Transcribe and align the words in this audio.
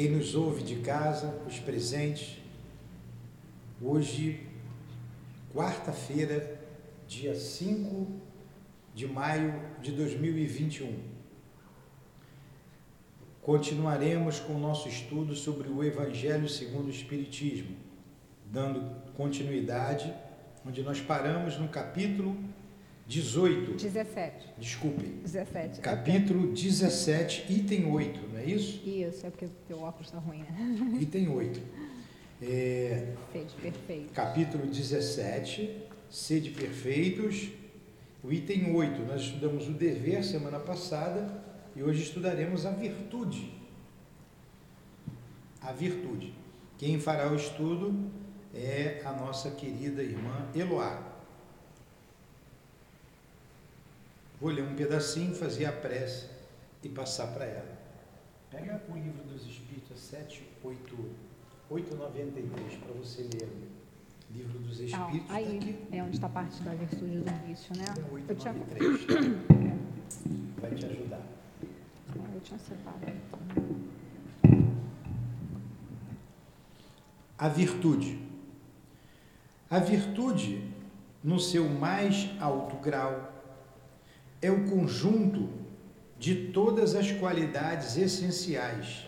quem 0.00 0.08
nos 0.08 0.34
ouve 0.34 0.62
de 0.62 0.76
casa, 0.76 1.42
os 1.46 1.58
presentes. 1.58 2.38
Hoje, 3.82 4.46
quarta-feira, 5.52 6.58
dia 7.06 7.34
5 7.34 8.06
de 8.94 9.06
maio 9.06 9.62
de 9.82 9.92
2021. 9.92 11.00
Continuaremos 13.42 14.40
com 14.40 14.54
o 14.54 14.58
nosso 14.58 14.88
estudo 14.88 15.36
sobre 15.36 15.68
o 15.68 15.84
Evangelho 15.84 16.48
segundo 16.48 16.86
o 16.86 16.90
Espiritismo, 16.90 17.76
dando 18.46 18.80
continuidade, 19.14 20.14
onde 20.66 20.82
nós 20.82 20.98
paramos 20.98 21.58
no 21.58 21.68
capítulo 21.68 22.42
18. 23.10 23.72
17. 23.72 24.54
Desculpe. 24.56 25.02
17. 25.02 25.80
Capítulo 25.80 26.52
17, 26.52 27.52
item 27.52 27.90
8, 27.90 28.20
não 28.32 28.38
é 28.38 28.44
isso? 28.44 28.88
Isso, 28.88 29.26
é 29.26 29.30
porque 29.30 29.46
o 29.46 29.50
teu 29.66 29.82
óculos 29.82 30.06
está 30.06 30.20
ruim, 30.20 30.38
né? 30.38 30.96
Item 31.02 31.28
8. 31.28 31.60
É, 32.40 33.12
Sede 33.32 33.54
perfeito. 33.60 34.12
capítulo 34.12 34.64
17, 34.64 35.76
sede 36.08 36.50
perfeitos. 36.50 37.48
O 38.22 38.32
item 38.32 38.72
8, 38.76 39.02
nós 39.02 39.22
estudamos 39.22 39.68
o 39.68 39.72
dever 39.72 40.22
semana 40.22 40.60
passada 40.60 41.42
e 41.74 41.82
hoje 41.82 42.02
estudaremos 42.04 42.64
a 42.64 42.70
virtude. 42.70 43.52
A 45.60 45.72
virtude. 45.72 46.32
Quem 46.78 47.00
fará 47.00 47.30
o 47.30 47.34
estudo 47.34 48.08
é 48.54 49.02
a 49.04 49.12
nossa 49.12 49.50
querida 49.50 50.00
irmã 50.00 50.48
Eloá. 50.54 51.09
Vou 54.40 54.50
ler 54.50 54.62
um 54.64 54.74
pedacinho, 54.74 55.34
fazer 55.34 55.66
a 55.66 55.72
prece 55.72 56.26
e 56.82 56.88
passar 56.88 57.28
para 57.28 57.44
ela. 57.44 57.78
Pega 58.50 58.82
o 58.88 58.94
livro 58.94 59.22
dos 59.24 59.46
Espíritos 59.46 59.98
7, 60.00 60.42
8, 60.64 60.96
893 61.68 62.74
para 62.82 62.92
você 62.94 63.22
ler. 63.22 63.48
Livro 64.32 64.58
dos 64.60 64.80
Ah, 64.80 64.84
Espíritos 64.84 65.20
está 65.22 65.34
aí 65.34 65.56
aqui. 65.58 65.76
é 65.92 66.02
onde 66.02 66.14
está 66.16 66.26
a 66.26 66.30
parte 66.30 66.62
da 66.62 66.72
virtude 66.74 67.18
do 67.18 67.46
vício, 67.46 67.76
né? 67.76 67.84
É 67.84 68.30
Eu 68.32 68.36
tinha, 68.36 68.54
893. 68.54 69.06
Vai 70.60 70.74
te 70.74 70.86
ajudar. 70.86 71.20
eu 72.34 72.40
tinha 72.40 72.58
separado. 72.58 73.12
A 77.38 77.48
virtude. 77.48 78.18
A 79.68 79.78
virtude, 79.78 80.70
no 81.22 81.38
seu 81.38 81.68
mais 81.68 82.30
alto 82.40 82.76
grau, 82.76 83.29
é 84.42 84.50
o 84.50 84.64
conjunto 84.68 85.48
de 86.18 86.48
todas 86.52 86.94
as 86.94 87.10
qualidades 87.12 87.96
essenciais 87.96 89.04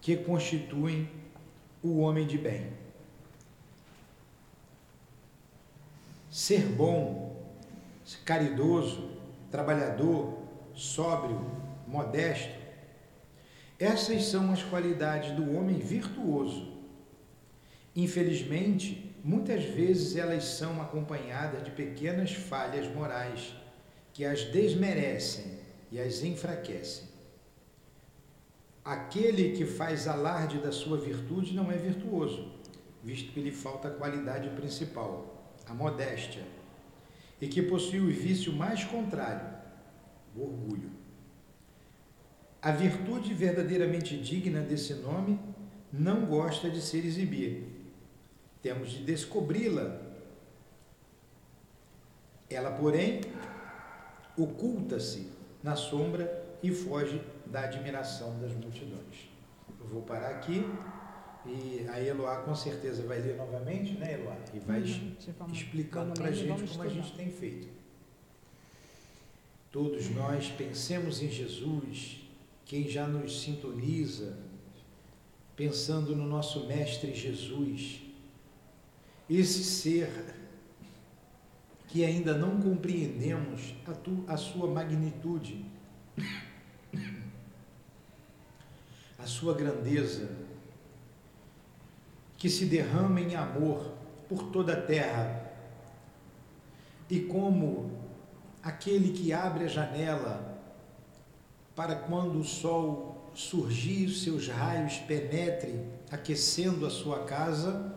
que 0.00 0.16
constituem 0.16 1.08
o 1.82 1.98
homem 1.98 2.26
de 2.26 2.38
bem. 2.38 2.72
Ser 6.30 6.62
bom, 6.66 7.40
caridoso, 8.24 9.10
trabalhador, 9.50 10.38
sóbrio, 10.74 11.40
modesto, 11.86 12.62
essas 13.78 14.26
são 14.26 14.52
as 14.52 14.62
qualidades 14.62 15.32
do 15.32 15.56
homem 15.56 15.78
virtuoso. 15.78 16.72
Infelizmente, 17.94 19.14
muitas 19.22 19.64
vezes 19.64 20.16
elas 20.16 20.44
são 20.44 20.80
acompanhadas 20.80 21.64
de 21.64 21.70
pequenas 21.72 22.32
falhas 22.32 22.86
morais 22.94 23.54
que 24.12 24.24
as 24.24 24.44
desmerecem 24.44 25.58
e 25.90 26.00
as 26.00 26.22
enfraquecem. 26.22 27.08
Aquele 28.84 29.56
que 29.56 29.64
faz 29.64 30.08
alarde 30.08 30.58
da 30.58 30.72
sua 30.72 30.98
virtude 30.98 31.54
não 31.54 31.70
é 31.70 31.76
virtuoso, 31.76 32.52
visto 33.02 33.32
que 33.32 33.40
lhe 33.40 33.52
falta 33.52 33.88
a 33.88 33.92
qualidade 33.92 34.48
principal, 34.50 35.54
a 35.66 35.72
modéstia, 35.72 36.42
e 37.40 37.46
que 37.46 37.62
possui 37.62 38.00
o 38.00 38.08
vício 38.08 38.52
mais 38.52 38.84
contrário, 38.84 39.56
o 40.34 40.42
orgulho. 40.42 40.90
A 42.60 42.70
virtude 42.70 43.34
verdadeiramente 43.34 44.16
digna 44.16 44.60
desse 44.60 44.94
nome 44.94 45.38
não 45.92 46.26
gosta 46.26 46.70
de 46.70 46.80
ser 46.80 47.04
exibida. 47.04 47.66
Temos 48.62 48.90
de 48.90 49.02
descobri-la. 49.02 50.00
Ela, 52.48 52.70
porém, 52.70 53.20
oculta-se 54.36 55.28
na 55.62 55.76
sombra 55.76 56.42
e 56.62 56.70
foge 56.72 57.20
da 57.46 57.60
admiração 57.64 58.38
das 58.40 58.52
multidões. 58.52 59.28
Eu 59.80 59.86
vou 59.86 60.02
parar 60.02 60.30
aqui 60.30 60.64
e 61.44 61.86
a 61.88 62.00
Eloá 62.00 62.36
com 62.42 62.54
certeza 62.54 63.02
vai 63.02 63.20
ler 63.20 63.36
novamente, 63.36 63.94
né, 63.94 64.14
Eloá? 64.14 64.36
E 64.54 64.58
vai 64.60 64.80
Uhum, 64.80 65.16
explicando 65.52 66.14
para 66.14 66.28
a 66.28 66.32
gente 66.32 66.68
como 66.68 66.82
a 66.82 66.88
gente 66.88 67.12
tem 67.14 67.30
feito. 67.30 67.68
Todos 69.70 70.10
nós 70.10 70.48
pensemos 70.48 71.22
em 71.22 71.30
Jesus, 71.30 72.20
quem 72.64 72.88
já 72.88 73.06
nos 73.08 73.40
sintoniza, 73.42 74.36
pensando 75.56 76.14
no 76.14 76.26
nosso 76.26 76.66
Mestre 76.66 77.14
Jesus, 77.14 78.02
esse 79.28 79.64
ser 79.64 80.08
que 81.92 82.06
ainda 82.06 82.32
não 82.32 82.58
compreendemos 82.58 83.74
a, 83.86 83.92
tu, 83.92 84.24
a 84.26 84.34
sua 84.34 84.66
magnitude, 84.66 85.62
a 89.18 89.26
sua 89.26 89.52
grandeza, 89.52 90.30
que 92.38 92.48
se 92.48 92.64
derrama 92.64 93.20
em 93.20 93.34
amor 93.34 93.92
por 94.26 94.44
toda 94.44 94.72
a 94.72 94.80
terra, 94.80 95.52
e 97.10 97.20
como 97.20 97.90
aquele 98.62 99.12
que 99.12 99.30
abre 99.30 99.64
a 99.64 99.68
janela 99.68 100.62
para 101.76 101.94
quando 101.94 102.38
o 102.40 102.44
sol 102.44 103.30
surgir, 103.34 104.08
seus 104.08 104.48
raios 104.48 104.96
penetrem, 105.00 105.90
aquecendo 106.10 106.86
a 106.86 106.90
sua 106.90 107.24
casa, 107.24 107.94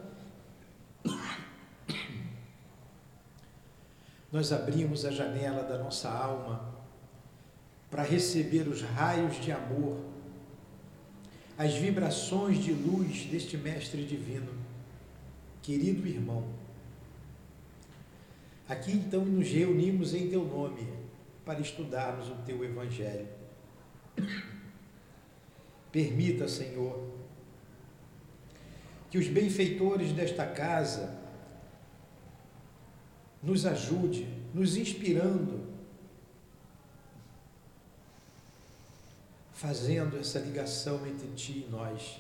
nós 4.36 4.52
abrimos 4.52 5.06
a 5.06 5.12
janela 5.12 5.64
da 5.64 5.78
nossa 5.78 6.10
alma 6.10 6.76
para 7.90 8.04
receber 8.04 8.68
os 8.68 8.82
raios 8.82 9.42
de 9.42 9.50
amor, 9.50 9.98
as 11.58 11.76
vibrações 11.76 12.62
de 12.62 12.74
luz 12.74 13.28
deste 13.28 13.56
Mestre 13.56 14.04
Divino. 14.04 14.52
Querido 15.62 16.06
irmão, 16.06 16.44
aqui 18.68 18.92
então 18.92 19.24
nos 19.24 19.48
reunimos 19.48 20.14
em 20.14 20.28
Teu 20.28 20.44
nome 20.44 20.86
para 21.46 21.62
estudarmos 21.62 22.28
o 22.28 22.36
Teu 22.46 22.62
Evangelho. 22.62 23.30
Permita, 25.94 26.50
Senhor, 26.50 27.10
que 29.10 29.18
os 29.18 29.30
benfeitores 29.30 30.12
desta 30.12 30.46
casa 30.46 31.24
nos 33.46 33.64
ajude, 33.68 34.28
nos 34.54 34.76
inspirando, 34.76 35.64
fazendo 39.54 40.18
essa 40.18 40.40
ligação 40.40 41.06
entre 41.06 41.28
ti 41.36 41.66
e 41.68 41.72
nós. 41.72 42.20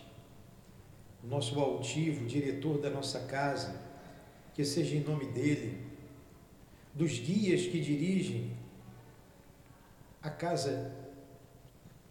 O 1.23 1.27
nosso 1.27 1.59
altivo, 1.59 2.27
diretor 2.27 2.79
da 2.79 2.91
nossa 2.91 3.21
casa, 3.21 3.75
que 4.53 4.63
seja 4.63 4.95
em 4.95 5.03
nome 5.03 5.25
dele, 5.31 5.83
dos 6.93 7.17
guias 7.17 7.61
que 7.63 7.81
dirigem 7.81 8.55
a 10.21 10.29
casa 10.29 10.93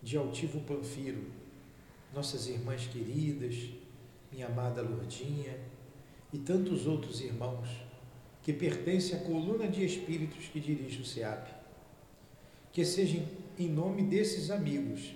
de 0.03 0.17
Altivo 0.17 0.61
Panfiro, 0.61 1.25
nossas 2.13 2.49
irmãs 2.49 2.87
queridas, 2.89 3.71
minha 4.31 4.47
amada 4.49 4.83
Lourdinha 4.83 5.57
e 6.33 6.39
tantos 6.39 6.87
outros 6.87 7.21
irmãos 7.21 7.85
que 8.45 8.53
pertencem 8.53 9.19
à 9.19 9.23
coluna 9.23 9.67
de 9.67 9.83
espíritos 9.85 10.47
que 10.49 10.61
dirige 10.61 11.01
o 11.01 11.05
SEAP. 11.05 11.49
Que 12.71 12.85
seja 12.85 13.27
em 13.59 13.69
nome 13.69 14.03
desses 14.03 14.51
amigos 14.51 15.15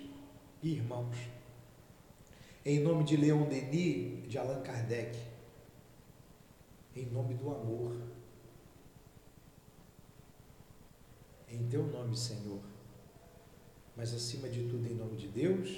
e 0.63 0.71
irmãos, 0.71 1.15
em 2.65 2.79
nome 2.79 3.03
de 3.03 3.15
Leon 3.15 3.43
Denis, 3.47 4.27
de 4.27 4.37
Allan 4.37 4.61
Kardec, 4.63 5.15
em 6.95 7.05
nome 7.05 7.35
do 7.35 7.51
amor, 7.51 8.01
em 11.47 11.67
teu 11.67 11.85
nome, 11.85 12.17
Senhor, 12.17 12.61
mas 13.95 14.13
acima 14.13 14.49
de 14.49 14.63
tudo 14.63 14.87
em 14.87 14.95
nome 14.95 15.15
de 15.15 15.27
Deus, 15.27 15.69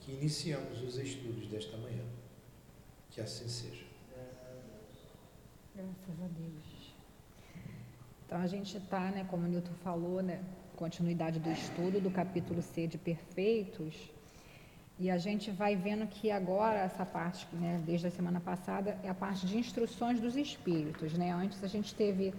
que 0.00 0.12
iniciamos 0.12 0.82
os 0.82 0.96
estudos 0.98 1.46
desta 1.46 1.76
manhã. 1.76 2.04
Que 3.10 3.20
assim 3.20 3.48
seja. 3.48 3.84
Graças 5.74 6.22
a 6.22 6.26
Deus. 6.26 6.67
Então 8.28 8.42
a 8.42 8.46
gente 8.46 8.76
está, 8.76 9.00
né, 9.10 9.24
como 9.30 9.46
o 9.46 9.48
Newton 9.48 9.72
falou, 9.82 10.22
né, 10.22 10.40
continuidade 10.76 11.40
do 11.40 11.50
estudo 11.50 11.98
do 11.98 12.10
capítulo 12.10 12.60
C 12.60 12.86
de 12.86 12.98
Perfeitos. 12.98 13.94
E 14.98 15.10
a 15.10 15.16
gente 15.16 15.50
vai 15.50 15.74
vendo 15.74 16.06
que 16.06 16.30
agora 16.30 16.78
essa 16.80 17.06
parte, 17.06 17.46
né, 17.56 17.82
desde 17.86 18.06
a 18.06 18.10
semana 18.10 18.38
passada, 18.38 18.98
é 19.02 19.08
a 19.08 19.14
parte 19.14 19.46
de 19.46 19.56
instruções 19.56 20.20
dos 20.20 20.36
espíritos. 20.36 21.14
Né? 21.14 21.32
Antes 21.32 21.64
a 21.64 21.68
gente 21.68 21.94
teve 21.94 22.34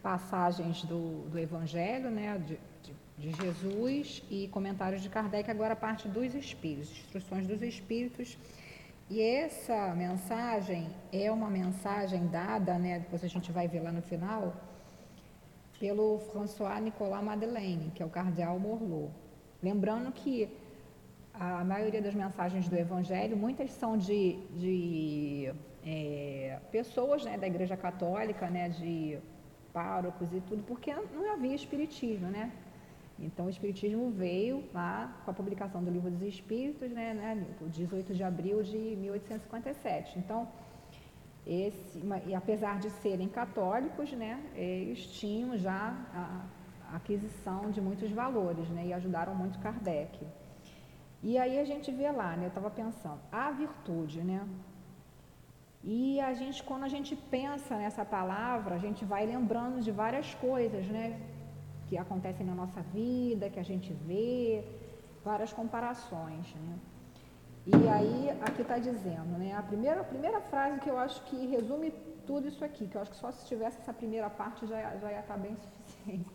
passagens 0.00 0.84
do, 0.84 1.28
do 1.28 1.36
Evangelho, 1.36 2.08
né, 2.08 2.38
de, 2.38 2.56
de, 2.84 2.94
de 3.18 3.42
Jesus 3.42 4.22
e 4.30 4.46
comentários 4.46 5.02
de 5.02 5.08
Kardec, 5.08 5.50
agora 5.50 5.72
a 5.72 5.76
parte 5.76 6.06
dos 6.06 6.36
espíritos, 6.36 6.88
instruções 6.92 7.48
dos 7.48 7.60
espíritos. 7.62 8.38
E 9.10 9.20
essa 9.20 9.92
mensagem 9.96 10.86
é 11.12 11.32
uma 11.32 11.50
mensagem 11.50 12.28
dada, 12.28 12.78
né, 12.78 13.00
depois 13.00 13.24
a 13.24 13.28
gente 13.28 13.50
vai 13.50 13.66
ver 13.66 13.80
lá 13.80 13.90
no 13.90 14.02
final, 14.02 14.54
pelo 15.82 16.20
François 16.30 16.80
Nicolas 16.80 17.24
Madeleine, 17.24 17.90
que 17.92 18.00
é 18.04 18.06
o 18.06 18.08
cardeal 18.08 18.56
Morlot. 18.56 19.10
Lembrando 19.60 20.12
que 20.12 20.48
a 21.34 21.64
maioria 21.64 22.00
das 22.00 22.14
mensagens 22.14 22.68
do 22.68 22.76
Evangelho, 22.76 23.36
muitas 23.36 23.72
são 23.72 23.98
de, 23.98 24.38
de 24.62 25.52
é, 25.84 26.60
pessoas 26.70 27.24
né, 27.24 27.36
da 27.36 27.48
Igreja 27.48 27.76
Católica, 27.76 28.48
né, 28.48 28.68
de 28.68 29.18
párocos 29.72 30.32
e 30.32 30.40
tudo, 30.42 30.62
porque 30.62 30.94
não 31.12 31.32
havia 31.32 31.52
Espiritismo, 31.52 32.28
né? 32.28 32.52
Então, 33.18 33.46
o 33.46 33.50
Espiritismo 33.50 34.08
veio 34.12 34.62
lá 34.72 35.20
com 35.24 35.32
a 35.32 35.34
publicação 35.34 35.82
do 35.82 35.90
Livro 35.90 36.12
dos 36.12 36.22
Espíritos, 36.22 36.92
né, 36.92 37.12
né 37.12 37.44
18 37.60 38.14
de 38.14 38.22
abril 38.22 38.62
de 38.62 38.78
1857. 38.78 40.20
Então, 40.20 40.46
esse, 41.46 42.00
e 42.26 42.34
apesar 42.34 42.78
de 42.78 42.90
serem 42.90 43.28
católicos, 43.28 44.12
né, 44.12 44.40
eles 44.54 45.06
tinham 45.06 45.56
já 45.56 45.96
a, 46.14 46.96
aquisição 46.96 47.70
de 47.70 47.80
muitos 47.80 48.10
valores 48.10 48.68
né, 48.68 48.86
e 48.86 48.92
ajudaram 48.92 49.34
muito 49.34 49.58
Kardec. 49.58 50.24
E 51.22 51.38
aí 51.38 51.58
a 51.58 51.64
gente 51.64 51.90
vê 51.90 52.10
lá, 52.10 52.36
né, 52.36 52.44
eu 52.44 52.48
estava 52.48 52.70
pensando, 52.70 53.20
a 53.30 53.50
virtude, 53.50 54.22
né? 54.22 54.46
E 55.84 56.20
a 56.20 56.32
gente, 56.32 56.62
quando 56.62 56.84
a 56.84 56.88
gente 56.88 57.16
pensa 57.16 57.76
nessa 57.76 58.04
palavra, 58.04 58.76
a 58.76 58.78
gente 58.78 59.04
vai 59.04 59.26
lembrando 59.26 59.80
de 59.80 59.90
várias 59.90 60.32
coisas, 60.34 60.86
né? 60.86 61.20
Que 61.88 61.98
acontecem 61.98 62.46
na 62.46 62.54
nossa 62.54 62.80
vida, 62.82 63.50
que 63.50 63.58
a 63.58 63.64
gente 63.64 63.92
vê, 63.92 64.64
várias 65.24 65.52
comparações, 65.52 66.54
né? 66.54 66.78
E 67.64 67.88
aí, 67.88 68.30
aqui 68.40 68.62
está 68.62 68.76
dizendo, 68.78 69.38
né? 69.38 69.54
A 69.54 69.62
primeira, 69.62 70.00
a 70.00 70.04
primeira 70.04 70.40
frase 70.40 70.80
que 70.80 70.90
eu 70.90 70.98
acho 70.98 71.22
que 71.24 71.46
resume 71.46 71.92
tudo 72.26 72.48
isso 72.48 72.64
aqui, 72.64 72.88
que 72.88 72.96
eu 72.96 73.02
acho 73.02 73.12
que 73.12 73.16
só 73.16 73.30
se 73.30 73.46
tivesse 73.46 73.78
essa 73.80 73.92
primeira 73.92 74.28
parte 74.28 74.66
já, 74.66 74.96
já 74.96 75.12
ia 75.12 75.20
estar 75.20 75.34
tá 75.34 75.40
bem 75.40 75.56
suficiente, 75.62 76.26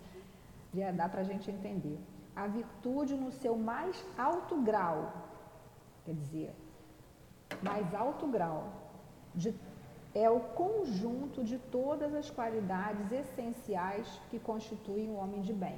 já 0.73 0.91
dar 0.91 1.09
para 1.09 1.21
a 1.21 1.23
gente 1.25 1.51
entender. 1.51 1.99
A 2.33 2.47
virtude 2.47 3.15
no 3.15 3.31
seu 3.31 3.57
mais 3.57 4.05
alto 4.17 4.61
grau, 4.61 5.11
quer 6.05 6.13
dizer, 6.13 6.55
mais 7.61 7.93
alto 7.93 8.25
grau, 8.27 8.71
de, 9.35 9.53
é 10.15 10.29
o 10.29 10.39
conjunto 10.39 11.43
de 11.43 11.57
todas 11.57 12.13
as 12.13 12.29
qualidades 12.29 13.11
essenciais 13.11 14.07
que 14.29 14.39
constituem 14.39 15.09
o 15.09 15.15
homem 15.15 15.41
de 15.41 15.51
bem. 15.51 15.77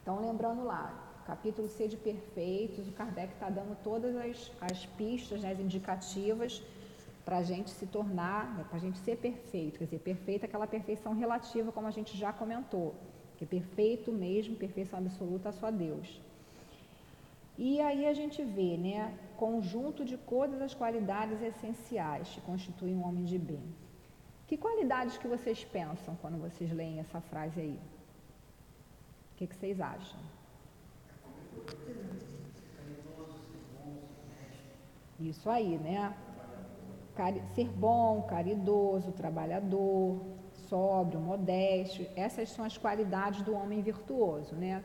Então, 0.00 0.20
lembrando 0.20 0.62
lá, 0.62 1.05
capítulo 1.26 1.68
C 1.68 1.88
de 1.88 1.96
perfeitos, 1.96 2.86
o 2.86 2.92
Kardec 2.92 3.32
está 3.32 3.50
dando 3.50 3.76
todas 3.82 4.14
as, 4.16 4.52
as 4.60 4.86
pistas, 4.98 5.42
né, 5.42 5.50
as 5.50 5.58
indicativas 5.58 6.62
para 7.24 7.38
a 7.38 7.42
gente 7.42 7.70
se 7.70 7.86
tornar, 7.86 8.56
né, 8.56 8.64
para 8.68 8.76
a 8.76 8.80
gente 8.80 8.98
ser 8.98 9.16
perfeito. 9.16 9.78
Quer 9.78 9.86
dizer, 9.86 9.98
perfeito 9.98 10.44
é 10.44 10.46
aquela 10.46 10.68
perfeição 10.68 11.12
relativa, 11.14 11.72
como 11.72 11.88
a 11.88 11.90
gente 11.90 12.16
já 12.16 12.32
comentou, 12.32 12.94
que 13.36 13.42
é 13.42 13.46
perfeito 13.46 14.12
mesmo, 14.12 14.54
perfeição 14.54 15.00
absoluta 15.00 15.50
só 15.50 15.68
Deus. 15.70 16.20
E 17.58 17.80
aí 17.80 18.06
a 18.06 18.14
gente 18.14 18.44
vê, 18.44 18.76
né, 18.76 19.12
conjunto 19.36 20.04
de 20.04 20.16
todas 20.16 20.62
as 20.62 20.74
qualidades 20.74 21.42
essenciais 21.42 22.28
que 22.28 22.40
constituem 22.42 22.94
um 22.94 23.04
homem 23.04 23.24
de 23.24 23.38
bem. 23.38 23.66
Que 24.46 24.56
qualidades 24.56 25.18
que 25.18 25.26
vocês 25.26 25.64
pensam 25.64 26.16
quando 26.22 26.38
vocês 26.38 26.70
leem 26.70 27.00
essa 27.00 27.20
frase 27.20 27.60
aí? 27.60 27.80
O 29.32 29.38
que, 29.38 29.46
que 29.48 29.56
vocês 29.56 29.80
acham? 29.80 30.35
Isso 35.18 35.48
aí, 35.48 35.78
né? 35.78 36.14
Ser 37.54 37.68
bom, 37.70 38.22
caridoso, 38.28 39.10
trabalhador, 39.12 40.20
sóbrio, 40.68 41.18
modesto. 41.18 42.06
Essas 42.14 42.50
são 42.50 42.64
as 42.64 42.76
qualidades 42.76 43.42
do 43.42 43.54
homem 43.54 43.80
virtuoso, 43.82 44.54
né? 44.54 44.84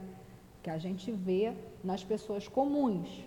Que 0.64 0.70
a 0.70 0.78
gente 0.78 1.12
vê 1.12 1.54
nas 1.84 2.04
pessoas 2.04 2.48
comuns. 2.48 3.26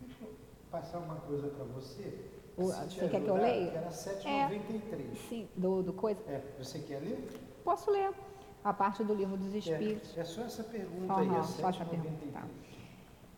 Deixa 0.00 0.24
eu 0.24 0.34
passar 0.70 0.98
uma 0.98 1.16
coisa 1.16 1.48
para 1.48 1.64
você. 1.64 2.30
O, 2.56 2.64
você 2.64 3.08
quer 3.08 3.22
que 3.22 3.28
eu 3.28 3.36
leia? 3.36 3.70
Era 3.70 3.90
793. 3.90 5.12
É, 5.12 5.14
sim, 5.28 5.48
do, 5.56 5.82
do 5.82 5.92
coisa. 5.92 6.20
É, 6.26 6.42
você 6.58 6.80
quer 6.80 7.00
ler? 7.00 7.28
Posso 7.64 7.90
ler. 7.90 8.12
A 8.62 8.72
parte 8.72 9.02
do 9.02 9.14
livro 9.14 9.36
dos 9.36 9.54
Espíritos. 9.54 10.16
É, 10.16 10.20
é 10.20 10.24
só 10.24 10.42
essa 10.42 10.62
pergunta 10.62 11.14
uhum, 11.14 11.18
aí, 11.18 11.38
é 11.38 11.42
só 11.42 11.68
essa 11.68 11.84
pergunta. 11.84 12.26
Tá. 12.32 12.44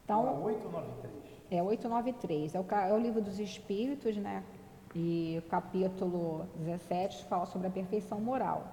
Então, 0.05 0.43
893. 0.43 1.13
É 1.51 1.63
893. 1.63 2.55
É 2.55 2.61
o, 2.61 2.67
é 2.75 2.93
o 2.93 2.99
livro 2.99 3.21
dos 3.21 3.39
Espíritos, 3.39 4.17
né? 4.17 4.43
E 4.95 5.41
o 5.45 5.49
capítulo 5.49 6.47
17 6.57 7.25
fala 7.25 7.47
sobre 7.47 7.69
a 7.69 7.71
perfeição 7.71 8.21
moral. 8.21 8.67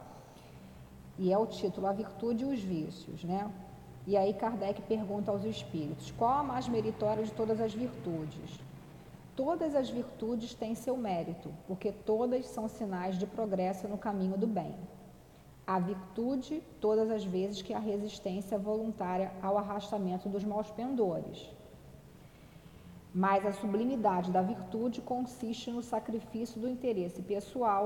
E 1.18 1.32
é 1.32 1.38
o 1.38 1.46
título 1.46 1.88
A 1.88 1.92
Virtude 1.92 2.44
e 2.44 2.48
os 2.48 2.62
Vícios, 2.62 3.24
né? 3.24 3.50
E 4.08 4.18
aí 4.18 4.34
Kardec 4.34 4.82
pergunta 4.84 5.30
aos 5.30 5.44
espíritos: 5.44 6.12
qual 6.18 6.40
a 6.40 6.44
mais 6.44 6.68
meritória 6.68 7.24
de 7.24 7.32
todas 7.32 7.62
as 7.62 7.74
virtudes? 7.74 8.60
Todas 9.36 9.76
as 9.76 9.90
virtudes 9.90 10.54
têm 10.54 10.76
seu 10.76 10.98
mérito, 10.98 11.52
porque 11.68 11.92
todas 11.92 12.48
são 12.48 12.68
sinais 12.68 13.18
de 13.18 13.26
progresso 13.26 13.88
no 13.88 13.98
caminho 13.98 14.38
do 14.38 14.48
bem. 14.48 14.76
A 15.76 15.78
virtude, 15.92 16.54
todas 16.86 17.10
as 17.18 17.24
vezes 17.36 17.62
que 17.66 17.76
a 17.80 17.86
resistência 17.92 18.58
voluntária 18.70 19.32
ao 19.48 19.58
arrastamento 19.62 20.28
dos 20.34 20.44
maus 20.52 20.70
pendores. 20.80 21.38
Mas 23.24 23.46
a 23.46 23.54
sublimidade 23.62 24.32
da 24.38 24.42
virtude 24.54 25.00
consiste 25.14 25.68
no 25.76 25.84
sacrifício 25.94 26.60
do 26.62 26.72
interesse 26.76 27.22
pessoal 27.34 27.84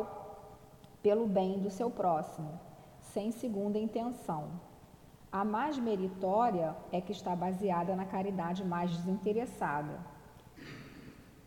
pelo 1.05 1.25
bem 1.37 1.51
do 1.65 1.71
seu 1.79 1.89
próximo, 2.01 2.51
sem 3.13 3.31
segunda 3.31 3.77
intenção 3.87 4.43
a 5.33 5.43
mais 5.43 5.79
meritória 5.79 6.75
é 6.91 7.01
que 7.01 7.11
está 7.11 7.35
baseada 7.35 7.95
na 7.95 8.05
caridade 8.05 8.63
mais 8.63 8.91
desinteressada, 8.91 9.95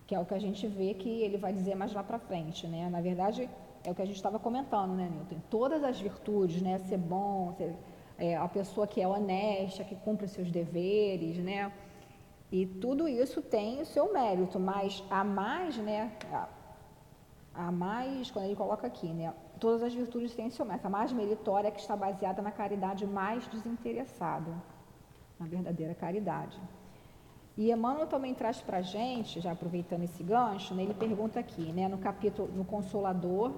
que 0.09 0.13
é 0.13 0.19
o 0.19 0.27
que 0.27 0.35
a 0.35 0.41
gente 0.41 0.67
vê 0.67 0.93
que 0.93 1.09
ele 1.09 1.39
vai 1.39 1.53
dizer 1.53 1.77
mais 1.77 1.93
lá 1.93 2.03
para 2.03 2.19
frente, 2.19 2.67
né? 2.67 2.91
Na 2.91 3.01
verdade, 3.01 3.49
é 3.87 3.91
o 3.91 3.95
que 3.95 4.03
a 4.03 4.05
gente 4.05 4.17
estava 4.17 4.39
comentando, 4.39 4.95
né, 4.95 5.09
Newton? 5.09 5.41
Todas 5.49 5.85
as 5.85 6.01
virtudes, 6.01 6.61
né? 6.61 6.79
Ser 6.81 6.99
bom, 6.99 7.53
ser, 7.57 7.73
é, 8.19 8.37
a 8.37 8.49
pessoa 8.49 8.85
que 8.85 9.01
é 9.01 9.07
honesta, 9.07 9.85
que 9.85 9.95
cumpre 9.95 10.27
os 10.27 10.33
seus 10.33 10.51
deveres, 10.51 11.39
né? 11.39 11.73
E 12.51 12.67
tudo 12.67 13.07
isso 13.07 13.41
tem 13.41 13.81
o 13.81 13.87
seu 13.87 14.13
mérito, 14.13 14.59
mas 14.59 15.05
a 15.09 15.23
mais, 15.23 15.79
né? 15.79 16.13
A, 16.33 16.49
a 17.55 17.73
mais, 17.73 18.29
quando 18.31 18.47
ele 18.47 18.57
coloca 18.57 18.89
aqui, 18.89 19.07
né? 19.07 19.33
todas 19.61 19.83
as 19.83 19.95
virtudes 19.95 20.35
têm 20.35 20.51
seu 20.51 20.67
mérito. 20.67 20.87
A 20.87 20.91
mais 20.91 21.13
meritória 21.13 21.69
é 21.69 21.71
que 21.71 21.81
está 21.81 21.97
baseada 21.97 22.43
na 22.43 22.51
caridade 22.51 23.07
mais 23.07 23.47
desinteressada, 23.47 24.53
na 25.39 25.47
verdadeira 25.47 25.95
caridade. 25.95 26.61
E 27.57 27.71
Emmanuel 27.73 28.07
também 28.07 28.35
traz 28.35 28.61
para 28.61 28.79
a 28.79 28.83
gente, 28.83 29.41
já 29.41 29.53
aproveitando 29.53 30.03
esse 30.03 30.23
gancho, 30.23 30.75
né, 30.75 30.83
ele 30.83 30.93
pergunta 30.93 31.41
aqui, 31.41 31.73
né, 31.73 31.89
no 31.89 31.97
capítulo, 31.97 32.53
no 32.53 32.65
Consolador, 32.65 33.53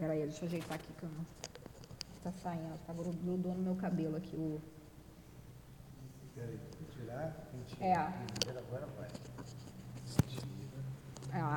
Peraí, 0.00 0.22
deixa 0.22 0.44
eu 0.44 0.48
ajeitar 0.48 0.76
aqui 0.76 0.88
não... 1.02 1.26
Está 2.16 2.32
saindo, 2.32 2.74
está 2.74 2.92
grudou 2.94 3.54
no 3.54 3.62
meu 3.62 3.76
cabelo 3.76 4.16
aqui 4.16 4.34
o... 4.34 4.60
Peraí, 6.34 6.58
tirar, 6.90 7.36
é. 7.80 8.02
agora 8.58 8.86
vai. 8.96 9.08
Ah, 11.32 11.54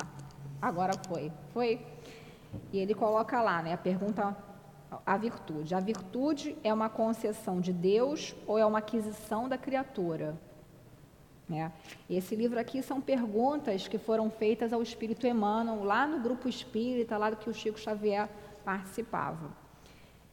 agora 0.60 0.92
foi. 1.08 1.32
Foi. 1.54 1.86
E 2.70 2.78
ele 2.78 2.94
coloca 2.94 3.40
lá, 3.40 3.62
né, 3.62 3.72
a 3.72 3.78
pergunta 3.78 4.36
a 5.06 5.16
virtude. 5.16 5.74
A 5.74 5.80
virtude 5.80 6.56
é 6.62 6.72
uma 6.72 6.90
concessão 6.90 7.60
de 7.60 7.72
Deus 7.72 8.34
ou 8.46 8.58
é 8.58 8.66
uma 8.66 8.78
aquisição 8.78 9.48
da 9.48 9.56
criatura? 9.56 10.38
Né? 11.54 11.72
Esse 12.08 12.34
livro 12.34 12.58
aqui 12.58 12.82
são 12.82 13.00
perguntas 13.00 13.88
que 13.88 13.98
foram 13.98 14.30
feitas 14.30 14.72
ao 14.72 14.82
Espírito 14.82 15.26
Emmanuel 15.26 15.84
lá 15.84 16.06
no 16.06 16.20
grupo 16.20 16.48
espírita, 16.48 17.16
lá 17.16 17.30
do 17.30 17.36
que 17.36 17.48
o 17.48 17.54
Chico 17.54 17.78
Xavier 17.78 18.28
participava. 18.64 19.56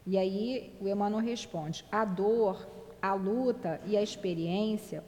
E 0.06 0.18
aí 0.18 0.76
o 0.82 0.88
Emmanuel 0.88 1.24
responde: 1.24 1.86
a 1.92 2.04
dor, 2.04 2.68
a 3.02 3.14
luta 3.14 3.80
e 3.86 3.96
a 3.96 4.02
experiência 4.02 5.04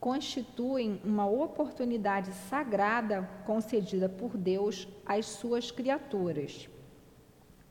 constituem 0.00 1.00
uma 1.04 1.26
oportunidade 1.26 2.32
sagrada 2.32 3.28
concedida 3.44 4.08
por 4.08 4.36
Deus 4.36 4.88
às 5.04 5.26
suas 5.26 5.70
criaturas, 5.70 6.68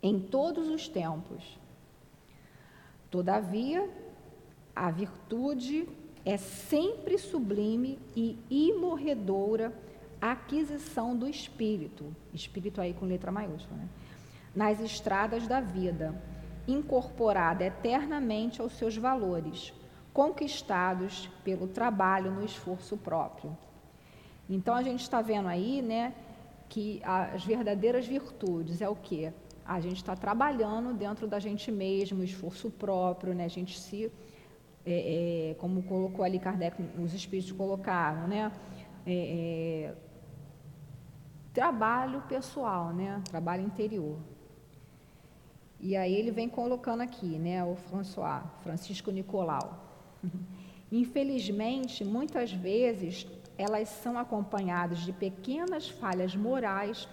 em 0.04 0.20
todos 0.20 0.68
os 0.68 0.88
tempos. 0.88 1.58
Todavia, 3.10 3.90
a 4.76 4.92
virtude 4.92 5.88
é 6.28 6.36
sempre 6.36 7.18
sublime 7.18 7.98
e 8.14 8.38
imorredoura 8.50 9.74
aquisição 10.20 11.16
do 11.16 11.26
espírito, 11.26 12.14
espírito 12.34 12.82
aí 12.82 12.94
com 12.94 13.06
letra 13.06 13.32
maiúscula, 13.32 13.80
né? 13.80 13.88
nas 14.54 14.82
estradas 14.82 15.48
da 15.48 15.62
vida, 15.62 16.22
incorporada 16.68 17.64
eternamente 17.64 18.60
aos 18.60 18.74
seus 18.74 18.98
valores, 18.98 19.74
conquistados 20.12 21.30
pelo 21.46 21.66
trabalho 21.66 22.30
no 22.30 22.44
esforço 22.44 22.98
próprio. 22.98 23.58
Então 24.50 24.76
a 24.76 24.84
gente 24.84 25.04
está 25.04 25.22
vendo 25.22 25.48
aí, 25.48 25.82
né, 25.82 26.14
que 26.68 27.02
as 27.06 27.46
verdadeiras 27.46 28.06
virtudes 28.06 28.82
é 28.82 28.90
o 28.90 28.98
que? 28.98 29.32
A 29.66 29.80
gente 29.80 29.96
está 29.96 30.14
trabalhando 30.14 30.94
dentro 30.94 31.26
da 31.26 31.40
gente 31.40 31.72
mesmo, 31.72 32.22
esforço 32.22 32.70
próprio, 32.70 33.34
né? 33.34 33.46
A 33.46 33.50
gente 33.50 33.80
se, 33.80 34.12
é, 34.90 35.52
é, 35.52 35.54
como 35.56 35.84
colocou 35.84 36.24
ali 36.24 36.40
Kardec, 36.40 36.82
os 36.98 37.14
espíritos 37.14 37.52
colocaram, 37.52 38.26
né? 38.28 38.52
É, 39.06 39.92
é 39.92 39.96
trabalho 41.54 42.22
pessoal, 42.22 42.94
né? 42.94 43.22
Trabalho 43.30 43.66
interior. 43.66 44.18
E 45.80 45.98
aí 45.98 46.16
ele 46.16 46.32
vem 46.32 46.48
colocando 46.48 47.02
aqui, 47.02 47.38
né? 47.38 47.64
O 47.66 47.76
François, 47.76 48.44
Francisco 48.64 49.12
Nicolau. 49.12 49.78
Infelizmente, 50.90 52.06
muitas 52.06 52.54
vezes 52.54 53.28
elas 53.58 53.90
são 53.90 54.18
acompanhadas 54.18 55.00
de 55.00 55.12
pequenas 55.12 55.90
falhas 55.90 56.34
morais 56.34 57.10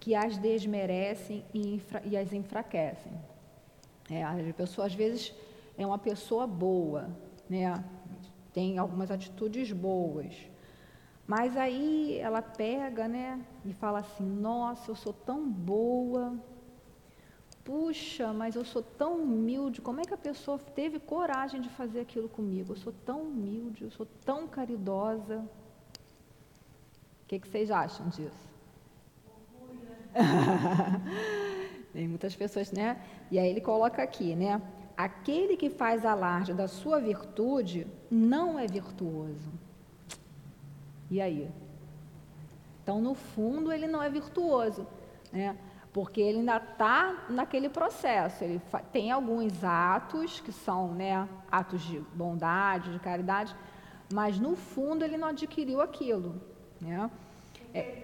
que 0.00 0.14
as 0.16 0.36
desmerecem 0.38 1.44
e, 1.54 1.80
e 2.04 2.16
as 2.16 2.32
enfraquecem. 2.32 3.12
É, 4.10 4.24
a 4.24 4.34
pessoa 4.56 4.88
às 4.88 4.94
vezes 4.94 5.32
é 5.82 5.86
uma 5.86 5.98
pessoa 5.98 6.46
boa, 6.46 7.10
né? 7.48 7.84
tem 8.52 8.78
algumas 8.78 9.10
atitudes 9.10 9.72
boas, 9.72 10.34
mas 11.26 11.56
aí 11.56 12.18
ela 12.18 12.42
pega 12.42 13.08
né, 13.08 13.40
e 13.64 13.72
fala 13.72 14.00
assim: 14.00 14.24
Nossa, 14.24 14.90
eu 14.90 14.94
sou 14.94 15.12
tão 15.12 15.48
boa, 15.48 16.38
Puxa, 17.64 18.32
mas 18.32 18.56
eu 18.56 18.64
sou 18.64 18.82
tão 18.82 19.22
humilde, 19.22 19.80
como 19.80 20.00
é 20.00 20.04
que 20.04 20.12
a 20.12 20.16
pessoa 20.16 20.58
teve 20.58 20.98
coragem 20.98 21.60
de 21.60 21.68
fazer 21.68 22.00
aquilo 22.00 22.28
comigo? 22.28 22.72
Eu 22.72 22.76
sou 22.76 22.92
tão 23.06 23.22
humilde, 23.22 23.84
eu 23.84 23.90
sou 23.90 24.04
tão 24.24 24.48
caridosa. 24.48 25.38
O 27.22 27.26
que, 27.28 27.38
que 27.38 27.46
vocês 27.46 27.70
acham 27.70 28.08
disso? 28.08 28.50
Tem 31.92 32.08
muitas 32.08 32.34
pessoas, 32.34 32.72
né? 32.72 33.00
E 33.30 33.38
aí 33.38 33.48
ele 33.48 33.60
coloca 33.60 34.02
aqui, 34.02 34.34
né? 34.34 34.60
Aquele 34.96 35.56
que 35.56 35.70
faz 35.70 36.04
alarde 36.04 36.52
da 36.52 36.68
sua 36.68 37.00
virtude 37.00 37.86
não 38.10 38.58
é 38.58 38.66
virtuoso. 38.66 39.52
E 41.10 41.20
aí? 41.20 41.50
Então, 42.82 43.00
no 43.00 43.14
fundo, 43.14 43.72
ele 43.72 43.86
não 43.86 44.02
é 44.02 44.08
virtuoso, 44.10 44.86
né? 45.32 45.56
porque 45.92 46.20
ele 46.20 46.38
ainda 46.38 46.56
está 46.56 47.26
naquele 47.28 47.68
processo. 47.68 48.42
Ele 48.42 48.60
tem 48.90 49.10
alguns 49.10 49.62
atos 49.62 50.40
que 50.40 50.50
são 50.50 50.88
né, 50.94 51.28
atos 51.50 51.82
de 51.82 52.00
bondade, 52.14 52.92
de 52.92 52.98
caridade, 52.98 53.54
mas 54.12 54.38
no 54.38 54.56
fundo 54.56 55.04
ele 55.04 55.16
não 55.16 55.28
adquiriu 55.28 55.80
aquilo. 55.80 56.40
Né? 56.80 57.10
É, 57.74 58.02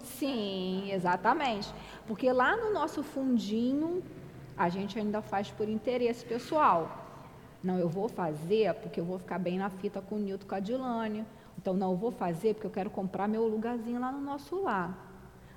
sim, 0.00 0.90
exatamente. 0.90 1.72
Porque 2.06 2.30
lá 2.32 2.56
no 2.56 2.72
nosso 2.72 3.02
fundinho, 3.02 4.02
a 4.56 4.68
gente 4.68 4.98
ainda 4.98 5.22
faz 5.22 5.50
por 5.50 5.68
interesse 5.68 6.24
pessoal. 6.24 6.98
Não, 7.62 7.78
eu 7.78 7.88
vou 7.88 8.08
fazer 8.08 8.74
porque 8.74 9.00
eu 9.00 9.04
vou 9.04 9.18
ficar 9.18 9.38
bem 9.38 9.58
na 9.58 9.70
fita 9.70 10.00
com 10.00 10.16
o 10.16 10.18
Nilton 10.18 10.46
Cadilane. 10.46 11.24
Então, 11.56 11.74
não, 11.74 11.92
eu 11.92 11.96
vou 11.96 12.10
fazer 12.10 12.54
porque 12.54 12.66
eu 12.66 12.70
quero 12.70 12.90
comprar 12.90 13.28
meu 13.28 13.46
lugarzinho 13.46 14.00
lá 14.00 14.10
no 14.10 14.20
nosso 14.20 14.62
lar. 14.62 15.10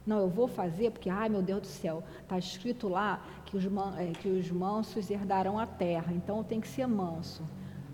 Não, 0.06 0.20
eu 0.20 0.30
vou 0.30 0.48
fazer 0.48 0.92
porque, 0.92 1.10
ai 1.10 1.28
meu 1.30 1.42
Deus 1.42 1.62
do 1.62 1.68
céu, 1.68 2.04
está 2.22 2.38
escrito 2.38 2.88
lá 2.88 3.24
que 3.46 3.58
os, 3.58 3.66
man, 3.66 3.96
é, 3.98 4.12
que 4.12 4.30
os 4.30 4.52
mansos 4.52 5.10
herdarão 5.10 5.58
a 5.58 5.66
terra, 5.66 6.14
então 6.14 6.38
eu 6.38 6.44
tenho 6.44 6.62
que 6.62 6.68
ser 6.68 6.86
manso. 6.86 7.44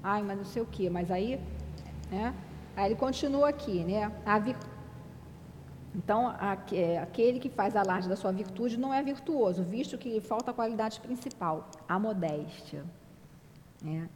Ai, 0.04 0.22
mas 0.22 0.38
não 0.38 0.44
sei 0.44 0.62
o 0.62 0.66
quê. 0.66 0.90
Mas 0.90 1.10
aí, 1.10 1.40
né? 2.10 2.34
Aí 2.76 2.88
ele 2.88 2.96
continua 2.96 3.50
aqui, 3.50 3.84
né? 3.84 4.12
A. 4.26 4.40
Então, 5.94 6.34
é, 6.72 7.00
aquele 7.00 7.40
que 7.40 7.50
faz 7.50 7.76
alarde 7.76 8.08
da 8.08 8.16
sua 8.16 8.32
virtude 8.32 8.78
não 8.78 8.94
é 8.94 9.04
virtuoso, 9.04 9.64
visto 9.64 9.98
que 9.98 10.10
lhe 10.10 10.22
falta 10.22 10.52
a 10.52 10.54
qualidade 10.54 11.00
principal, 11.02 11.70
a 11.88 12.00
modéstia. 12.00 12.84
Né? 13.84 14.10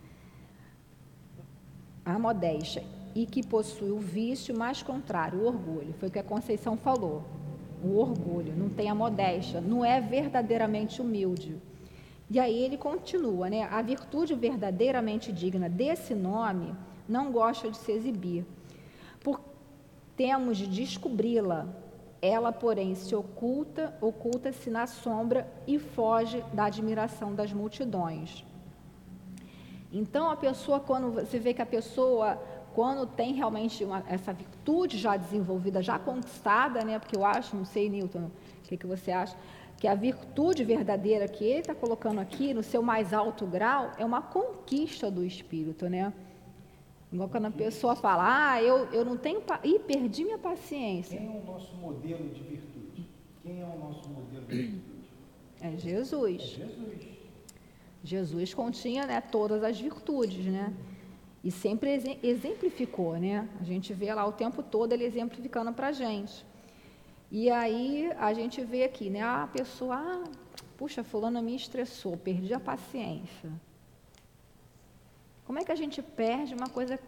A 2.06 2.18
modéstia. 2.18 2.84
E 3.14 3.26
que 3.26 3.46
possui 3.46 3.92
o 3.92 4.00
vício 4.00 4.58
mais 4.58 4.82
contrário, 4.82 5.40
o 5.40 5.46
orgulho. 5.46 5.94
Foi 6.00 6.10
o 6.10 6.12
que 6.12 6.20
a 6.20 6.24
Conceição 6.24 6.78
falou 6.78 7.24
o 7.86 7.98
orgulho, 8.00 8.56
não 8.56 8.70
tem 8.70 8.90
a 8.90 8.96
modéstia, 8.96 9.62
não 9.62 9.86
é 9.86 10.02
verdadeiramente 10.02 11.02
humilde. 11.02 11.56
E 12.30 12.40
aí 12.40 12.64
ele 12.64 12.78
continua, 12.78 13.50
né? 13.50 13.64
A 13.64 13.82
virtude 13.82 14.34
verdadeiramente 14.34 15.32
digna 15.32 15.70
desse 15.70 16.16
nome 16.16 16.74
não 17.08 17.32
gosta 17.32 17.70
de 17.70 17.78
se 17.78 17.92
exibir. 17.92 18.46
Temos 20.16 20.58
de 20.58 20.68
descobri-la. 20.68 21.68
Ela, 22.22 22.52
porém, 22.52 22.96
se 22.96 23.16
oculta, 23.16 23.96
oculta-se 24.02 24.70
na 24.70 24.88
sombra 24.88 25.48
e 25.68 25.78
foge 25.78 26.44
da 26.54 26.66
admiração 26.66 27.36
das 27.36 27.54
multidões. 27.54 28.44
Então, 29.92 30.30
a 30.30 30.36
pessoa, 30.36 30.80
quando 30.80 31.12
você 31.12 31.40
vê 31.40 31.54
que 31.54 31.62
a 31.62 31.66
pessoa 31.66 32.40
quando 32.76 33.08
tem 33.08 33.34
realmente 33.34 33.86
uma, 33.86 34.04
essa 34.06 34.34
virtude 34.34 34.98
já 34.98 35.16
desenvolvida, 35.16 35.82
já 35.82 35.98
conquistada, 35.98 36.84
né? 36.84 37.00
Porque 37.00 37.16
eu 37.16 37.24
acho, 37.24 37.56
não 37.56 37.64
sei, 37.64 37.90
Newton, 37.90 38.26
o 38.26 38.68
que, 38.68 38.76
que 38.76 38.86
você 38.86 39.14
acha? 39.14 39.34
Que 39.78 39.88
a 39.88 39.96
virtude 39.96 40.66
verdadeira 40.66 41.26
que 41.26 41.46
ele 41.46 41.60
está 41.60 41.74
colocando 41.74 42.20
aqui, 42.20 42.54
no 42.54 42.62
seu 42.62 42.84
mais 42.84 43.14
alto 43.14 43.46
grau, 43.46 43.92
é 43.98 44.04
uma 44.04 44.22
conquista 44.22 45.10
do 45.10 45.24
espírito, 45.24 45.88
né? 45.88 46.12
Igual 47.16 47.30
quando 47.30 47.46
a 47.46 47.52
pessoa 47.52 47.96
fala, 47.96 48.52
ah, 48.52 48.62
eu, 48.62 48.90
eu 48.92 49.06
não 49.06 49.16
tenho. 49.16 49.40
Pa... 49.40 49.62
Ih, 49.64 49.80
perdi 49.80 50.26
minha 50.26 50.38
paciência. 50.38 51.18
Quem 51.18 51.28
é 51.28 51.40
o 51.40 51.46
nosso 51.46 51.74
modelo 51.78 52.30
de 52.30 52.44
virtude? 52.44 53.08
Quem 53.42 53.62
é 53.62 53.66
o 53.66 53.80
nosso 53.80 54.10
modelo 54.10 54.46
de 54.46 54.54
virtude? 54.54 55.08
É 55.62 55.78
Jesus. 55.78 56.42
É 56.42 56.46
Jesus. 56.46 57.08
Jesus 58.04 58.54
continha 58.54 59.08
né, 59.08 59.22
todas 59.22 59.64
as 59.64 59.80
virtudes, 59.80 60.46
né? 60.46 60.74
E 61.42 61.50
sempre 61.50 62.20
exemplificou, 62.22 63.18
né? 63.18 63.48
A 63.62 63.64
gente 63.64 63.94
vê 63.94 64.14
lá 64.14 64.26
o 64.26 64.34
tempo 64.34 64.62
todo 64.62 64.92
ele 64.92 65.06
exemplificando 65.06 65.72
para 65.72 65.88
a 65.88 65.92
gente. 65.94 66.46
E 67.32 67.50
aí 67.50 68.12
a 68.20 68.34
gente 68.34 68.62
vê 68.62 68.84
aqui, 68.84 69.10
né? 69.10 69.22
A 69.22 69.48
pessoa, 69.48 69.96
ah, 69.96 70.24
puxa, 70.76 71.02
fulano 71.02 71.42
me 71.42 71.56
estressou, 71.56 72.18
perdi 72.18 72.54
a 72.54 72.60
paciência. 72.60 73.50
Como 75.46 75.60
é 75.60 75.64
que 75.64 75.72
a 75.72 75.76
gente 75.76 76.02
perde 76.02 76.54
uma 76.54 76.68
coisa 76.68 77.00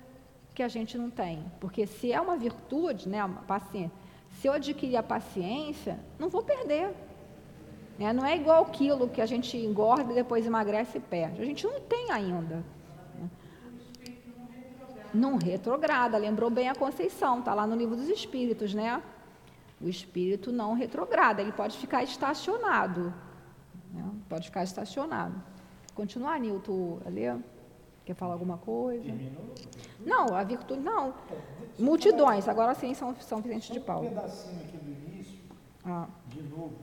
que 0.54 0.64
a 0.64 0.68
gente 0.68 0.98
não 0.98 1.10
tem? 1.10 1.44
Porque 1.60 1.86
se 1.88 2.12
é 2.12 2.22
uma 2.22 2.38
virtude, 2.38 3.10
né, 3.10 3.24
uma 3.24 3.42
paciência, 3.42 3.92
se 4.32 4.48
eu 4.48 4.54
adquirir 4.54 4.98
a 4.98 5.04
paciência, 5.04 6.00
não 6.20 6.30
vou 6.30 6.44
perder. 6.44 6.94
Né? 7.98 8.14
Não 8.14 8.26
é 8.26 8.36
igual 8.36 8.64
o 8.64 8.70
quilo 8.70 9.10
que 9.10 9.22
a 9.22 9.26
gente 9.26 9.58
engorda 9.58 10.12
e 10.12 10.16
depois 10.16 10.46
emagrece 10.46 11.00
e 11.00 11.02
perde. 11.02 11.42
A 11.42 11.46
gente 11.46 11.66
não 11.66 11.80
tem 11.82 12.12
ainda 12.12 12.64
não 15.18 15.38
retrograda. 15.38 16.18
Lembrou 16.18 16.50
bem 16.50 16.70
a 16.70 16.76
Conceição, 16.76 17.40
está 17.40 17.54
lá 17.54 17.66
no 17.66 17.76
livro 17.76 17.96
dos 17.96 18.08
Espíritos, 18.08 18.74
né? 18.74 19.02
O 19.80 19.88
espírito 19.88 20.52
não 20.52 20.74
retrograda, 20.74 21.42
ele 21.42 21.52
pode 21.52 21.78
ficar 21.78 22.04
estacionado. 22.04 23.14
Né? 23.94 24.04
Pode 24.28 24.48
ficar 24.48 24.64
estacionado. 24.64 25.36
Continuar, 25.94 26.40
Nilton, 26.40 27.00
ali? 27.06 27.26
Quer 28.08 28.14
falar 28.14 28.36
alguma 28.36 28.58
coisa? 28.58 29.04
Não, 30.00 30.34
a 30.34 30.42
virtude 30.42 30.80
não. 30.80 31.14
Multidões, 31.78 32.48
agora 32.48 32.74
sim 32.74 32.94
São, 32.94 33.14
São 33.20 33.42
Vicente 33.42 33.74
de 33.74 33.82
Paulo. 33.82 34.06
Um 34.06 34.10
pedacinho 34.12 34.62
aqui 34.62 34.78
do 34.78 34.92
início, 34.92 35.40
ah. 35.86 36.08
de 36.30 36.42
novo. 36.44 36.78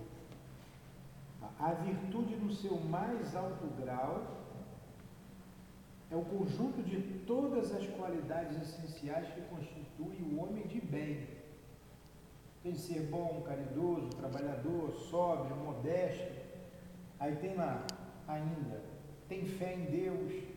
A 1.59 1.73
virtude 1.73 2.37
no 2.37 2.53
seu 2.53 2.79
mais 2.79 3.35
alto 3.35 3.67
grau 3.81 4.23
é 6.11 6.15
o 6.15 6.23
conjunto 6.27 6.83
de 6.83 7.01
todas 7.21 7.75
as 7.75 7.87
qualidades 7.87 8.61
essenciais 8.61 9.27
que 9.33 9.41
constituem 9.41 10.21
o 10.31 10.43
homem 10.43 10.67
de 10.67 10.79
bem. 10.79 11.27
Tem 12.63 12.73
de 12.73 12.81
ser 12.81 13.01
bom, 13.05 13.43
caridoso, 13.47 14.11
trabalhador, 14.11 14.93
sóbrio, 15.11 15.57
modesto. 15.57 16.35
Aí 17.19 17.35
tem 17.37 17.55
lá 17.55 17.83
ainda, 18.29 18.83
tem 19.27 19.47
fé 19.47 19.73
em 19.73 19.85
Deus, 19.87 20.54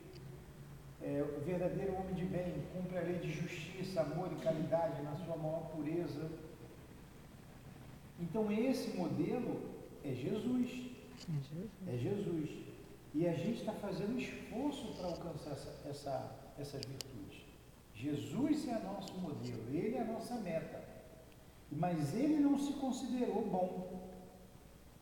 é, 1.02 1.24
o 1.24 1.42
verdadeiro 1.42 1.96
homem 1.96 2.14
de 2.16 2.26
bem, 2.26 2.54
cumpre 2.74 2.98
a 2.98 3.02
lei 3.02 3.20
de 3.20 3.32
justiça, 3.32 4.02
amor 4.02 4.32
e 4.32 4.36
caridade 4.42 5.02
na 5.04 5.16
sua 5.18 5.38
maior 5.38 5.70
pureza. 5.76 6.30
Então 8.20 8.52
esse 8.52 8.98
modelo 8.98 9.62
é 10.04 10.14
Jesus. 10.14 10.92
É 11.88 11.98
Jesus. 11.98 12.50
E 13.14 13.28
a 13.28 13.34
gente 13.34 13.60
está 13.60 13.74
fazendo 13.74 14.20
esforço 14.20 14.94
para 14.96 15.08
alcançar 15.08 15.52
essa, 15.52 15.90
essa, 15.90 16.36
essas 16.60 16.82
virtudes. 16.86 17.46
Jesus 17.94 18.68
é 18.68 18.80
nosso 18.80 19.14
modelo, 19.20 19.64
ele 19.72 19.96
é 19.96 20.02
a 20.02 20.06
nossa 20.06 20.36
meta. 20.36 20.84
Mas 21.72 22.14
ele 22.16 22.38
não 22.38 22.58
se 22.58 22.74
considerou 22.74 23.44
bom. 23.46 24.08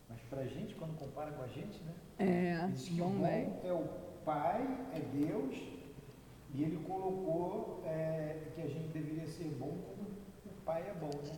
Mas 0.10 0.20
para 0.30 0.42
a 0.42 0.48
gente, 0.48 0.76
quando 0.76 0.98
compara 0.98 1.32
com 1.32 1.44
a 1.44 1.48
gente, 1.48 1.80
né? 1.84 1.94
É, 2.18 2.68
bom, 2.98 3.10
bom 3.10 3.62
é 3.64 3.74
o 3.74 3.88
Pai, 4.24 4.62
é 4.94 5.00
Deus, 5.00 5.56
e 6.58 6.64
ele 6.64 6.78
colocou 6.88 7.84
é, 7.86 8.38
que 8.56 8.62
a 8.62 8.68
gente 8.68 8.88
deveria 8.88 9.28
ser 9.28 9.50
bom 9.60 9.78
como 9.90 10.08
o 10.46 10.62
Pai 10.64 10.82
é 10.90 10.94
bom, 10.94 11.12
né? 11.24 11.38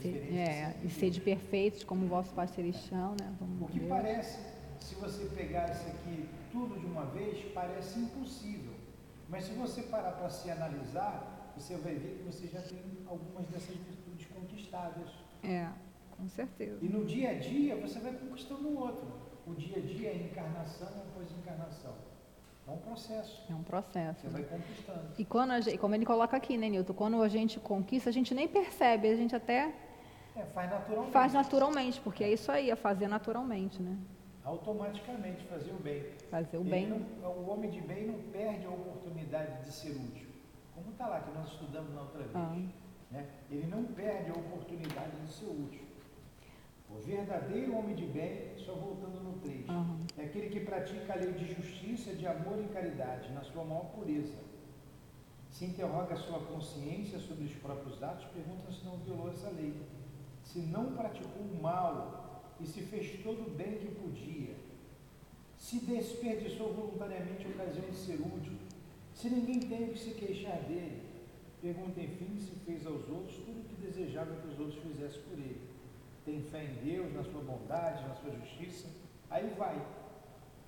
Ser, 0.00 0.34
é, 0.34 0.74
e 0.82 0.88
ser 0.88 1.10
de 1.10 1.20
perfeitos 1.20 1.84
como 1.84 2.06
o 2.06 2.08
vosso 2.08 2.32
Pai 2.32 2.48
Celestial, 2.48 3.14
né? 3.20 3.34
Como 3.38 3.66
o 3.66 3.68
que 3.68 3.78
Deus. 3.78 3.90
parece, 3.90 4.38
se 4.80 4.94
você 4.94 5.26
pegar 5.26 5.70
isso 5.70 5.86
aqui 5.86 6.28
tudo 6.50 6.80
de 6.80 6.86
uma 6.86 7.04
vez, 7.04 7.44
parece 7.52 7.98
impossível. 7.98 8.72
Mas 9.28 9.44
se 9.44 9.52
você 9.52 9.82
parar 9.82 10.12
para 10.12 10.30
se 10.30 10.50
analisar, 10.50 11.52
você 11.54 11.76
vai 11.76 11.94
ver 11.94 12.16
que 12.16 12.22
você 12.22 12.46
já 12.46 12.62
tem 12.62 12.78
algumas 13.06 13.46
dessas 13.48 13.76
virtudes 13.76 14.26
conquistadas. 14.28 15.10
É, 15.44 15.68
com 16.16 16.26
certeza. 16.26 16.78
E 16.80 16.88
no 16.88 17.04
dia 17.04 17.30
a 17.30 17.34
dia 17.34 17.76
você 17.76 17.98
vai 17.98 18.14
conquistando 18.14 18.66
o 18.68 18.78
outro. 18.78 19.06
O 19.46 19.54
dia 19.54 19.76
a 19.76 19.80
dia 19.80 20.08
é 20.08 20.16
encarnação 20.16 20.88
após 20.88 21.30
encarnação. 21.32 22.11
É 22.66 22.70
um 22.70 22.76
processo. 22.76 23.42
É 23.50 23.54
um 23.54 23.62
processo. 23.62 24.20
Você 24.20 24.28
vai 24.28 24.42
conquistando. 24.44 25.08
E 25.18 25.24
quando 25.24 25.60
gente, 25.60 25.78
como 25.78 25.94
ele 25.94 26.06
coloca 26.06 26.36
aqui, 26.36 26.56
né, 26.56 26.68
Nilton? 26.68 26.94
Quando 26.94 27.20
a 27.22 27.28
gente 27.28 27.58
conquista, 27.58 28.08
a 28.10 28.12
gente 28.12 28.34
nem 28.34 28.46
percebe, 28.46 29.08
a 29.08 29.16
gente 29.16 29.34
até. 29.34 29.74
É, 30.36 30.44
faz 30.46 30.70
naturalmente. 30.70 31.12
Faz 31.12 31.32
naturalmente, 31.32 32.00
porque 32.00 32.24
é 32.24 32.32
isso 32.32 32.50
aí, 32.50 32.70
é 32.70 32.76
fazer 32.76 33.08
naturalmente, 33.08 33.82
né? 33.82 33.98
Automaticamente, 34.44 35.44
fazer 35.44 35.70
o 35.72 35.78
bem. 35.78 36.04
Fazer 36.30 36.56
o 36.56 36.64
bem. 36.64 36.88
Não, 37.20 37.30
o 37.30 37.50
homem 37.50 37.70
de 37.70 37.80
bem 37.80 38.06
não 38.06 38.18
perde 38.30 38.64
a 38.66 38.70
oportunidade 38.70 39.64
de 39.64 39.72
ser 39.72 39.90
útil. 39.90 40.28
Como 40.74 40.90
está 40.90 41.06
lá, 41.06 41.20
que 41.20 41.30
nós 41.32 41.48
estudamos 41.48 41.94
na 41.94 42.00
outra 42.02 42.22
vez. 42.22 42.34
Ah. 42.34 42.56
Né? 43.10 43.26
Ele 43.50 43.66
não 43.66 43.84
perde 43.84 44.30
a 44.30 44.34
oportunidade 44.34 45.16
de 45.20 45.32
ser 45.32 45.46
útil. 45.46 45.91
O 46.96 47.00
verdadeiro 47.00 47.74
homem 47.76 47.94
de 47.94 48.06
bem, 48.06 48.52
só 48.56 48.74
voltando 48.74 49.22
no 49.22 49.32
3, 49.40 49.68
uhum. 49.68 49.98
é 50.18 50.24
aquele 50.24 50.50
que 50.50 50.60
pratica 50.60 51.14
a 51.14 51.16
lei 51.16 51.32
de 51.32 51.54
justiça, 51.54 52.14
de 52.14 52.26
amor 52.26 52.58
e 52.62 52.68
caridade, 52.72 53.32
na 53.32 53.42
sua 53.42 53.64
maior 53.64 53.86
pureza. 53.86 54.38
Se 55.50 55.64
interroga 55.64 56.14
a 56.14 56.16
sua 56.16 56.40
consciência 56.40 57.18
sobre 57.18 57.44
os 57.44 57.54
próprios 57.54 58.02
atos, 58.02 58.26
pergunta 58.26 58.70
se 58.70 58.84
não 58.84 58.96
violou 58.98 59.30
essa 59.30 59.50
lei. 59.50 59.74
Se 60.44 60.58
não 60.60 60.92
praticou 60.92 61.42
o 61.42 61.62
mal 61.62 62.42
e 62.60 62.66
se 62.66 62.82
fez 62.82 63.22
todo 63.22 63.46
o 63.46 63.50
bem 63.50 63.78
que 63.78 63.94
podia. 63.94 64.54
Se 65.56 65.78
desperdiçou 65.80 66.72
voluntariamente 66.72 67.46
a 67.46 67.50
ocasião 67.50 67.90
de 67.90 67.96
ser 67.96 68.14
útil. 68.14 68.54
Se 69.14 69.28
ninguém 69.28 69.60
tem 69.60 69.84
o 69.84 69.92
que 69.92 69.98
se 69.98 70.10
queixar 70.12 70.62
dele. 70.62 71.02
Pergunta, 71.60 72.00
enfim, 72.00 72.38
se 72.38 72.56
fez 72.64 72.86
aos 72.86 73.08
outros 73.08 73.36
tudo 73.36 73.60
o 73.60 73.64
que 73.64 73.76
desejava 73.76 74.34
que 74.36 74.48
os 74.48 74.58
outros 74.58 74.82
fizessem 74.82 75.22
por 75.22 75.38
ele 75.38 75.61
tem 76.24 76.40
fé 76.42 76.64
em 76.64 76.74
Deus, 76.84 77.12
na 77.14 77.24
sua 77.24 77.40
bondade, 77.42 78.06
na 78.06 78.14
sua 78.14 78.30
justiça, 78.32 78.88
aí 79.30 79.52
vai. 79.58 79.80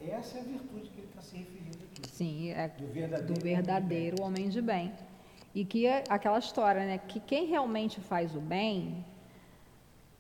Essa 0.00 0.38
é 0.38 0.40
a 0.40 0.44
virtude 0.44 0.90
que 0.90 1.00
ele 1.00 1.08
está 1.08 1.22
se 1.22 1.36
referindo 1.36 1.78
aqui. 1.84 2.08
Sim, 2.08 2.50
é 2.50 2.68
do 2.68 2.86
verdadeiro, 2.86 3.34
do 3.34 3.40
verdadeiro 3.40 4.22
homem, 4.22 4.34
de 4.34 4.40
homem 4.40 4.48
de 4.50 4.62
bem. 4.62 4.92
E 5.54 5.64
que 5.64 5.86
é 5.86 6.04
aquela 6.08 6.38
história, 6.38 6.84
né? 6.84 6.98
Que 6.98 7.20
quem 7.20 7.46
realmente 7.46 8.00
faz 8.00 8.34
o 8.34 8.40
bem 8.40 9.04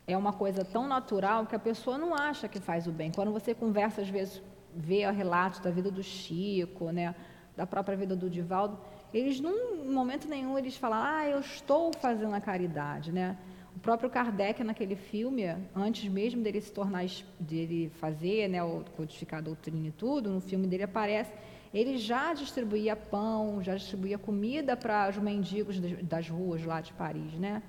é 0.06 0.16
uma 0.16 0.32
coisa 0.32 0.64
tão 0.64 0.86
natural 0.86 1.46
que 1.46 1.56
a 1.56 1.58
pessoa 1.58 1.98
não 1.98 2.14
acha 2.14 2.48
que 2.48 2.60
faz 2.60 2.86
o 2.86 2.92
bem. 2.92 3.10
Quando 3.10 3.32
você 3.32 3.52
conversa, 3.54 4.00
às 4.02 4.08
vezes, 4.08 4.40
vê 4.74 5.10
relatos 5.10 5.60
da 5.60 5.70
vida 5.70 5.90
do 5.90 6.02
Chico, 6.02 6.90
né? 6.90 7.14
Da 7.56 7.66
própria 7.66 7.96
vida 7.96 8.14
do 8.14 8.30
Divaldo, 8.30 8.78
eles, 9.12 9.40
num 9.40 9.92
momento 9.92 10.28
nenhum, 10.28 10.58
eles 10.58 10.76
falam, 10.76 10.98
ah, 11.00 11.26
eu 11.26 11.40
estou 11.40 11.92
fazendo 11.94 12.34
a 12.34 12.40
caridade, 12.40 13.12
né? 13.12 13.36
O 13.74 13.78
próprio 13.80 14.08
Kardec, 14.08 14.62
naquele 14.62 14.94
filme, 14.94 15.44
antes 15.74 16.08
mesmo 16.08 16.42
dele 16.42 16.60
se 16.60 16.72
tornar, 16.72 17.04
dele 17.38 17.90
fazer, 17.98 18.48
né, 18.48 18.62
o 18.62 18.84
codificar 18.96 19.40
a 19.40 19.42
doutrina 19.42 19.88
e 19.88 19.90
tudo, 19.90 20.30
no 20.30 20.40
filme 20.40 20.66
dele 20.66 20.84
aparece, 20.84 21.32
ele 21.72 21.98
já 21.98 22.32
distribuía 22.32 22.94
pão, 22.94 23.60
já 23.62 23.74
distribuía 23.74 24.16
comida 24.16 24.76
para 24.76 25.10
os 25.10 25.16
mendigos 25.16 25.80
das 26.02 26.28
ruas 26.28 26.64
lá 26.64 26.80
de 26.80 26.92
Paris, 26.92 27.32
né? 27.34 27.62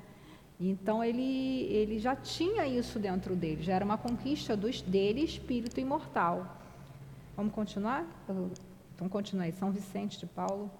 Então 0.59 1.03
ele, 1.03 1.63
ele 1.63 1.97
já 1.97 2.15
tinha 2.15 2.65
isso 2.67 2.99
dentro 2.99 3.35
dele, 3.35 3.63
já 3.63 3.73
era 3.73 3.83
uma 3.83 3.97
conquista 3.97 4.55
dos, 4.55 4.81
dele, 4.81 5.21
espírito 5.21 5.79
imortal. 5.79 6.61
Vamos 7.35 7.51
continuar? 7.53 8.05
Então 8.93 9.09
continua 9.09 9.45
aí, 9.45 9.51
São 9.51 9.71
Vicente 9.71 10.19
de 10.19 10.27
Paulo. 10.27 10.71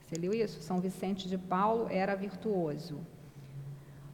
Você 0.00 0.16
leu 0.16 0.32
isso? 0.32 0.60
São 0.62 0.80
Vicente 0.80 1.28
de 1.28 1.38
Paulo 1.38 1.86
era 1.90 2.16
virtuoso. 2.16 2.98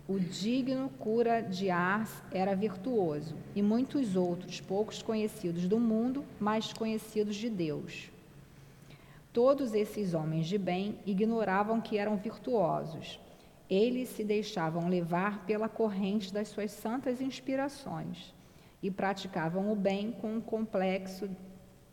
O 0.08 0.18
digno 0.18 0.88
cura 0.98 1.42
de 1.42 1.68
Ars 1.68 2.22
era 2.32 2.56
virtuoso, 2.56 3.34
e 3.54 3.60
muitos 3.60 4.16
outros, 4.16 4.58
poucos 4.58 5.02
conhecidos 5.02 5.68
do 5.68 5.78
mundo, 5.78 6.24
mas 6.40 6.72
conhecidos 6.72 7.36
de 7.36 7.50
Deus. 7.50 8.10
Todos 9.34 9.74
esses 9.74 10.14
homens 10.14 10.46
de 10.46 10.56
bem 10.56 10.98
ignoravam 11.04 11.78
que 11.78 11.98
eram 11.98 12.16
virtuosos. 12.16 13.20
Eles 13.68 14.08
se 14.08 14.24
deixavam 14.24 14.88
levar 14.88 15.44
pela 15.44 15.68
corrente 15.68 16.32
das 16.32 16.48
suas 16.48 16.70
santas 16.70 17.20
inspirações 17.20 18.34
e 18.82 18.90
praticavam 18.90 19.70
o 19.70 19.76
bem 19.76 20.10
com 20.10 20.36
um 20.36 20.40
complexo, 20.40 21.28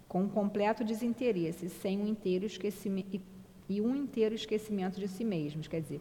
com 0.08 0.22
um 0.22 0.30
completo 0.30 0.86
desinteresse, 0.86 1.68
sem 1.68 2.00
um 2.00 2.08
inteiro 2.08 2.46
esquecimento 2.46 3.20
e 3.68 3.82
um 3.82 3.94
inteiro 3.94 4.34
esquecimento 4.34 5.02
de 5.02 5.10
si 5.10 5.26
mesmos. 5.26 5.68
Quer 5.68 5.82
dizer, 5.82 6.00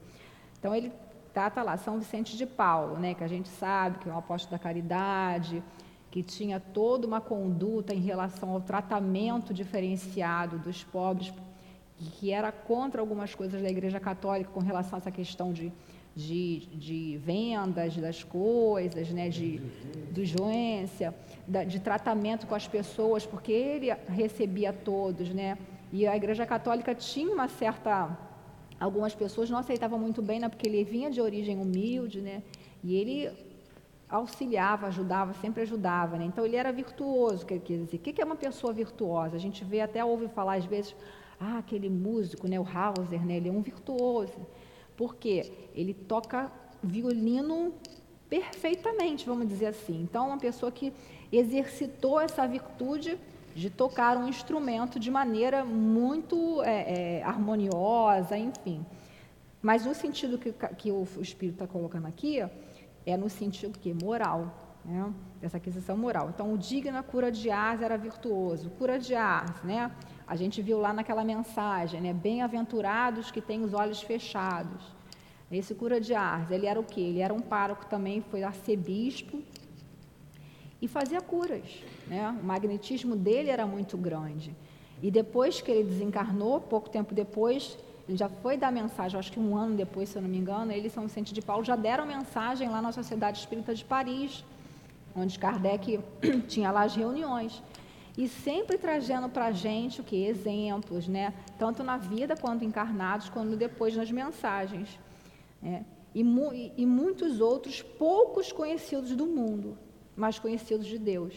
então 0.61 0.72
ele 0.72 0.92
Tá, 1.35 1.51
tá 1.51 1.64
lá, 1.64 1.77
São 1.77 1.99
Vicente 1.99 2.37
de 2.37 2.47
Paulo, 2.47 2.97
né, 2.97 3.12
que 3.12 3.25
a 3.25 3.27
gente 3.27 3.49
sabe 3.49 3.99
que 3.99 4.09
é 4.09 4.12
um 4.12 4.16
apóstolo 4.18 4.53
da 4.53 4.59
caridade, 4.59 5.61
que 6.09 6.23
tinha 6.23 6.61
toda 6.61 7.09
uma 7.09 7.20
conduta 7.20 7.92
em 7.92 7.99
relação 7.99 8.51
ao 8.51 8.61
tratamento 8.61 9.53
diferenciado 9.53 10.61
dos 10.61 10.85
pobres, 10.85 11.35
que 11.99 12.31
era 12.31 12.53
contra 12.53 13.01
algumas 13.01 13.35
coisas 13.35 13.61
da 13.61 13.68
Igreja 13.68 13.99
Católica 13.99 14.49
com 14.53 14.61
relação 14.61 14.97
a 14.97 14.99
essa 14.99 15.11
questão 15.11 15.53
de, 15.53 15.73
de, 16.14 16.66
de 16.66 17.16
vendas 17.16 17.97
das 17.97 18.23
coisas, 18.23 19.11
né, 19.11 19.29
de, 19.29 19.61
de 20.12 20.25
de 21.66 21.81
tratamento 21.81 22.47
com 22.47 22.55
as 22.55 22.68
pessoas, 22.68 23.27
porque 23.27 23.51
ele 23.51 23.92
recebia 24.09 24.73
todos, 24.73 25.31
né, 25.31 25.59
e 25.92 26.07
a 26.07 26.16
Igreja 26.16 26.47
Católica 26.47 26.94
tinha 26.94 27.33
uma 27.33 27.49
certa 27.49 28.16
algumas 28.79 29.15
pessoas 29.15 29.49
não 29.51 29.59
aceitavam 29.59 29.99
muito 29.99 30.21
bem, 30.23 30.41
né, 30.41 30.49
porque 30.49 30.69
ele 30.69 30.85
vinha 30.85 31.11
de 31.11 31.21
origem 31.21 31.59
humilde, 31.59 32.21
né, 32.21 32.43
e 32.83 32.95
ele 32.95 33.31
auxiliava, 34.09 34.87
ajudava, 34.89 35.33
sempre 35.35 35.63
ajudava, 35.63 36.17
né, 36.17 36.25
então 36.25 36.45
ele 36.45 36.57
era 36.57 36.73
virtuoso, 36.73 37.45
quer 37.47 37.59
dizer, 37.59 37.97
o 37.97 37.99
que 37.99 38.21
é 38.21 38.25
uma 38.25 38.37
pessoa 38.37 38.73
virtuosa? 38.73 39.37
A 39.37 39.41
gente 39.41 39.65
vê, 39.65 39.81
até 39.81 40.05
ouve 40.05 40.29
falar 40.29 40.57
às 40.57 40.65
vezes, 40.65 40.95
ah, 41.41 41.59
aquele 41.59 41.89
músico, 41.89 42.47
né, 42.47 42.59
o 42.59 42.67
Hauser, 42.67 43.25
né, 43.25 43.37
ele 43.37 43.49
é 43.49 43.53
um 43.53 43.63
virtuoso, 43.63 44.47
porque 44.97 45.53
ele 45.75 45.95
toca 45.95 46.51
violino 46.83 47.73
perfeitamente, 48.29 49.27
vamos 49.27 49.49
dizer 49.49 49.67
assim, 49.67 50.03
então 50.03 50.29
uma 50.29 50.39
pessoa 50.39 50.71
que 50.71 50.93
exercitou 51.33 52.21
essa 52.21 52.47
virtude 52.47 53.19
de 53.55 53.71
tocar 53.71 54.17
um 54.17 54.29
instrumento 54.29 54.99
de 54.99 55.11
maneira 55.11 55.64
muito 55.64 56.62
é, 56.62 57.19
é, 57.19 57.23
harmoniosa, 57.23 58.37
enfim. 58.37 58.85
Mas 59.62 59.87
no 59.87 59.95
sentido 59.95 60.37
que, 60.38 60.53
que 60.53 60.90
o, 60.90 61.07
o 61.17 61.23
Espírito 61.23 61.55
está 61.55 61.67
colocando 61.67 62.07
aqui, 62.07 62.40
é 63.07 63.17
no 63.17 63.31
sentido 63.31 63.79
que 63.79 63.95
moral, 63.95 64.79
né? 64.85 65.12
dessa 65.40 65.59
aquisição 65.59 65.97
moral. 65.97 66.31
Então, 66.35 66.53
o 66.53 66.59
digna 66.59 67.03
cura 67.03 67.31
de 67.31 67.51
ars 67.51 67.81
era 67.81 67.97
virtuoso. 67.97 68.71
Cura 68.71 68.99
de 68.99 69.14
ars, 69.14 69.62
né? 69.62 69.90
A 70.27 70.37
gente 70.37 70.61
viu 70.61 70.79
lá 70.81 70.93
naquela 70.93 71.23
mensagem, 71.23 72.01
né? 72.01 72.12
Bem-aventurados 72.12 73.31
que 73.31 73.40
têm 73.40 73.62
os 73.62 73.73
olhos 73.75 74.03
fechados. 74.03 74.83
Esse 75.51 75.75
cura 75.75 76.01
de 76.01 76.14
ars, 76.14 76.51
ele 76.51 76.67
era 76.67 76.81
o 76.81 76.85
quê? 76.85 77.01
Ele 77.01 77.21
era 77.21 77.33
um 77.33 77.40
pároco 77.40 77.87
também, 77.87 78.21
foi 78.21 78.43
arcebispo, 78.43 79.43
e 80.85 80.88
fazia 80.88 81.20
curas. 81.23 81.83
Né? 82.07 82.29
O 82.29 82.44
magnetismo 82.44 83.16
dele 83.16 83.49
era 83.49 83.66
muito 83.66 83.97
grande. 83.97 84.55
E 85.03 85.11
depois 85.11 85.62
que 85.62 85.70
ele 85.70 85.85
desencarnou, 85.85 86.61
pouco 86.61 86.90
tempo 86.90 87.14
depois, 87.14 87.79
ele 88.07 88.18
já 88.18 88.29
foi 88.29 88.59
dar 88.59 88.70
mensagem, 88.70 89.18
acho 89.18 89.33
que 89.33 89.40
um 89.40 89.57
ano 89.57 89.75
depois, 89.75 90.11
se 90.11 90.16
eu 90.16 90.23
não 90.23 90.29
me 90.29 90.37
engano, 90.37 90.70
ele 90.70 90.88
e 90.88 90.90
São 90.90 91.05
Vicente 91.05 91.33
de 91.33 91.40
Paulo 91.40 91.64
já 91.64 91.75
deram 91.75 92.07
mensagem 92.07 92.68
lá 92.68 92.83
na 92.83 92.92
Sociedade 92.92 93.38
Espírita 93.38 93.75
de 93.75 93.83
Paris, 93.83 94.44
onde 95.16 95.38
Kardec 95.38 96.01
tinha 96.49 96.70
lá 96.70 96.83
as 96.83 96.94
reuniões. 96.94 97.62
E 98.16 98.29
sempre 98.29 98.77
trazendo 98.77 99.31
para 99.31 99.47
a 99.47 99.53
gente 99.53 100.03
o 100.03 100.05
que? 100.05 100.23
Exemplos, 100.23 101.09
né? 101.09 101.33
tanto 101.59 101.83
na 101.83 101.97
vida 101.97 102.37
quanto 102.37 102.62
encarnados, 102.62 103.31
quanto 103.31 103.57
depois 103.57 103.97
nas 103.97 104.11
mensagens. 104.11 104.99
Né? 105.62 105.83
E, 106.14 106.23
mu 106.23 106.53
e 106.53 106.85
muitos 106.85 107.40
outros 107.40 107.81
poucos 107.81 108.53
conhecidos 108.53 109.16
do 109.16 109.27
mundo 109.27 109.79
mais 110.16 110.38
conhecidos 110.38 110.87
de 110.87 110.98
Deus. 110.98 111.35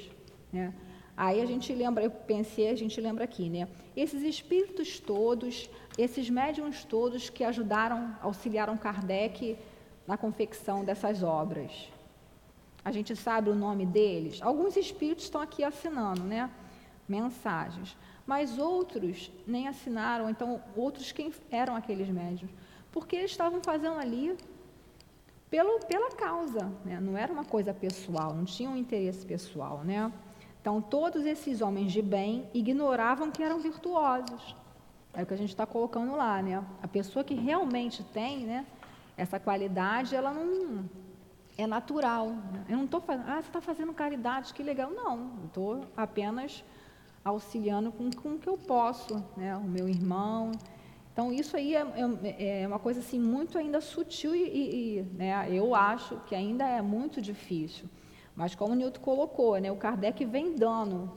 Né? 0.51 0.73
Aí 1.15 1.41
a 1.41 1.45
gente 1.45 1.73
lembra, 1.73 2.03
eu 2.03 2.11
pensei, 2.11 2.69
a 2.69 2.75
gente 2.75 3.01
lembra 3.01 3.23
aqui, 3.23 3.49
né? 3.49 3.67
Esses 3.95 4.21
espíritos 4.21 4.99
todos, 4.99 5.67
esses 5.97 6.29
médiums 6.29 6.83
todos 6.83 7.27
que 7.27 7.43
ajudaram, 7.43 8.15
auxiliaram 8.21 8.77
Kardec 8.77 9.57
na 10.05 10.15
confecção 10.15 10.85
dessas 10.85 11.23
obras. 11.23 11.89
A 12.85 12.91
gente 12.91 13.15
sabe 13.15 13.49
o 13.49 13.55
nome 13.55 13.85
deles? 13.85 14.41
Alguns 14.43 14.77
espíritos 14.77 15.25
estão 15.25 15.41
aqui 15.41 15.63
assinando, 15.63 16.23
né? 16.23 16.51
Mensagens. 17.09 17.97
Mas 18.25 18.59
outros 18.59 19.31
nem 19.47 19.67
assinaram, 19.67 20.29
então 20.29 20.61
outros 20.75 21.11
quem 21.11 21.33
eram 21.49 21.75
aqueles 21.75 22.09
médiums? 22.09 22.51
Porque 22.91 23.15
eles 23.15 23.31
estavam 23.31 23.59
fazendo 23.63 23.97
ali 23.97 24.37
pelo, 25.49 25.79
pela 25.85 26.11
causa, 26.11 26.71
né? 26.83 26.99
não 26.99 27.17
era 27.17 27.31
uma 27.31 27.45
coisa 27.45 27.73
pessoal, 27.73 28.33
não 28.33 28.45
tinha 28.45 28.69
um 28.69 28.75
interesse 28.75 29.25
pessoal, 29.25 29.81
né? 29.83 30.11
Então, 30.61 30.81
todos 30.81 31.25
esses 31.25 31.61
homens 31.61 31.93
de 31.93 32.01
bem 32.01 32.49
ignoravam 32.53 33.31
que 33.31 33.41
eram 33.41 33.59
virtuosos. 33.59 34.53
É 35.13 35.23
o 35.23 35.25
que 35.25 35.33
a 35.33 35.37
gente 35.37 35.49
está 35.49 35.65
colocando 35.65 36.13
lá, 36.15 36.41
né? 36.41 36.61
A 36.83 36.87
pessoa 36.87 37.23
que 37.23 37.33
realmente 37.33 38.03
tem, 38.03 38.39
né, 38.45 38.65
essa 39.15 39.39
qualidade, 39.39 40.13
ela 40.13 40.33
não 40.33 40.83
é 41.57 41.65
natural. 41.65 42.35
Eu 42.67 42.77
não 42.77 42.83
estou 42.85 42.99
fazendo, 42.99 43.29
ah, 43.29 43.41
você 43.41 43.47
está 43.47 43.61
fazendo 43.61 43.93
caridade, 43.93 44.53
que 44.53 44.61
legal. 44.61 44.91
Não, 44.91 45.31
estou 45.45 45.85
apenas 45.95 46.63
auxiliando 47.23 47.91
com, 47.91 48.11
com 48.11 48.35
o 48.35 48.37
que 48.37 48.47
eu 48.47 48.57
posso, 48.57 49.23
né? 49.37 49.55
O 49.55 49.63
meu 49.63 49.87
irmão. 49.87 50.51
Então, 51.17 51.33
isso 51.33 51.57
aí 51.57 51.73
é, 51.73 51.83
é, 52.37 52.61
é 52.61 52.67
uma 52.67 52.77
coisa 52.77 52.99
assim 52.99 53.19
muito 53.19 53.57
ainda 53.57 53.81
sutil 53.81 54.35
e, 54.35 54.99
e, 54.99 55.01
né, 55.15 55.47
eu 55.49 55.73
acho 55.73 56.15
que 56.27 56.35
ainda 56.35 56.63
é 56.63 56.79
muito 56.79 57.19
difícil. 57.19 57.89
Mas 58.35 58.53
como 58.53 58.73
o 58.73 58.75
Newton 58.75 59.01
colocou, 59.01 59.57
né, 59.57 59.71
o 59.71 59.75
Kardec 59.75 60.23
vem 60.25 60.53
dando 60.53 61.11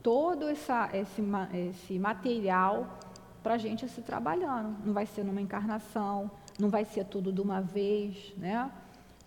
todo 0.00 0.48
essa, 0.48 0.88
esse, 0.92 1.20
esse 1.52 1.98
material 1.98 2.96
para 3.42 3.54
a 3.54 3.58
gente 3.58 3.88
se 3.88 4.02
trabalhando. 4.02 4.76
Não 4.86 4.94
vai 4.94 5.04
ser 5.04 5.24
numa 5.24 5.40
encarnação, 5.40 6.30
não 6.56 6.68
vai 6.68 6.84
ser 6.84 7.04
tudo 7.04 7.32
de 7.32 7.40
uma 7.40 7.60
vez, 7.60 8.32
né? 8.36 8.70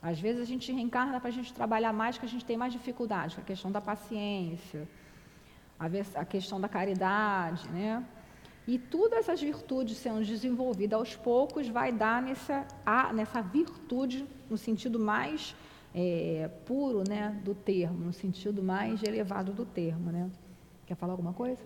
Às 0.02 0.17
vezes 0.22 0.41
a 0.41 0.46
gente 0.46 0.72
reencarna 0.72 1.20
para 1.20 1.28
a 1.28 1.34
gente 1.34 1.54
trabalhar 1.54 1.91
mais, 1.91 2.17
que 2.17 2.26
a 2.26 2.30
gente 2.30 2.46
tem 2.46 2.56
mais 2.56 2.72
dificuldade, 2.72 3.36
é 3.38 3.41
a 3.41 3.43
questão 3.43 3.70
da 3.70 3.82
paciência, 3.82 4.88
a 6.15 6.24
questão 6.24 6.62
da 6.62 6.70
caridade, 6.70 7.67
né? 7.72 8.06
E 8.67 8.77
todas 8.77 9.19
essas 9.19 9.41
virtudes 9.41 9.97
sendo 9.97 10.23
desenvolvidas 10.25 10.99
aos 10.99 11.15
poucos 11.15 11.69
vai 11.69 11.91
dar 11.91 12.21
nessa, 12.21 12.67
a, 12.86 13.13
nessa 13.13 13.41
virtude, 13.41 14.27
no 14.49 14.58
sentido 14.58 14.99
mais 14.99 15.56
é, 15.95 16.49
puro 16.65 17.01
né, 17.08 17.39
do 17.45 17.56
termo, 17.56 18.03
no 18.03 18.12
sentido 18.12 18.62
mais 18.62 19.01
elevado 19.03 19.53
do 19.53 19.65
termo. 19.65 20.12
Né? 20.12 20.30
Quer 20.86 20.95
falar 20.95 21.13
alguma 21.13 21.32
coisa? 21.32 21.63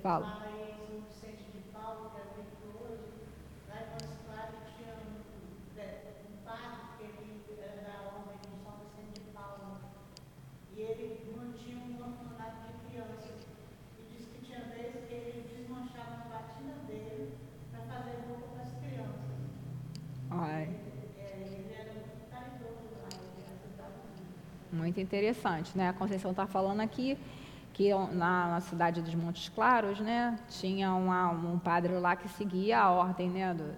Fala. 0.00 0.55
Muito 24.86 25.00
interessante, 25.00 25.76
né? 25.76 25.88
A 25.88 25.92
Conceição 25.92 26.30
está 26.30 26.46
falando 26.46 26.80
aqui 26.80 27.18
que 27.72 27.92
na, 27.92 28.52
na, 28.52 28.60
cidade 28.60 29.02
dos 29.02 29.16
Montes 29.16 29.48
Claros, 29.48 29.98
né, 29.98 30.38
tinha 30.48 30.94
uma, 30.94 31.30
um 31.32 31.58
padre 31.58 31.92
lá 31.94 32.14
que 32.14 32.28
seguia 32.28 32.78
a 32.78 32.92
ordem, 32.92 33.28
né, 33.28 33.52
do, 33.52 33.74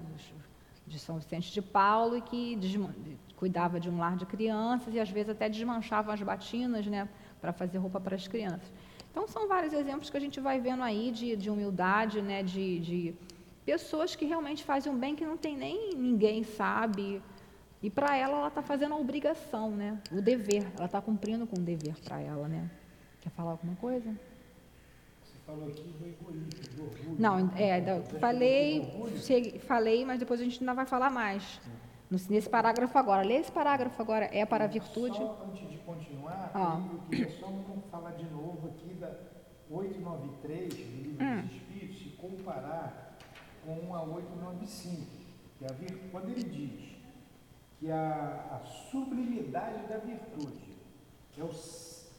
de 0.87 0.99
São 0.99 1.17
Vicente 1.17 1.51
de 1.51 1.63
Paulo 1.63 2.15
e 2.19 2.21
que 2.21 2.57
desma, 2.57 2.95
cuidava 3.37 3.81
de 3.81 3.89
um 3.89 3.99
lar 3.99 4.17
de 4.17 4.27
crianças 4.27 4.93
e 4.93 5.01
às 5.01 5.09
vezes 5.09 5.31
até 5.31 5.49
desmanchava 5.49 6.13
as 6.13 6.21
batinas, 6.21 6.87
né, 6.87 7.09
para 7.41 7.55
fazer 7.55 7.79
roupa 7.79 7.99
para 7.99 8.15
as 8.15 8.29
crianças. 8.29 8.71
Então 9.11 9.27
são 9.27 9.49
vários 9.49 9.73
exemplos 9.73 10.11
que 10.11 10.17
a 10.19 10.21
gente 10.21 10.39
vai 10.41 10.61
vendo 10.61 10.83
aí 10.83 11.11
de, 11.11 11.35
de 11.37 11.49
humildade, 11.49 12.21
né, 12.21 12.43
de, 12.43 12.81
de 12.81 13.15
pessoas 13.65 14.15
que 14.15 14.27
realmente 14.27 14.63
fazem 14.63 14.93
um 14.93 14.99
bem 14.99 15.17
que 15.17 15.25
não 15.25 15.39
tem 15.39 15.57
nem 15.57 15.95
ninguém 15.97 16.45
sabe, 16.45 17.23
e 17.83 17.89
para 17.89 18.17
ela, 18.17 18.39
ela 18.39 18.49
está 18.49 18.61
fazendo 18.61 18.95
a 18.95 18.99
obrigação, 18.99 19.71
né? 19.71 20.01
O 20.11 20.21
dever. 20.21 20.67
Ela 20.77 20.87
está 20.87 21.01
cumprindo 21.01 21.47
com 21.47 21.57
o 21.57 21.63
dever 21.63 21.95
para 22.03 22.21
ela, 22.21 22.49
né? 22.49 22.69
Quer 23.21 23.31
falar 23.31 23.53
alguma 23.53 23.77
coisa? 23.77 24.11
Você 25.23 25.39
falou 25.47 25.69
aqui 25.69 25.83
do 25.83 26.07
egoísmo, 26.07 26.77
do 26.77 26.83
orgulho. 26.85 27.17
Não, 27.19 27.51
é, 27.57 28.01
falei, 28.19 28.93
cheguei, 29.19 29.59
falei, 29.61 30.05
mas 30.05 30.19
depois 30.19 30.41
a 30.41 30.45
gente 30.45 30.61
ainda 30.61 30.75
vai 30.75 30.87
falar 30.87 31.11
mais. 31.11 31.61
Nesse 32.11 32.49
parágrafo 32.49 32.99
agora. 32.99 33.23
Lê 33.23 33.35
esse 33.35 33.53
parágrafo 33.53 34.01
agora. 34.01 34.29
É 34.33 34.45
para 34.45 34.65
a 34.65 34.67
virtude. 34.67 35.17
Só 35.17 35.47
antes 35.49 35.71
de 35.71 35.79
continuar, 35.79 36.51
ah. 36.55 36.83
eu 36.93 36.99
queria 37.11 37.31
só 37.39 37.53
falar 37.91 38.13
de 38.13 38.25
novo 38.31 38.69
aqui 38.69 38.95
da 38.95 39.15
893 39.71 40.75
do 40.75 41.03
Livro 41.03 41.25
hum. 41.25 41.43
dos 41.43 41.53
Espíritos 41.53 42.07
e 42.07 42.09
comparar 42.17 43.19
com 43.65 43.95
a 43.95 44.03
895. 44.03 45.19
Que 45.59 45.65
a 45.65 45.73
vir, 45.73 46.09
quando 46.11 46.31
ele 46.31 46.45
diz 46.45 46.88
que 47.79 47.91
a, 47.91 48.61
a 48.61 48.67
sublimidade 48.91 49.87
da 49.87 49.99
virtude 49.99 50.77
é 51.37 51.45
o, 51.45 51.51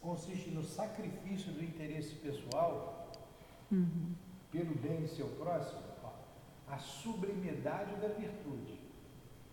consiste 0.02 0.50
no 0.52 0.64
sacrifício 0.64 1.52
do 1.52 1.64
interesse 1.64 2.16
pessoal 2.16 3.12
uhum. 3.70 4.14
pelo 4.52 4.74
bem 4.76 5.02
de 5.02 5.10
seu 5.10 5.28
próximo, 5.28 5.82
ó, 6.04 6.12
a 6.70 6.78
sublimidade 6.78 7.94
da 7.96 8.08
virtude, 8.08 8.80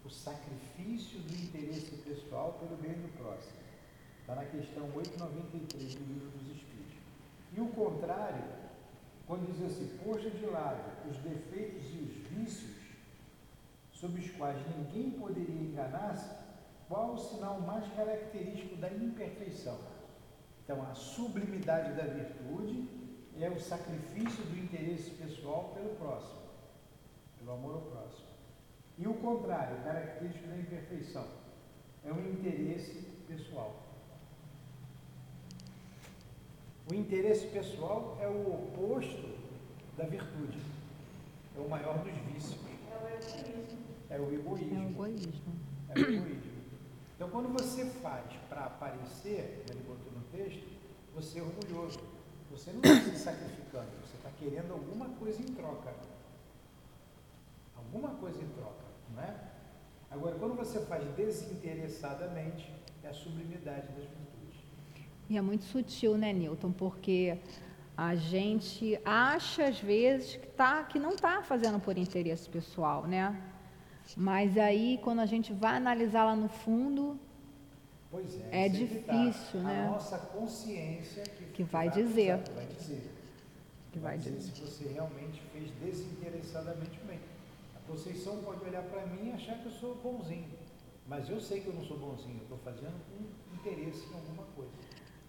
o 0.04 0.08
sacrifício 0.08 1.18
do 1.18 1.34
interesse 1.34 1.96
pessoal 2.04 2.52
pelo 2.60 2.76
bem 2.76 2.92
do 2.92 3.08
próximo. 3.18 3.66
Está 4.20 4.36
na 4.36 4.44
questão 4.44 4.84
893 4.94 5.94
do 5.94 6.04
livro 6.04 6.30
dos 6.38 6.56
Espíritos. 6.56 6.96
E 7.56 7.60
o 7.60 7.68
contrário, 7.68 8.44
quando 9.26 9.52
diz 9.52 9.64
assim, 9.64 9.98
poxa 10.04 10.30
de 10.30 10.46
lado 10.46 11.10
os 11.10 11.16
defeitos 11.18 11.84
e 11.94 11.98
os 11.98 12.28
vícios 12.28 12.75
sob 14.06 14.20
os 14.20 14.30
quais 14.32 14.56
ninguém 14.76 15.10
poderia 15.10 15.62
enganar-se, 15.62 16.30
qual 16.88 17.14
o 17.14 17.18
sinal 17.18 17.60
mais 17.60 17.84
característico 17.94 18.76
da 18.76 18.88
imperfeição? 18.88 19.76
Então, 20.62 20.80
a 20.82 20.94
sublimidade 20.94 21.92
da 21.94 22.04
virtude 22.04 22.88
é 23.40 23.48
o 23.50 23.58
sacrifício 23.58 24.44
do 24.44 24.58
interesse 24.58 25.10
pessoal 25.10 25.72
pelo 25.74 25.96
próximo, 25.96 26.40
pelo 27.38 27.52
amor 27.52 27.74
ao 27.74 27.80
próximo. 27.82 28.26
E 28.98 29.06
o 29.06 29.14
contrário, 29.14 29.82
característico 29.82 30.48
da 30.48 30.56
imperfeição, 30.56 31.26
é 32.04 32.12
o 32.12 32.20
interesse 32.20 33.02
pessoal. 33.26 33.74
O 36.88 36.94
interesse 36.94 37.46
pessoal 37.48 38.16
é 38.20 38.28
o 38.28 38.54
oposto 38.54 39.36
da 39.96 40.04
virtude, 40.04 40.60
é 41.56 41.60
o 41.60 41.68
maior 41.68 41.98
dos 41.98 42.12
vícios. 42.32 42.60
É 42.90 43.04
o 43.04 43.08
egoísmo. 43.08 43.75
É 44.10 44.18
o 44.18 44.32
egoísmo. 44.32 44.76
É 44.76 44.86
o 44.86 44.90
egoísmo. 44.90 45.32
É 45.90 45.98
o 45.98 46.00
egoísmo. 46.00 46.56
Então, 47.16 47.30
quando 47.30 47.48
você 47.48 47.86
faz 47.86 48.30
para 48.48 48.66
aparecer, 48.66 49.64
ele 49.70 49.82
botou 49.86 50.12
no 50.12 50.20
texto, 50.30 50.66
você 51.14 51.38
é 51.38 51.42
orgulhoso. 51.42 51.98
Você 52.50 52.70
não 52.72 52.80
está 52.80 53.10
se 53.10 53.18
sacrificando, 53.18 53.88
você 54.02 54.16
está 54.16 54.30
querendo 54.38 54.72
alguma 54.72 55.08
coisa 55.10 55.40
em 55.40 55.46
troca. 55.46 55.92
Alguma 57.76 58.10
coisa 58.10 58.42
em 58.42 58.48
troca, 58.48 58.84
não 59.14 59.22
é? 59.22 59.34
Agora, 60.10 60.36
quando 60.36 60.54
você 60.54 60.80
faz 60.80 61.04
desinteressadamente, 61.16 62.72
é 63.02 63.08
a 63.08 63.12
sublimidade 63.12 63.88
das 63.88 64.04
virtudes. 64.04 64.60
E 65.28 65.36
é 65.36 65.40
muito 65.40 65.64
sutil, 65.64 66.16
né, 66.16 66.32
Newton? 66.32 66.72
Porque 66.72 67.38
a 67.96 68.14
gente 68.14 68.98
acha, 69.04 69.64
às 69.64 69.80
vezes, 69.80 70.36
que, 70.36 70.46
tá, 70.48 70.84
que 70.84 70.98
não 70.98 71.10
está 71.10 71.42
fazendo 71.42 71.80
por 71.80 71.98
interesse 71.98 72.48
pessoal, 72.48 73.06
né? 73.06 73.34
Mas 74.14 74.56
aí, 74.58 75.00
quando 75.02 75.20
a 75.20 75.26
gente 75.26 75.52
vai 75.52 75.76
analisar 75.76 76.24
lá 76.24 76.36
no 76.36 76.48
fundo, 76.48 77.18
é, 78.50 78.66
é 78.66 78.70
tá. 78.70 78.76
difícil, 78.76 79.60
tá. 79.60 79.68
né? 79.68 79.86
A 79.86 79.90
nossa 79.90 80.18
consciência 80.18 81.22
que, 81.22 81.44
que 81.46 81.62
vai, 81.62 81.88
vai 81.88 82.02
dizer. 82.02 82.36
Vai 82.54 82.66
dizer. 82.66 83.10
Que 83.92 83.98
vai, 83.98 84.16
vai 84.16 84.18
dizer, 84.18 84.38
dizer 84.38 84.54
se 84.54 84.60
você 84.60 84.88
realmente 84.92 85.42
fez 85.52 85.70
desinteressadamente 85.80 87.00
bem. 87.06 87.18
A 87.74 87.90
Conceição 87.90 88.38
pode 88.42 88.64
olhar 88.64 88.82
para 88.82 89.06
mim 89.06 89.30
e 89.30 89.32
achar 89.32 89.58
que 89.58 89.66
eu 89.66 89.72
sou 89.72 89.94
bonzinho. 89.96 90.48
Mas 91.08 91.28
eu 91.28 91.40
sei 91.40 91.60
que 91.60 91.68
eu 91.68 91.74
não 91.74 91.84
sou 91.84 91.98
bonzinho, 91.98 92.36
eu 92.36 92.42
estou 92.42 92.58
fazendo 92.58 92.94
com 93.08 93.56
interesse 93.56 94.06
em 94.10 94.14
alguma 94.14 94.42
coisa. 94.56 94.72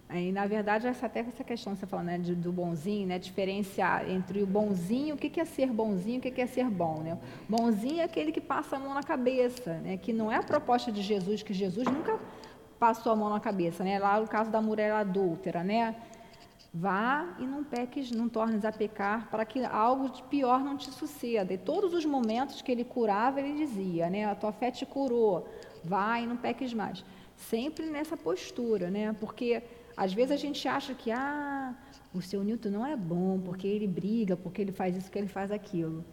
E, 0.09 0.31
na 0.31 0.47
verdade, 0.47 0.87
essa, 0.87 1.05
até 1.05 1.19
essa 1.19 1.43
questão 1.43 1.73
que 1.73 1.79
você 1.79 1.85
falou, 1.85 2.05
né, 2.05 2.17
de, 2.17 2.33
do 2.33 2.51
bonzinho, 2.51 3.07
né, 3.07 3.19
diferenciar 3.19 4.09
entre 4.09 4.41
o 4.41 4.47
bonzinho, 4.47 5.15
o 5.15 5.17
que, 5.17 5.39
é 5.39 5.43
ser 5.43 5.67
bonzinho, 5.67 6.19
o 6.19 6.21
que, 6.21 6.41
é 6.41 6.47
ser 6.47 6.69
bom. 6.69 7.01
Né? 7.01 7.17
Bonzinho 7.49 7.99
é 7.99 8.03
aquele 8.03 8.31
que 8.31 8.39
passa 8.39 8.77
a 8.77 8.79
mão 8.79 8.93
na 8.93 9.03
cabeça, 9.03 9.73
né, 9.79 9.97
que 9.97 10.13
não 10.13 10.31
é 10.31 10.37
a 10.37 10.43
proposta 10.43 10.91
de 10.93 11.01
Jesus, 11.01 11.43
que 11.43 11.53
Jesus 11.53 11.85
nunca 11.85 12.17
passou 12.79 13.11
a 13.11 13.15
mão 13.15 13.29
na 13.29 13.39
cabeça, 13.39 13.83
né? 13.83 13.99
Lá 13.99 14.19
no 14.19 14.27
caso 14.27 14.51
da 14.51 14.61
mulher 14.61 14.91
adúltera, 14.91 15.63
né? 15.63 15.95
Vá 16.73 17.35
e 17.39 17.45
não 17.45 17.63
peques, 17.63 18.11
não 18.11 18.29
tornes 18.29 18.63
a 18.63 18.71
pecar, 18.71 19.29
para 19.31 19.43
que 19.45 19.63
algo 19.65 20.09
de 20.09 20.21
pior 20.23 20.59
não 20.59 20.77
te 20.77 20.91
suceda. 20.91 21.53
E 21.53 21.57
todos 21.57 21.93
os 21.93 22.05
momentos 22.05 22.61
que 22.61 22.71
ele 22.71 22.83
curava, 22.83 23.41
ele 23.41 23.57
dizia, 23.57 24.09
né? 24.09 24.25
A 24.25 24.35
tua 24.35 24.51
fé 24.51 24.69
te 24.69 24.85
curou, 24.85 25.47
vá 25.83 26.19
e 26.19 26.27
não 26.27 26.37
peques 26.37 26.73
mais. 26.73 27.03
Sempre 27.35 27.85
nessa 27.85 28.15
postura, 28.15 28.89
né? 28.89 29.15
Porque 29.19 29.63
às 29.97 30.13
vezes 30.13 30.31
a 30.31 30.35
gente 30.35 30.67
acha 30.67 30.93
que, 30.93 31.11
ah, 31.11 31.73
o 32.13 32.21
seu 32.21 32.43
Newton 32.43 32.69
não 32.69 32.85
é 32.85 32.95
bom, 32.95 33.39
porque 33.43 33.67
ele 33.67 33.87
briga, 33.87 34.37
porque 34.37 34.61
ele 34.61 34.71
faz 34.71 34.95
isso, 34.95 35.07
porque 35.07 35.17
ele 35.17 35.27
faz 35.27 35.51
aquilo. 35.51 36.05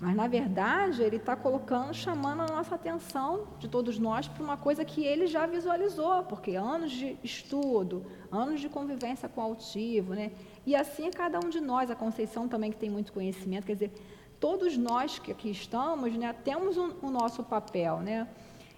Mas, 0.00 0.16
na 0.16 0.26
verdade, 0.26 1.00
ele 1.02 1.16
está 1.16 1.36
colocando, 1.36 1.94
chamando 1.94 2.40
a 2.40 2.46
nossa 2.46 2.74
atenção 2.74 3.46
de 3.60 3.68
todos 3.68 3.98
nós 3.98 4.26
para 4.26 4.42
uma 4.42 4.56
coisa 4.56 4.84
que 4.84 5.04
ele 5.04 5.28
já 5.28 5.46
visualizou, 5.46 6.24
porque 6.24 6.56
anos 6.56 6.90
de 6.90 7.16
estudo, 7.22 8.04
anos 8.32 8.60
de 8.60 8.68
convivência 8.68 9.28
com 9.28 9.40
o 9.40 9.44
altivo, 9.44 10.14
né? 10.14 10.32
E 10.66 10.74
assim 10.74 11.06
é 11.06 11.10
cada 11.10 11.38
um 11.38 11.48
de 11.50 11.60
nós, 11.60 11.88
a 11.88 11.94
Conceição 11.94 12.48
também 12.48 12.72
que 12.72 12.78
tem 12.78 12.90
muito 12.90 13.12
conhecimento, 13.12 13.66
quer 13.66 13.74
dizer, 13.74 13.92
todos 14.40 14.76
nós 14.76 15.20
que 15.20 15.30
aqui 15.30 15.50
estamos, 15.50 16.12
né, 16.16 16.32
temos 16.32 16.76
o 16.76 16.96
um 17.00 17.10
nosso 17.10 17.44
papel, 17.44 18.00
né? 18.00 18.26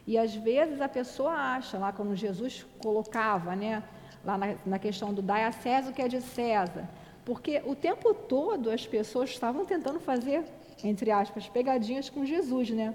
E 0.06 0.18
às 0.18 0.34
vezes 0.34 0.82
a 0.82 0.88
pessoa 0.88 1.32
acha, 1.32 1.78
lá 1.78 1.90
como 1.90 2.14
Jesus 2.14 2.66
colocava, 2.82 3.56
né, 3.56 3.82
lá 4.24 4.38
na, 4.38 4.54
na 4.64 4.78
questão 4.78 5.12
do 5.12 5.22
dai 5.22 5.44
a 5.44 5.52
César 5.52 5.90
o 5.90 5.92
que 5.92 6.02
é 6.02 6.08
de 6.08 6.20
César, 6.20 6.88
porque 7.24 7.62
o 7.64 7.74
tempo 7.74 8.14
todo 8.14 8.70
as 8.70 8.87
pessoas 8.87 9.30
estavam 9.30 9.64
tentando 9.64 10.00
fazer 10.00 10.44
entre 10.82 11.10
aspas, 11.10 11.48
pegadinhas 11.48 12.10
com 12.10 12.24
Jesus, 12.24 12.70
né? 12.70 12.94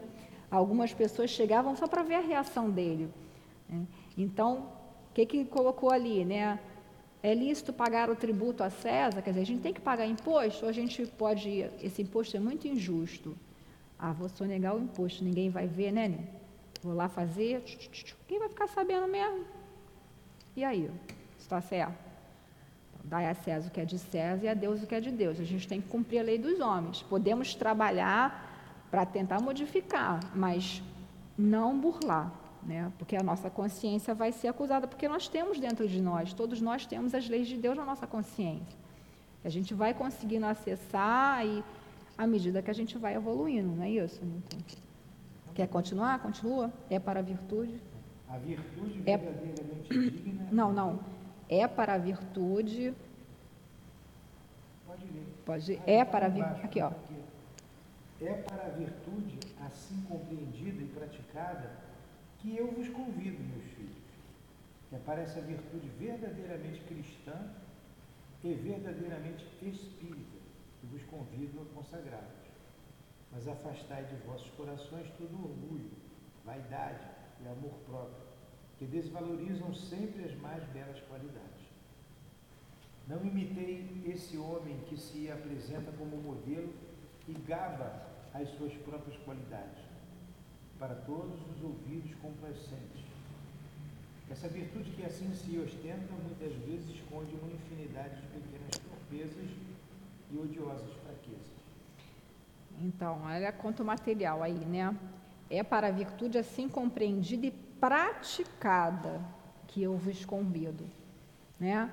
Algumas 0.50 0.94
pessoas 0.94 1.30
chegavam 1.30 1.76
só 1.76 1.88
para 1.88 2.04
ver 2.04 2.16
a 2.16 2.22
reação 2.22 2.70
dele. 2.70 3.10
Né? 3.68 3.86
Então, 4.18 4.70
o 5.10 5.14
que 5.14 5.26
que 5.26 5.46
colocou 5.46 5.92
ali, 5.92 6.26
né? 6.26 6.60
É 7.22 7.34
lícito 7.34 7.74
pagar 7.74 8.10
o 8.10 8.16
tributo 8.16 8.64
a 8.64 8.70
César? 8.70 9.22
Quer 9.22 9.32
dizer, 9.32 9.42
a 9.42 9.46
gente 9.46 9.62
tem 9.62 9.74
que 9.74 9.82
pagar 9.82 10.06
imposto 10.06 10.64
ou 10.64 10.70
a 10.70 10.74
gente 10.74 11.06
pode... 11.06 11.70
Esse 11.82 12.02
imposto 12.02 12.38
é 12.38 12.40
muito 12.40 12.68
injusto. 12.68 13.36
Ah, 13.98 14.14
vou 14.14 14.30
sonegar 14.30 14.76
o 14.76 14.80
imposto, 14.80 15.24
ninguém 15.24 15.50
vai 15.50 15.68
ver, 15.68 15.92
né? 15.92 16.08
né? 16.08 16.28
Vou 16.82 16.94
lá 16.94 17.10
fazer, 17.10 17.62
quem 18.26 18.40
vai 18.40 18.48
ficar 18.48 18.68
sabendo 18.68 19.06
mesmo? 19.08 19.44
E 20.56 20.64
aí? 20.64 20.90
Está 21.50 21.62
certo? 21.62 21.98
Dai 23.04 23.26
a 23.26 23.34
César 23.34 23.70
o 23.70 23.72
que 23.72 23.82
é 23.82 23.86
de 23.86 23.98
César 23.98 24.46
e 24.46 24.48
a 24.48 24.54
Deus 24.54 24.84
o 24.84 24.86
que 24.86 24.94
é 24.94 25.02
de 25.02 25.10
Deus. 25.10 25.40
A 25.40 25.44
gente 25.44 25.68
tem 25.68 25.82
que 25.82 25.88
cumprir 25.88 26.20
a 26.20 26.22
lei 26.22 26.38
dos 26.38 26.60
homens. 26.60 27.02
Podemos 27.02 27.56
trabalhar 27.56 28.86
para 28.92 29.04
tentar 29.04 29.42
modificar, 29.42 30.20
mas 30.36 30.84
não 31.36 31.80
burlar, 31.80 32.32
né? 32.62 32.92
porque 33.00 33.16
a 33.16 33.24
nossa 33.24 33.50
consciência 33.50 34.14
vai 34.14 34.32
ser 34.32 34.50
acusada, 34.50 34.88
porque 34.88 35.08
nós 35.08 35.28
temos 35.28 35.60
dentro 35.60 35.88
de 35.88 36.00
nós, 36.00 36.34
todos 36.34 36.62
nós 36.62 36.86
temos 36.86 37.16
as 37.16 37.28
leis 37.28 37.48
de 37.48 37.58
Deus 37.58 37.76
na 37.76 37.84
nossa 37.84 38.06
consciência. 38.06 38.78
A 39.44 39.50
gente 39.50 39.74
vai 39.74 39.92
conseguindo 39.92 40.46
acessar 40.46 41.44
e 41.44 41.64
à 42.16 42.28
medida 42.28 42.62
que 42.62 42.70
a 42.70 42.76
gente 42.76 42.96
vai 42.96 43.16
evoluindo, 43.16 43.76
não 43.76 43.84
é 43.84 43.90
isso? 43.90 44.22
Então, 44.24 44.60
quer 45.56 45.68
continuar? 45.68 46.20
Continua? 46.20 46.72
É 46.92 47.00
para 47.00 47.22
a 47.22 47.24
virtude? 47.24 47.82
A 48.30 48.38
virtude 48.38 49.02
é... 49.08 49.18
verdadeiramente 49.18 50.12
digna. 50.12 50.48
Não, 50.52 50.72
não 50.72 51.19
é 51.50 51.68
para 51.68 51.96
a 51.96 51.98
virtude. 51.98 52.94
Pode 54.86 55.06
ler. 55.06 55.26
Pode, 55.46 55.82
é 55.86 56.06
para 56.06 56.28
a 56.28 56.30
virtude. 56.30 56.62
Aqui, 56.64 56.82
ó. 56.82 56.92
É 58.22 58.34
para 58.34 58.68
a 58.68 58.70
virtude, 58.70 59.40
assim 59.66 60.02
compreendida 60.08 60.84
e 60.84 60.88
praticada, 60.88 61.72
que 62.38 62.56
eu 62.56 62.72
vos 62.72 62.88
convido, 62.90 63.42
meus 63.44 63.66
filhos. 63.74 63.98
Que 64.90 64.98
para 64.98 65.22
essa 65.22 65.42
virtude 65.42 65.88
verdadeiramente 65.98 66.82
cristã 66.82 67.36
e 68.44 68.54
verdadeiramente 68.54 69.46
espírita, 69.62 70.38
que 70.80 70.88
vos 70.88 71.02
convido 71.04 71.62
a 71.62 71.76
consagrar-vos. 71.76 72.50
Mas 73.32 73.48
afastai 73.48 74.04
de 74.06 74.16
vossos 74.28 74.50
corações 74.52 75.10
todo 75.18 75.34
orgulho, 75.34 75.92
vaidade 76.46 77.06
e 77.42 77.48
amor 77.48 77.74
próprio 77.86 78.29
que 78.80 78.86
desvalorizam 78.86 79.74
sempre 79.74 80.24
as 80.24 80.36
mais 80.40 80.64
belas 80.70 80.98
qualidades. 81.02 81.68
Não 83.10 83.26
imitei 83.26 83.86
esse 84.06 84.38
homem 84.38 84.80
que 84.88 84.98
se 84.98 85.30
apresenta 85.30 85.92
como 85.92 86.16
modelo 86.16 86.74
e 87.28 87.34
gaba 87.34 88.08
as 88.34 88.48
suas 88.52 88.74
próprias 88.74 89.18
qualidades, 89.24 89.84
para 90.80 90.96
todos 90.96 91.38
os 91.52 91.62
ouvidos 91.62 92.16
complacentes. 92.16 93.04
Essa 94.32 94.48
virtude 94.48 94.92
que 94.92 95.04
assim 95.04 95.34
se 95.34 95.58
ostenta 95.58 96.14
muitas 96.24 96.54
vezes 96.66 96.90
esconde 96.96 97.36
uma 97.36 97.52
infinidade 97.52 98.16
de 98.22 98.28
pequenas 98.28 98.78
torpezas 98.78 99.50
e 100.32 100.38
odiosas 100.38 100.94
fraquezas. 101.04 101.60
Então, 102.80 103.24
olha 103.24 103.52
quanto 103.52 103.84
material 103.84 104.42
aí, 104.42 104.54
né? 104.54 104.96
É 105.50 105.64
para 105.64 105.88
a 105.88 105.92
virtude 105.92 106.38
assim 106.38 106.70
compreendida 106.70 107.48
e 107.48 107.69
praticada 107.80 109.22
que 109.68 109.82
eu 109.84 109.96
vos 109.98 110.26
convido, 110.26 110.86
né? 111.60 111.90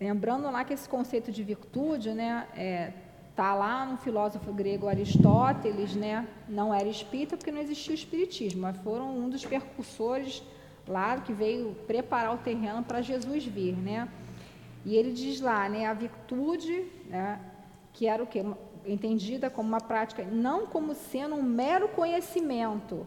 Lembrando 0.00 0.50
lá 0.50 0.64
que 0.64 0.72
esse 0.72 0.88
conceito 0.88 1.32
de 1.32 1.42
virtude, 1.42 2.10
né, 2.10 2.46
é, 2.54 2.92
tá 3.34 3.54
lá 3.54 3.84
no 3.84 3.96
filósofo 3.96 4.52
grego 4.52 4.88
Aristóteles, 4.88 5.94
né? 5.94 6.26
Não 6.48 6.72
era 6.72 6.88
espírita 6.88 7.36
porque 7.36 7.50
não 7.50 7.60
existia 7.60 7.92
o 7.92 7.94
espiritismo, 7.94 8.62
mas 8.62 8.76
foram 8.78 9.16
um 9.16 9.28
dos 9.28 9.44
percussores 9.44 10.42
lá 10.86 11.20
que 11.20 11.32
veio 11.32 11.74
preparar 11.86 12.34
o 12.34 12.38
terreno 12.38 12.82
para 12.82 13.00
Jesus 13.00 13.44
vir, 13.44 13.76
né? 13.76 14.08
E 14.84 14.96
ele 14.96 15.12
diz 15.12 15.40
lá, 15.40 15.68
né, 15.68 15.86
a 15.86 15.92
virtude, 15.92 16.86
né, 17.06 17.40
que 17.92 18.06
era 18.06 18.22
o 18.22 18.26
que 18.26 18.42
entendida 18.86 19.50
como 19.50 19.68
uma 19.68 19.80
prática, 19.80 20.22
não 20.24 20.66
como 20.66 20.94
sendo 20.94 21.34
um 21.34 21.42
mero 21.42 21.88
conhecimento, 21.88 23.06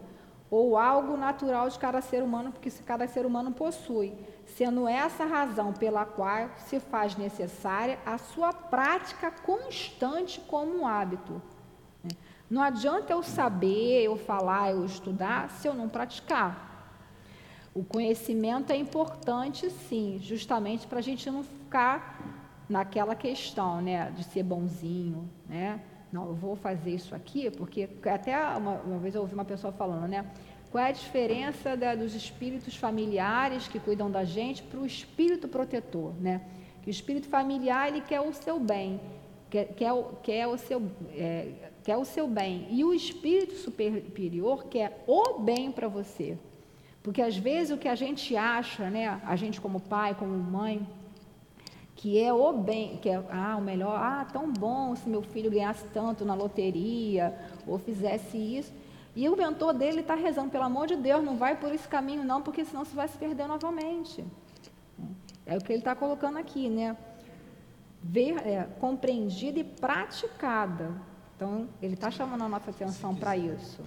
ou 0.52 0.76
algo 0.76 1.16
natural 1.16 1.70
de 1.70 1.78
cada 1.78 2.02
ser 2.02 2.22
humano, 2.22 2.52
porque 2.52 2.70
cada 2.84 3.08
ser 3.08 3.24
humano 3.24 3.52
possui, 3.52 4.12
sendo 4.44 4.86
essa 4.86 5.24
a 5.24 5.26
razão 5.26 5.72
pela 5.72 6.04
qual 6.04 6.50
se 6.66 6.78
faz 6.78 7.16
necessária 7.16 7.98
a 8.04 8.18
sua 8.18 8.52
prática 8.52 9.30
constante 9.30 10.42
como 10.42 10.80
um 10.80 10.86
hábito. 10.86 11.40
Não 12.50 12.60
adianta 12.60 13.14
eu 13.14 13.22
saber, 13.22 14.02
eu 14.02 14.14
falar, 14.14 14.72
eu 14.72 14.84
estudar, 14.84 15.48
se 15.48 15.66
eu 15.66 15.72
não 15.72 15.88
praticar. 15.88 16.70
O 17.74 17.82
conhecimento 17.82 18.70
é 18.74 18.76
importante, 18.76 19.70
sim, 19.70 20.18
justamente 20.22 20.86
para 20.86 20.98
a 20.98 21.02
gente 21.02 21.30
não 21.30 21.42
ficar 21.42 22.20
naquela 22.68 23.14
questão, 23.14 23.80
né, 23.80 24.10
de 24.10 24.22
ser 24.22 24.42
bonzinho, 24.42 25.30
né? 25.48 25.80
Não, 26.12 26.28
eu 26.28 26.34
vou 26.34 26.54
fazer 26.54 26.90
isso 26.90 27.14
aqui, 27.14 27.50
porque 27.50 27.88
até 28.04 28.36
uma, 28.56 28.72
uma 28.82 28.98
vez 28.98 29.14
eu 29.14 29.22
ouvi 29.22 29.32
uma 29.32 29.46
pessoa 29.46 29.72
falando, 29.72 30.06
né? 30.06 30.26
Qual 30.70 30.84
é 30.84 30.88
a 30.88 30.92
diferença 30.92 31.76
da, 31.76 31.94
dos 31.94 32.14
espíritos 32.14 32.76
familiares 32.76 33.66
que 33.66 33.78
cuidam 33.78 34.10
da 34.10 34.24
gente 34.24 34.62
para 34.62 34.78
o 34.78 34.86
espírito 34.86 35.48
protetor, 35.48 36.12
né? 36.20 36.42
Que 36.82 36.88
o 36.88 36.90
espírito 36.90 37.28
familiar 37.28 37.88
ele 37.88 38.02
quer 38.02 38.20
o 38.20 38.32
seu 38.32 38.60
bem, 38.60 39.00
quer, 39.48 39.66
quer, 39.74 39.92
quer, 40.22 40.46
o, 40.46 40.58
seu, 40.58 40.82
é, 41.14 41.48
quer 41.82 41.96
o 41.96 42.04
seu 42.04 42.28
bem. 42.28 42.66
E 42.70 42.84
o 42.84 42.92
espírito 42.92 43.54
superior 43.54 44.64
quer 44.64 45.02
o 45.06 45.38
bem 45.38 45.72
para 45.72 45.88
você. 45.88 46.38
Porque 47.02 47.22
às 47.22 47.36
vezes 47.36 47.70
o 47.74 47.78
que 47.78 47.88
a 47.88 47.94
gente 47.94 48.36
acha, 48.36 48.88
né? 48.90 49.20
A 49.24 49.36
gente 49.36 49.60
como 49.60 49.80
pai, 49.80 50.14
como 50.14 50.36
mãe, 50.36 50.86
que 51.94 52.18
é 52.18 52.32
o 52.32 52.52
bem, 52.52 52.96
que 52.96 53.08
é 53.08 53.22
ah, 53.30 53.56
o 53.56 53.60
melhor, 53.60 53.96
ah, 53.96 54.26
tão 54.32 54.50
bom 54.52 54.96
se 54.96 55.08
meu 55.08 55.22
filho 55.22 55.50
ganhasse 55.50 55.84
tanto 55.92 56.24
na 56.24 56.34
loteria 56.34 57.38
ou 57.66 57.78
fizesse 57.78 58.36
isso. 58.36 58.72
E 59.14 59.28
o 59.28 59.36
mentor 59.36 59.74
dele 59.74 60.00
está 60.00 60.14
rezando, 60.14 60.50
pelo 60.50 60.64
amor 60.64 60.86
de 60.86 60.96
Deus, 60.96 61.22
não 61.22 61.36
vai 61.36 61.56
por 61.56 61.72
esse 61.72 61.86
caminho 61.86 62.24
não, 62.24 62.40
porque 62.40 62.64
senão 62.64 62.84
você 62.84 62.94
vai 62.94 63.06
se 63.08 63.18
perder 63.18 63.46
novamente. 63.46 64.24
É 65.44 65.56
o 65.56 65.60
que 65.60 65.72
ele 65.72 65.80
está 65.80 65.94
colocando 65.94 66.38
aqui, 66.38 66.70
né? 66.70 66.96
Ver, 68.02 68.36
é, 68.46 68.66
compreendida 68.80 69.58
e 69.58 69.64
praticada. 69.64 70.92
Então, 71.36 71.68
ele 71.82 71.94
está 71.94 72.10
chamando 72.10 72.42
a 72.42 72.48
nossa 72.48 72.70
atenção 72.70 73.14
para 73.14 73.36
isso. 73.36 73.82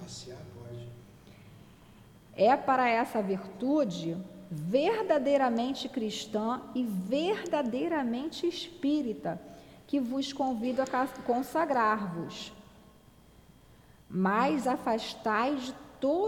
É 2.36 2.56
para 2.56 2.90
essa 2.90 3.22
virtude 3.22 4.18
verdadeiramente 4.50 5.90
cristã 5.90 6.62
e 6.74 6.84
verdadeiramente 6.84 8.48
espírita, 8.48 9.42
que 9.88 10.00
vos 10.00 10.34
convido 10.34 10.82
a 10.82 11.08
consagrar-vos. 11.26 12.54
Mas 14.10 14.68
afastai 14.68 15.56
de, 15.56 15.74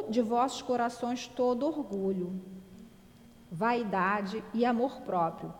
de 0.09 0.21
vossos 0.21 0.61
corações 0.61 1.27
todo 1.27 1.65
orgulho, 1.65 2.41
vaidade 3.51 4.43
e 4.53 4.65
amor 4.65 5.01
próprio. 5.01 5.53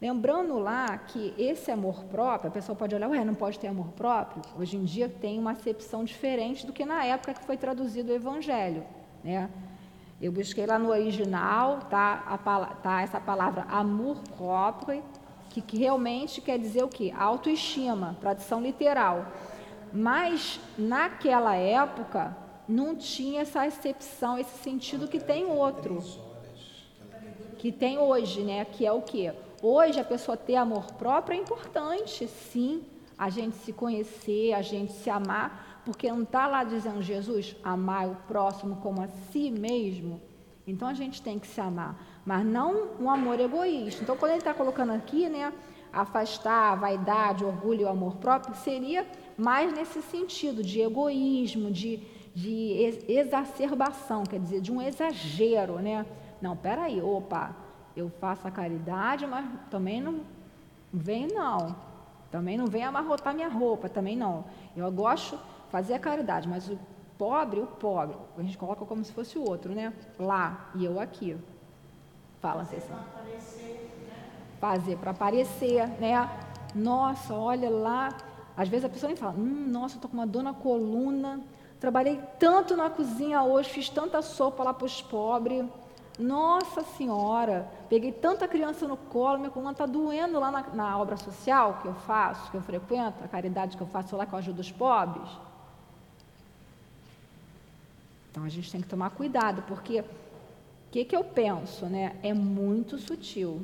Lembrando 0.00 0.58
lá 0.58 0.96
que 0.96 1.34
esse 1.36 1.70
amor 1.70 2.04
próprio, 2.04 2.48
a 2.48 2.52
pessoa 2.52 2.74
pode 2.74 2.94
olhar, 2.94 3.10
ué, 3.10 3.22
não 3.22 3.34
pode 3.34 3.58
ter 3.58 3.66
amor 3.66 3.88
próprio? 3.88 4.42
Hoje 4.58 4.78
em 4.78 4.84
dia 4.84 5.10
tem 5.10 5.38
uma 5.38 5.50
acepção 5.50 6.04
diferente 6.04 6.66
do 6.66 6.72
que 6.72 6.86
na 6.86 7.04
época 7.04 7.34
que 7.34 7.44
foi 7.44 7.58
traduzido 7.58 8.10
o 8.10 8.14
Evangelho. 8.14 8.82
Né? 9.22 9.50
Eu 10.20 10.30
busquei 10.30 10.66
lá 10.66 10.78
no 10.78 10.90
original, 10.90 11.80
tá, 11.88 12.22
a, 12.26 12.36
tá 12.76 13.00
essa 13.00 13.18
palavra 13.18 13.62
amor 13.70 14.18
próprio, 14.36 15.02
que, 15.50 15.60
que 15.60 15.78
realmente 15.78 16.40
quer 16.40 16.58
dizer 16.58 16.84
o 16.84 16.88
quê? 16.88 17.12
Autoestima, 17.16 18.16
tradução 18.20 18.60
literal. 18.62 19.26
Mas 19.92 20.60
naquela 20.78 21.56
época 21.56 22.36
não 22.68 22.94
tinha 22.94 23.40
essa 23.40 23.62
acepção, 23.62 24.38
esse 24.38 24.56
sentido 24.58 25.08
que 25.08 25.18
tem 25.18 25.46
outro. 25.46 25.98
Que 27.58 27.72
tem 27.72 27.98
hoje, 27.98 28.42
né? 28.42 28.64
Que 28.64 28.86
é 28.86 28.92
o 28.92 29.02
quê? 29.02 29.32
Hoje 29.60 29.98
a 29.98 30.04
pessoa 30.04 30.36
ter 30.36 30.56
amor 30.56 30.92
próprio 30.92 31.36
é 31.36 31.40
importante, 31.40 32.26
sim. 32.28 32.82
A 33.18 33.28
gente 33.28 33.56
se 33.56 33.72
conhecer, 33.72 34.54
a 34.54 34.62
gente 34.62 34.92
se 34.92 35.10
amar, 35.10 35.69
porque 35.84 36.10
não 36.10 36.22
está 36.22 36.46
lá 36.46 36.64
dizendo 36.64 37.02
Jesus, 37.02 37.56
amar 37.62 38.08
o 38.08 38.14
próximo 38.28 38.76
como 38.76 39.02
a 39.02 39.08
si 39.08 39.50
mesmo. 39.50 40.20
Então 40.66 40.88
a 40.88 40.94
gente 40.94 41.20
tem 41.22 41.38
que 41.38 41.46
se 41.46 41.60
amar, 41.60 41.98
mas 42.24 42.44
não 42.44 42.88
um 43.00 43.10
amor 43.10 43.40
egoísta. 43.40 44.02
Então 44.02 44.16
quando 44.16 44.32
ele 44.32 44.40
está 44.40 44.54
colocando 44.54 44.92
aqui, 44.92 45.28
né, 45.28 45.52
afastar 45.92 46.72
a 46.72 46.74
vaidade, 46.74 47.44
o 47.44 47.48
orgulho 47.48 47.82
e 47.82 47.84
o 47.84 47.88
amor 47.88 48.16
próprio, 48.16 48.54
seria 48.54 49.06
mais 49.36 49.72
nesse 49.72 50.02
sentido 50.02 50.62
de 50.62 50.80
egoísmo, 50.80 51.70
de, 51.70 52.00
de 52.34 53.04
exacerbação, 53.08 54.24
quer 54.24 54.38
dizer, 54.38 54.60
de 54.60 54.70
um 54.70 54.80
exagero, 54.80 55.78
né? 55.80 56.06
Não, 56.40 56.56
peraí, 56.56 57.02
opa, 57.02 57.54
eu 57.96 58.10
faço 58.20 58.46
a 58.46 58.50
caridade, 58.50 59.26
mas 59.26 59.46
também 59.70 60.00
não 60.00 60.20
vem 60.92 61.26
não. 61.26 61.74
Também 62.30 62.56
não 62.56 62.66
vem 62.66 62.84
amarrotar 62.84 63.34
minha 63.34 63.48
roupa, 63.48 63.88
também 63.88 64.16
não. 64.16 64.44
Eu 64.76 64.90
gosto 64.92 65.38
fazer 65.70 65.94
a 65.94 65.98
caridade, 65.98 66.48
mas 66.48 66.68
o 66.68 66.78
pobre, 67.16 67.60
o 67.60 67.66
pobre, 67.66 68.16
a 68.36 68.42
gente 68.42 68.58
coloca 68.58 68.84
como 68.84 69.04
se 69.04 69.12
fosse 69.12 69.38
o 69.38 69.48
outro, 69.48 69.74
né? 69.74 69.92
Lá 70.18 70.70
e 70.74 70.84
eu 70.84 70.98
aqui. 70.98 71.36
Fala, 72.40 72.64
Cecília. 72.64 72.96
Fazer 74.58 74.96
para 74.96 75.10
aparecer, 75.10 75.86
né? 76.00 76.28
Nossa, 76.74 77.34
olha 77.34 77.70
lá. 77.70 78.08
Às 78.56 78.68
vezes 78.68 78.84
a 78.84 78.88
pessoa 78.88 79.10
me 79.10 79.16
fala, 79.16 79.34
hum, 79.36 79.66
nossa, 79.68 79.96
eu 79.96 80.00
tô 80.00 80.08
com 80.08 80.14
uma 80.14 80.26
dor 80.26 80.42
na 80.42 80.52
coluna, 80.52 81.40
trabalhei 81.78 82.20
tanto 82.38 82.76
na 82.76 82.90
cozinha 82.90 83.42
hoje, 83.42 83.70
fiz 83.70 83.88
tanta 83.88 84.20
sopa 84.22 84.62
lá 84.62 84.74
para 84.74 84.86
os 84.86 85.00
pobres. 85.00 85.64
Nossa 86.18 86.82
Senhora, 86.82 87.70
peguei 87.88 88.12
tanta 88.12 88.46
criança 88.46 88.86
no 88.86 88.96
colo, 88.96 89.38
minha 89.38 89.50
coluna 89.50 89.72
está 89.72 89.86
doendo 89.86 90.38
lá 90.38 90.50
na, 90.50 90.62
na, 90.74 90.98
obra 90.98 91.16
social 91.16 91.78
que 91.80 91.88
eu 91.88 91.94
faço, 91.94 92.50
que 92.50 92.56
eu 92.58 92.60
frequento, 92.60 93.24
a 93.24 93.28
caridade 93.28 93.76
que 93.76 93.82
eu 93.82 93.86
faço 93.86 94.16
lá, 94.16 94.26
que 94.26 94.34
eu 94.34 94.38
ajudo 94.38 94.60
os 94.60 94.70
pobres. 94.70 95.30
Então 98.30 98.44
a 98.44 98.48
gente 98.48 98.70
tem 98.70 98.80
que 98.80 98.86
tomar 98.86 99.10
cuidado, 99.10 99.62
porque 99.62 100.00
o 100.00 100.04
que, 100.90 101.04
que 101.04 101.16
eu 101.16 101.24
penso, 101.24 101.86
né? 101.86 102.16
É 102.22 102.32
muito 102.32 102.98
sutil. 102.98 103.60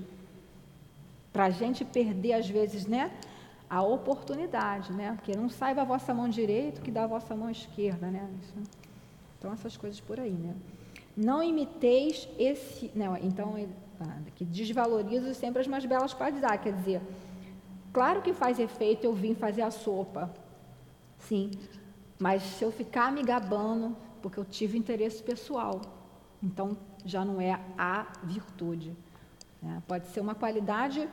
Para 1.32 1.46
a 1.46 1.50
gente 1.50 1.84
perder, 1.84 2.34
às 2.34 2.48
vezes, 2.48 2.86
né? 2.86 3.12
A 3.68 3.82
oportunidade, 3.82 4.92
né? 4.92 5.12
Porque 5.16 5.36
não 5.36 5.48
saiba 5.48 5.82
a 5.82 5.84
vossa 5.84 6.14
mão 6.14 6.28
direita 6.28 6.80
que 6.80 6.90
dá 6.90 7.04
a 7.04 7.06
vossa 7.06 7.34
mão 7.34 7.50
esquerda, 7.50 8.08
né? 8.08 8.28
Então 9.38 9.52
essas 9.52 9.76
coisas 9.76 10.00
por 10.00 10.18
aí, 10.18 10.32
né? 10.32 10.54
Não 11.16 11.42
imiteis 11.42 12.28
esse. 12.38 12.90
Não, 12.94 13.16
então, 13.16 13.56
ah, 14.00 14.18
que 14.34 14.44
desvaloriza 14.44 15.32
sempre 15.34 15.60
as 15.60 15.66
mais 15.66 15.84
belas 15.84 16.12
qualidades. 16.12 16.62
Quer 16.62 16.72
dizer, 16.74 17.00
claro 17.92 18.20
que 18.20 18.32
faz 18.32 18.58
efeito 18.58 19.04
eu 19.04 19.14
vim 19.14 19.34
fazer 19.34 19.62
a 19.62 19.70
sopa, 19.70 20.30
sim, 21.18 21.50
mas 22.18 22.42
se 22.42 22.64
eu 22.64 22.70
ficar 22.70 23.10
me 23.10 23.22
gabando, 23.22 23.96
porque 24.26 24.40
eu 24.40 24.44
tive 24.44 24.76
interesse 24.76 25.22
pessoal, 25.22 25.80
então 26.42 26.76
já 27.04 27.24
não 27.24 27.40
é 27.40 27.60
a 27.78 28.08
virtude. 28.24 28.92
Né? 29.62 29.80
Pode 29.86 30.08
ser 30.08 30.18
uma 30.18 30.34
qualidade 30.34 31.08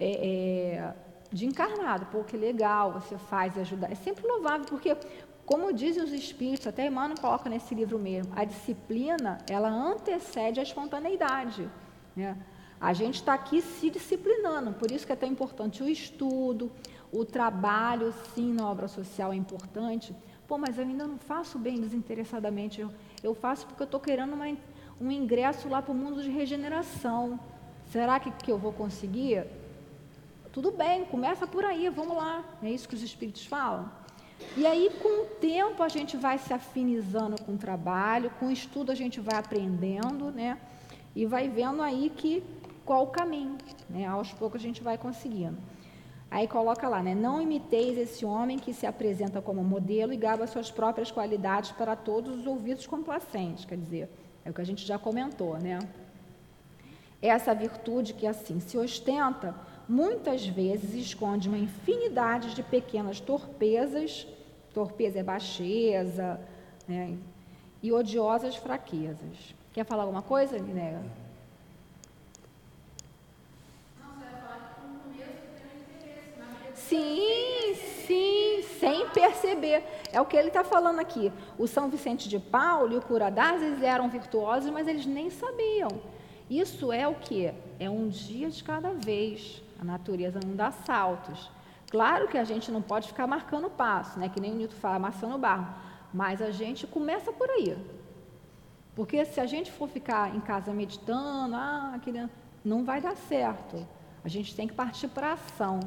é, 0.00 0.10
é, 0.10 0.94
de 1.30 1.46
encarnado, 1.46 2.06
pô, 2.06 2.24
que 2.24 2.36
legal, 2.36 2.90
você 2.94 3.16
faz 3.16 3.56
e 3.56 3.60
ajuda. 3.60 3.86
É 3.88 3.94
sempre 3.94 4.26
louvável, 4.26 4.66
porque 4.66 4.96
como 5.44 5.72
dizem 5.72 6.02
os 6.02 6.12
espíritos, 6.12 6.66
até 6.66 6.88
Emmanuel 6.88 7.20
coloca 7.20 7.48
nesse 7.48 7.72
livro 7.72 8.00
mesmo, 8.00 8.32
a 8.34 8.44
disciplina, 8.44 9.38
ela 9.48 9.68
antecede 9.68 10.58
a 10.58 10.64
espontaneidade. 10.64 11.70
Né? 12.16 12.36
A 12.80 12.92
gente 12.92 13.14
está 13.14 13.34
aqui 13.34 13.62
se 13.62 13.90
disciplinando, 13.90 14.72
por 14.72 14.90
isso 14.90 15.06
que 15.06 15.12
é 15.12 15.16
tão 15.16 15.28
importante 15.28 15.84
o 15.84 15.88
estudo, 15.88 16.72
o 17.12 17.24
trabalho, 17.24 18.12
sim, 18.34 18.52
na 18.52 18.68
obra 18.68 18.88
social 18.88 19.32
é 19.32 19.36
importante. 19.36 20.12
Pô, 20.46 20.56
mas 20.56 20.78
eu 20.78 20.84
ainda 20.84 21.06
não 21.06 21.18
faço 21.18 21.58
bem 21.58 21.80
desinteressadamente, 21.80 22.80
eu, 22.80 22.90
eu 23.22 23.34
faço 23.34 23.66
porque 23.66 23.82
eu 23.82 23.86
estou 23.86 23.98
querendo 23.98 24.32
uma, 24.32 24.46
um 25.00 25.10
ingresso 25.10 25.68
lá 25.68 25.82
para 25.82 25.92
o 25.92 25.94
mundo 25.94 26.22
de 26.22 26.30
regeneração. 26.30 27.38
Será 27.90 28.18
que, 28.20 28.30
que 28.30 28.50
eu 28.50 28.58
vou 28.58 28.72
conseguir? 28.72 29.44
Tudo 30.52 30.70
bem, 30.70 31.04
começa 31.04 31.46
por 31.46 31.64
aí, 31.64 31.88
vamos 31.88 32.16
lá. 32.16 32.44
É 32.62 32.70
isso 32.70 32.88
que 32.88 32.94
os 32.94 33.02
espíritos 33.02 33.44
falam. 33.44 33.90
E 34.56 34.66
aí, 34.66 34.90
com 35.02 35.22
o 35.22 35.26
tempo, 35.26 35.82
a 35.82 35.88
gente 35.88 36.16
vai 36.16 36.38
se 36.38 36.52
afinizando 36.52 37.40
com 37.42 37.54
o 37.54 37.58
trabalho, 37.58 38.30
com 38.38 38.46
o 38.46 38.50
estudo 38.50 38.92
a 38.92 38.94
gente 38.94 39.20
vai 39.20 39.38
aprendendo, 39.38 40.30
né? 40.30 40.58
E 41.14 41.26
vai 41.26 41.48
vendo 41.48 41.82
aí 41.82 42.10
que 42.10 42.44
qual 42.84 43.02
o 43.04 43.08
caminho, 43.08 43.56
né? 43.88 44.06
Aos 44.06 44.32
poucos 44.32 44.60
a 44.60 44.64
gente 44.64 44.82
vai 44.82 44.96
conseguindo. 44.96 45.56
Aí 46.30 46.48
coloca 46.48 46.88
lá, 46.88 47.02
né? 47.02 47.14
Não 47.14 47.40
imiteis 47.40 47.96
esse 47.96 48.24
homem 48.24 48.58
que 48.58 48.74
se 48.74 48.86
apresenta 48.86 49.40
como 49.40 49.62
modelo 49.62 50.12
e 50.12 50.16
gaba 50.16 50.46
suas 50.46 50.70
próprias 50.70 51.10
qualidades 51.10 51.70
para 51.72 51.94
todos 51.94 52.40
os 52.40 52.46
ouvidos 52.46 52.86
complacentes. 52.86 53.64
Quer 53.64 53.78
dizer, 53.78 54.10
é 54.44 54.50
o 54.50 54.54
que 54.54 54.60
a 54.60 54.66
gente 54.66 54.84
já 54.84 54.98
comentou, 54.98 55.56
né? 55.58 55.78
Essa 57.22 57.54
virtude 57.54 58.12
que 58.12 58.26
assim 58.26 58.60
se 58.60 58.76
ostenta 58.76 59.54
muitas 59.88 60.46
vezes 60.46 60.94
esconde 60.94 61.48
uma 61.48 61.58
infinidade 61.58 62.54
de 62.54 62.62
pequenas 62.62 63.20
torpezas, 63.20 64.26
torpeza 64.74 65.20
é 65.20 65.22
baixeza, 65.22 66.40
né, 66.88 67.16
e 67.82 67.92
odiosas 67.92 68.56
fraquezas. 68.56 69.54
Quer 69.72 69.84
falar 69.84 70.02
alguma 70.02 70.22
coisa, 70.22 70.58
Nega? 70.58 71.02
Sim, 76.88 77.74
sim, 78.06 78.62
sem 78.78 79.08
perceber. 79.10 79.82
É 80.12 80.20
o 80.20 80.24
que 80.24 80.36
ele 80.36 80.48
está 80.48 80.62
falando 80.62 81.00
aqui. 81.00 81.32
O 81.58 81.66
São 81.66 81.88
Vicente 81.88 82.28
de 82.28 82.38
Paulo 82.38 82.92
e 82.92 82.96
o 82.96 83.02
Curadazes 83.02 83.82
eram 83.82 84.08
virtuosos, 84.08 84.70
mas 84.70 84.86
eles 84.86 85.04
nem 85.04 85.28
sabiam. 85.28 85.88
Isso 86.48 86.92
é 86.92 87.08
o 87.08 87.14
que? 87.14 87.52
É 87.80 87.90
um 87.90 88.08
dia 88.08 88.48
de 88.50 88.62
cada 88.62 88.92
vez. 88.92 89.62
A 89.80 89.84
natureza 89.84 90.38
não 90.44 90.54
dá 90.54 90.70
saltos. 90.70 91.50
Claro 91.90 92.28
que 92.28 92.38
a 92.38 92.44
gente 92.44 92.70
não 92.70 92.82
pode 92.82 93.08
ficar 93.08 93.26
marcando 93.26 93.68
passo, 93.68 94.18
né? 94.18 94.28
que 94.28 94.40
nem 94.40 94.52
o 94.52 94.56
Newton 94.56 94.76
fala, 94.76 94.96
amassando 94.96 95.38
barro. 95.38 95.74
Mas 96.14 96.40
a 96.40 96.50
gente 96.50 96.86
começa 96.86 97.32
por 97.32 97.50
aí. 97.50 97.76
Porque 98.94 99.24
se 99.24 99.40
a 99.40 99.46
gente 99.46 99.70
for 99.72 99.88
ficar 99.88 100.34
em 100.34 100.40
casa 100.40 100.72
meditando, 100.72 101.54
ah, 101.54 101.92
aquele... 101.94 102.28
não 102.64 102.84
vai 102.84 103.00
dar 103.00 103.16
certo. 103.16 103.86
A 104.24 104.28
gente 104.28 104.54
tem 104.54 104.66
que 104.66 104.74
partir 104.74 105.08
para 105.08 105.30
a 105.30 105.32
ação. 105.34 105.80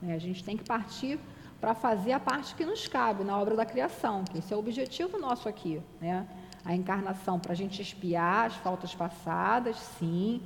Né? 0.00 0.14
A 0.14 0.18
gente 0.18 0.42
tem 0.42 0.56
que 0.56 0.64
partir 0.64 1.18
para 1.60 1.74
fazer 1.74 2.12
a 2.12 2.20
parte 2.20 2.54
que 2.54 2.64
nos 2.64 2.86
cabe 2.86 3.24
na 3.24 3.38
obra 3.38 3.56
da 3.56 3.66
criação, 3.66 4.24
que 4.24 4.38
esse 4.38 4.52
é 4.52 4.56
o 4.56 4.60
objetivo 4.60 5.18
nosso 5.18 5.48
aqui. 5.48 5.80
Né? 6.00 6.26
A 6.64 6.74
encarnação 6.74 7.38
para 7.38 7.52
a 7.52 7.56
gente 7.56 7.82
espiar 7.82 8.46
as 8.46 8.54
faltas 8.56 8.94
passadas, 8.94 9.76
sim, 9.98 10.40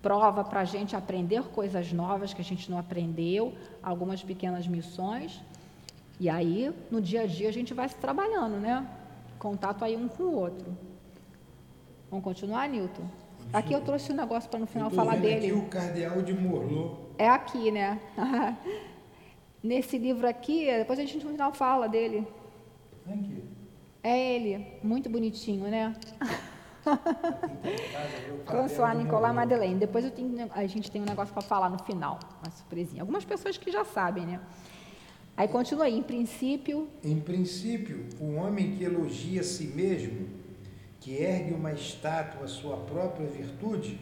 prova 0.00 0.44
para 0.44 0.60
a 0.60 0.64
gente 0.64 0.94
aprender 0.94 1.42
coisas 1.44 1.92
novas 1.92 2.32
que 2.32 2.40
a 2.40 2.44
gente 2.44 2.70
não 2.70 2.78
aprendeu, 2.78 3.54
algumas 3.82 4.22
pequenas 4.22 4.66
missões. 4.66 5.42
E 6.20 6.30
aí, 6.30 6.72
no 6.90 7.00
dia 7.00 7.22
a 7.22 7.26
dia, 7.26 7.48
a 7.48 7.52
gente 7.52 7.74
vai 7.74 7.88
se 7.88 7.96
trabalhando, 7.96 8.56
né? 8.56 8.86
Contato 9.38 9.84
aí 9.84 9.96
um 9.96 10.08
com 10.08 10.22
o 10.22 10.34
outro. 10.34 10.76
Vamos 12.10 12.24
continuar, 12.24 12.68
Nilton? 12.68 13.04
Aqui 13.52 13.72
eu 13.72 13.80
trouxe 13.80 14.12
um 14.12 14.14
negócio 14.16 14.48
para 14.48 14.58
no 14.60 14.66
final 14.66 14.90
falar 14.90 15.16
dele. 15.16 15.46
Aqui 15.46 15.52
o 15.52 15.62
cardeal 15.66 16.22
de 16.22 16.32
Morlot. 16.32 17.05
É 17.18 17.28
aqui, 17.28 17.70
né? 17.70 18.00
Nesse 19.62 19.98
livro 19.98 20.28
aqui, 20.28 20.66
depois 20.78 20.98
a 20.98 21.02
gente 21.02 21.24
no 21.24 21.30
final 21.30 21.52
fala 21.52 21.88
dele. 21.88 22.26
É 24.02 24.34
ele, 24.34 24.66
muito 24.82 25.08
bonitinho, 25.08 25.64
né? 25.64 25.94
François 28.46 28.96
Nicolas 28.96 29.34
Madeleine. 29.34 29.80
Depois 29.80 30.04
eu 30.04 30.10
tenho, 30.10 30.48
a 30.52 30.66
gente 30.66 30.90
tem 30.90 31.02
um 31.02 31.04
negócio 31.04 31.32
para 31.32 31.42
falar 31.42 31.68
no 31.68 31.78
final, 31.80 32.20
uma 32.42 32.50
surpresinha. 32.50 33.02
Algumas 33.02 33.24
pessoas 33.24 33.56
que 33.56 33.70
já 33.72 33.84
sabem, 33.84 34.26
né? 34.26 34.40
Aí 35.36 35.48
continua 35.48 35.86
aí, 35.86 35.98
em 35.98 36.02
princípio. 36.02 36.88
Em 37.04 37.20
princípio, 37.20 38.06
o 38.20 38.36
homem 38.36 38.76
que 38.76 38.84
elogia 38.84 39.40
a 39.40 39.44
si 39.44 39.66
mesmo, 39.66 40.28
que 41.00 41.14
ergue 41.14 41.52
uma 41.52 41.72
estátua 41.72 42.44
à 42.44 42.48
sua 42.48 42.76
própria 42.76 43.26
virtude, 43.26 44.00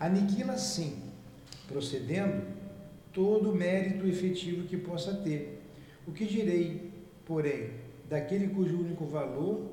aniquila 0.00 0.56
sim, 0.56 1.07
procedendo, 1.68 2.44
todo 3.12 3.52
o 3.52 3.54
mérito 3.54 4.06
efetivo 4.06 4.66
que 4.66 4.76
possa 4.76 5.14
ter. 5.14 5.62
O 6.06 6.12
que 6.12 6.24
direi, 6.24 6.90
porém, 7.24 7.70
daquele 8.08 8.48
cujo 8.48 8.80
único 8.80 9.04
valor 9.04 9.70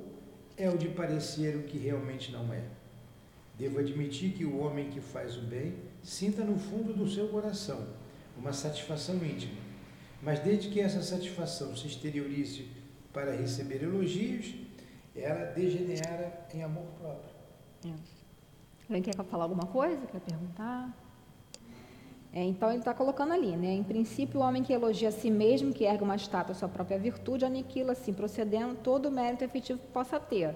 é 0.58 0.70
o 0.70 0.78
de 0.78 0.90
parecer 0.90 1.56
o 1.56 1.64
que 1.64 1.78
realmente 1.78 2.32
não 2.32 2.54
é. 2.54 2.62
Devo 3.58 3.80
admitir 3.80 4.34
que 4.34 4.46
o 4.46 4.60
homem 4.60 4.90
que 4.90 5.00
faz 5.00 5.38
o 5.38 5.42
bem 5.42 5.76
sinta 6.04 6.44
no 6.44 6.60
fundo 6.60 6.94
do 6.94 7.10
seu 7.10 7.30
coração 7.30 7.88
uma 8.38 8.52
satisfação 8.52 9.16
íntima. 9.16 9.62
Mas 10.22 10.40
desde 10.40 10.70
que 10.70 10.82
essa 10.82 11.02
satisfação 11.02 11.76
se 11.76 11.88
exteriorize 11.88 12.68
para 13.14 13.34
receber 13.34 13.84
elogios, 13.84 14.54
ela 15.16 15.46
degenera 15.46 16.46
em 16.54 16.64
amor 16.64 16.86
próprio. 17.00 17.34
É. 17.86 17.94
Alguém 18.90 19.02
quer 19.02 19.16
falar 19.16 19.46
alguma 19.46 19.66
coisa? 19.68 20.06
Quer 20.08 20.20
perguntar? 20.20 21.05
É, 22.36 22.44
então 22.44 22.70
ele 22.70 22.80
está 22.80 22.94
colocando 22.94 23.32
ali, 23.32 23.56
né? 23.56 23.74
Em 23.74 23.84
princípio, 23.84 24.42
o 24.42 24.44
homem 24.44 24.62
que 24.62 24.74
elogia 24.74 25.08
a 25.08 25.12
si 25.12 25.32
mesmo, 25.32 25.72
que 25.72 25.86
ergue 25.86 26.04
uma 26.04 26.18
estátua 26.18 26.52
à 26.52 26.56
sua 26.56 26.68
própria 26.68 27.00
virtude, 27.00 27.46
aniquila 27.46 27.94
assim, 27.94 28.12
procedendo 28.12 28.76
todo 28.76 29.06
o 29.06 29.12
mérito 29.12 29.46
efetivo 29.46 29.80
que 29.80 29.88
possa 29.88 30.20
ter. 30.20 30.54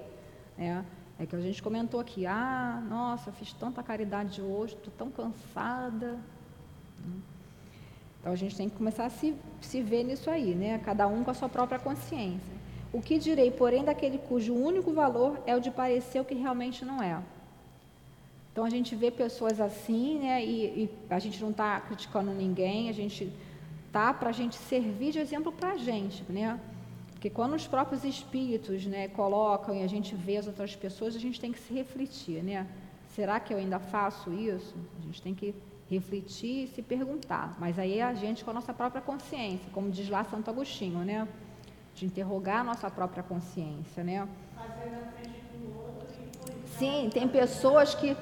Né? 0.58 0.86
É 1.18 1.26
que 1.26 1.34
a 1.34 1.40
gente 1.40 1.64
comentou 1.64 2.02
aqui, 2.02 2.26
ah, 2.26 2.84
nossa, 2.90 3.32
fiz 3.32 3.54
tanta 3.54 3.82
caridade 3.82 4.42
hoje, 4.42 4.76
estou 4.76 4.92
tão 4.98 5.10
cansada. 5.10 6.20
Então 8.20 8.34
a 8.34 8.36
gente 8.36 8.58
tem 8.58 8.68
que 8.68 8.76
começar 8.76 9.06
a 9.06 9.10
se, 9.10 9.34
se 9.62 9.82
ver 9.82 10.04
nisso 10.04 10.30
aí, 10.30 10.54
né? 10.54 10.80
Cada 10.80 11.08
um 11.08 11.24
com 11.24 11.32
a 11.32 11.34
sua 11.34 11.48
própria 11.48 11.80
consciência. 11.80 12.60
O 12.92 13.02
que 13.02 13.18
direi, 13.18 13.52
porém, 13.52 13.86
daquele 13.86 14.18
cujo 14.18 14.54
único 14.54 14.92
valor 14.92 15.42
é 15.46 15.56
o 15.56 15.62
de 15.62 15.72
parecer 15.72 16.20
o 16.20 16.26
que 16.26 16.36
realmente 16.36 16.84
não 16.84 17.02
é. 17.02 17.22
Então 18.52 18.66
a 18.66 18.70
gente 18.70 18.96
vê 18.96 19.12
pessoas 19.12 19.60
assim, 19.62 20.20
né? 20.20 20.44
E, 20.44 20.84
e 20.84 20.90
a 21.10 21.20
gente 21.20 21.42
não 21.42 21.52
está 21.52 21.80
criticando 21.80 22.32
ninguém, 22.32 22.90
a 22.90 22.94
gente 22.94 23.32
tá 23.92 24.14
para 24.14 24.30
a 24.30 24.34
gente 24.34 24.56
servir 24.56 25.12
de 25.12 25.20
exemplo 25.20 25.52
para 25.52 25.74
a 25.74 25.78
gente, 25.78 26.24
né? 26.30 26.60
Porque 27.12 27.30
quando 27.30 27.54
os 27.54 27.68
próprios 27.68 28.06
espíritos, 28.06 28.86
né, 28.86 29.10
colocam 29.10 29.76
e 29.76 29.84
a 29.84 29.88
gente 29.88 30.16
vê 30.16 30.38
as 30.38 30.48
outras 30.48 30.76
pessoas, 30.76 31.16
a 31.16 31.20
gente 31.20 31.40
tem 31.40 31.52
que 31.52 31.60
se 31.60 31.74
refletir, 31.74 32.42
né? 32.42 32.66
Será 33.10 33.40
que 33.40 33.54
eu 33.54 33.58
ainda 33.58 33.78
faço 33.78 34.32
isso? 34.32 34.74
A 34.98 35.02
gente 35.02 35.22
tem 35.22 35.36
que 35.36 35.54
refletir 35.90 36.64
e 36.64 36.68
se 36.68 36.82
perguntar. 36.82 37.58
Mas 37.60 37.78
aí 37.78 38.00
é 38.00 38.04
a 38.04 38.14
gente 38.14 38.44
com 38.44 38.52
a 38.52 38.54
nossa 38.54 38.74
própria 38.74 39.02
consciência, 39.02 39.70
como 39.74 39.90
diz 39.90 40.08
lá 40.08 40.24
Santo 40.24 40.50
Agostinho, 40.50 41.00
né? 41.00 41.28
De 41.94 42.06
interrogar 42.06 42.62
a 42.62 42.64
nossa 42.64 42.90
própria 42.90 43.24
consciência, 43.24 44.04
né? 44.04 44.28
Sim, 46.78 47.10
tem 47.12 47.28
pessoas 47.28 47.94
que 47.94 48.16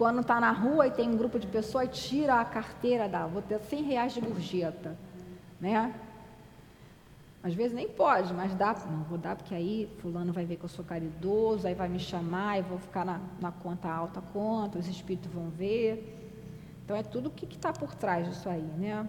quando 0.00 0.22
está 0.22 0.40
na 0.40 0.50
rua 0.50 0.86
e 0.86 0.90
tem 0.90 1.06
um 1.10 1.14
grupo 1.14 1.38
de 1.38 1.46
pessoas, 1.46 1.90
tira 1.92 2.40
a 2.40 2.44
carteira, 2.46 3.06
dá, 3.06 3.26
vou 3.26 3.42
ter 3.42 3.60
100 3.60 3.82
reais 3.82 4.14
de 4.14 4.20
gorjeta, 4.22 4.96
né? 5.60 5.94
Às 7.42 7.52
vezes 7.52 7.74
nem 7.74 7.86
pode, 7.86 8.32
mas 8.32 8.54
dá, 8.54 8.74
não, 8.90 9.02
vou 9.02 9.18
dar 9.18 9.36
porque 9.36 9.54
aí 9.54 9.94
fulano 9.98 10.32
vai 10.32 10.46
ver 10.46 10.56
que 10.56 10.64
eu 10.64 10.70
sou 10.70 10.82
caridoso, 10.82 11.66
aí 11.66 11.74
vai 11.74 11.86
me 11.86 11.98
chamar, 11.98 12.58
e 12.58 12.62
vou 12.62 12.78
ficar 12.78 13.04
na, 13.04 13.20
na 13.38 13.52
conta 13.52 13.90
alta 13.90 14.22
conta, 14.22 14.78
os 14.78 14.88
espíritos 14.88 15.30
vão 15.30 15.50
ver. 15.50 15.92
Então 16.82 16.96
é 16.96 17.02
tudo 17.02 17.26
o 17.26 17.30
que 17.30 17.44
está 17.44 17.70
por 17.70 17.94
trás 17.94 18.26
disso 18.26 18.48
aí, 18.48 18.62
né? 18.78 19.06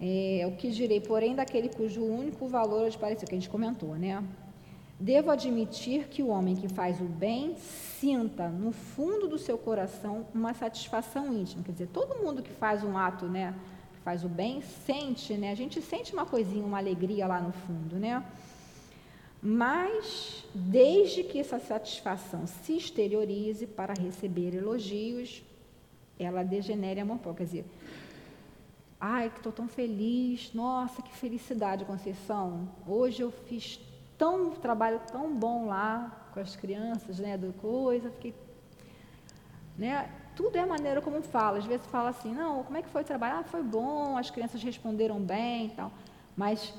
É, 0.00 0.44
o 0.48 0.56
que 0.56 0.68
direi, 0.72 1.00
porém, 1.00 1.36
daquele 1.36 1.68
cujo 1.68 2.02
único 2.02 2.48
valor 2.48 2.88
é 2.88 2.90
que 2.90 3.04
a 3.04 3.38
gente 3.38 3.48
comentou, 3.48 3.94
né? 3.94 4.20
Devo 4.98 5.30
admitir 5.30 6.08
que 6.08 6.22
o 6.22 6.28
homem 6.28 6.54
que 6.54 6.68
faz 6.68 7.00
o 7.00 7.04
bem 7.04 7.56
sinta 7.56 8.48
no 8.48 8.70
fundo 8.70 9.26
do 9.26 9.38
seu 9.38 9.58
coração 9.58 10.26
uma 10.32 10.54
satisfação 10.54 11.32
íntima. 11.34 11.64
Quer 11.64 11.72
dizer, 11.72 11.88
todo 11.88 12.22
mundo 12.22 12.42
que 12.42 12.52
faz 12.52 12.84
um 12.84 12.96
ato, 12.96 13.26
né, 13.26 13.54
que 13.92 14.00
faz 14.00 14.24
o 14.24 14.28
bem, 14.28 14.62
sente, 14.62 15.34
né? 15.34 15.50
A 15.50 15.54
gente 15.54 15.82
sente 15.82 16.12
uma 16.12 16.24
coisinha, 16.24 16.64
uma 16.64 16.78
alegria 16.78 17.26
lá 17.26 17.40
no 17.40 17.52
fundo, 17.52 17.96
né? 17.96 18.24
Mas 19.42 20.44
desde 20.54 21.24
que 21.24 21.38
essa 21.38 21.58
satisfação 21.58 22.46
se 22.46 22.76
exteriorize 22.76 23.66
para 23.66 23.92
receber 23.92 24.54
elogios, 24.54 25.42
ela 26.18 26.42
degenere 26.42 27.00
amor 27.00 27.18
próprio. 27.18 27.46
Quer 27.46 27.50
dizer, 27.52 27.64
ai, 28.98 29.28
que 29.28 29.38
estou 29.38 29.52
tão 29.52 29.68
feliz, 29.68 30.54
nossa, 30.54 31.02
que 31.02 31.12
felicidade, 31.12 31.84
Conceição. 31.84 32.68
Hoje 32.86 33.22
eu 33.22 33.30
fiz 33.30 33.78
tão 34.16 34.50
trabalho 34.50 35.00
tão 35.10 35.34
bom 35.34 35.66
lá 35.66 36.28
com 36.32 36.40
as 36.40 36.56
crianças, 36.56 37.18
né, 37.18 37.36
do 37.36 37.52
coisa, 37.54 38.10
fiquei, 38.10 38.34
né, 39.78 40.10
tudo 40.34 40.56
é 40.56 40.66
maneira 40.66 41.00
como 41.00 41.22
fala. 41.22 41.58
Às 41.58 41.66
vezes 41.66 41.86
fala 41.86 42.10
assim, 42.10 42.34
não, 42.34 42.64
como 42.64 42.76
é 42.76 42.82
que 42.82 42.88
foi 42.88 43.02
o 43.02 43.04
trabalho? 43.04 43.40
Ah, 43.40 43.44
foi 43.44 43.62
bom, 43.62 44.16
as 44.16 44.30
crianças 44.30 44.62
responderam 44.62 45.20
bem 45.20 45.66
e 45.66 45.70
tal. 45.70 45.92
Mas 46.36 46.74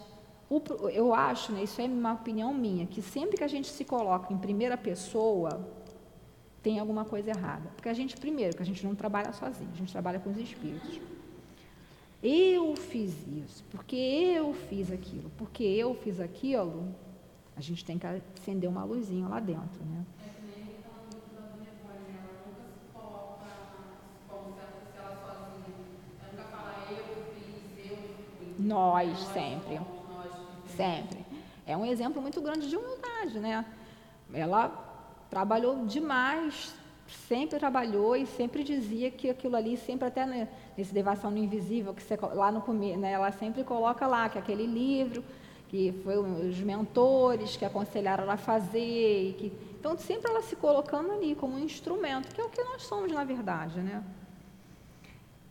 o, 0.50 0.62
eu 0.90 1.14
acho, 1.14 1.52
né, 1.52 1.64
isso 1.64 1.82
é 1.82 1.86
uma 1.86 2.14
opinião 2.14 2.54
minha, 2.54 2.86
que 2.86 3.02
sempre 3.02 3.38
que 3.38 3.44
a 3.44 3.48
gente 3.48 3.68
se 3.68 3.86
coloca 3.86 4.34
em 4.34 4.38
primeira 4.38 4.78
pessoa, 4.78 5.68
tem 6.62 6.80
alguma 6.80 7.06
coisa 7.06 7.30
errada. 7.30 7.70
Porque 7.76 7.90
a 7.90 7.94
gente, 7.94 8.18
primeiro, 8.18 8.58
que 8.58 8.64
a 8.64 8.66
gente 8.66 8.86
não 8.86 8.96
trabalha 8.96 9.32
sozinho, 9.34 9.70
a 9.74 9.78
gente 9.78 9.92
trabalha 9.92 10.20
com 10.20 10.32
os 10.32 10.38
espíritos. 10.38 11.00
Eu 12.24 12.76
fiz 12.76 13.14
isso, 13.28 13.64
porque 13.70 13.96
eu 13.96 14.54
fiz 14.54 14.92
aquilo, 14.92 15.30
porque 15.38 15.64
eu 15.64 15.94
fiz 15.94 16.20
aquilo, 16.20 16.88
a 17.58 17.62
gente 17.62 17.86
tem 17.86 17.97
que 17.97 18.06
acender 18.06 18.70
uma 18.70 18.84
luzinha 18.84 19.28
lá 19.28 19.39
dentro, 19.39 19.84
né? 19.86 20.06
Nós, 28.60 29.18
sempre. 29.20 29.80
Sempre. 30.76 31.26
É 31.66 31.76
um 31.78 31.86
exemplo 31.86 32.22
muito 32.22 32.41
grande 32.41 32.70
de 32.70 32.76
humildade, 32.76 33.39
né? 33.39 33.66
Ela 34.34 34.70
trabalhou 35.30 35.86
demais, 35.86 36.74
sempre 37.28 37.60
trabalhou 37.60 38.16
e 38.16 38.26
sempre 38.26 38.64
dizia 38.64 39.12
que 39.12 39.30
aquilo 39.30 39.56
ali, 39.56 39.78
sempre 39.78 40.08
até 40.08 40.26
nesse 40.78 40.93
Devação 40.93 41.32
no 41.32 41.38
Invisível, 41.38 41.93
que 41.93 42.01
você, 42.01 42.18
lá 42.18 42.51
no 42.51 42.62
começo, 42.62 42.99
né, 42.99 43.12
ela 43.12 43.32
sempre 43.32 43.64
coloca 43.64 44.08
lá 44.08 44.30
que 44.30 44.38
aquele 44.38 44.66
livro 44.66 45.24
que 45.70 45.93
foi 46.03 46.18
os 46.18 46.59
mentores 46.59 47.57
que 47.57 47.66
aconselharam 47.66 48.24
ela 48.24 48.34
a 48.34 48.38
fazer. 48.38 49.36
Que, 49.38 49.53
então, 49.80 49.97
sempre 49.97 50.32
ela 50.32 50.41
se 50.41 50.55
colocando 50.55 51.11
ali 51.11 51.36
como 51.36 51.55
um 51.55 51.59
instrumento, 51.59 52.34
que 52.34 52.41
é 52.41 52.43
o 52.43 52.49
que 52.49 52.63
nós 52.63 52.84
somos, 52.84 53.11
na 53.11 53.24
verdade. 53.24 53.80
Né? 53.80 54.03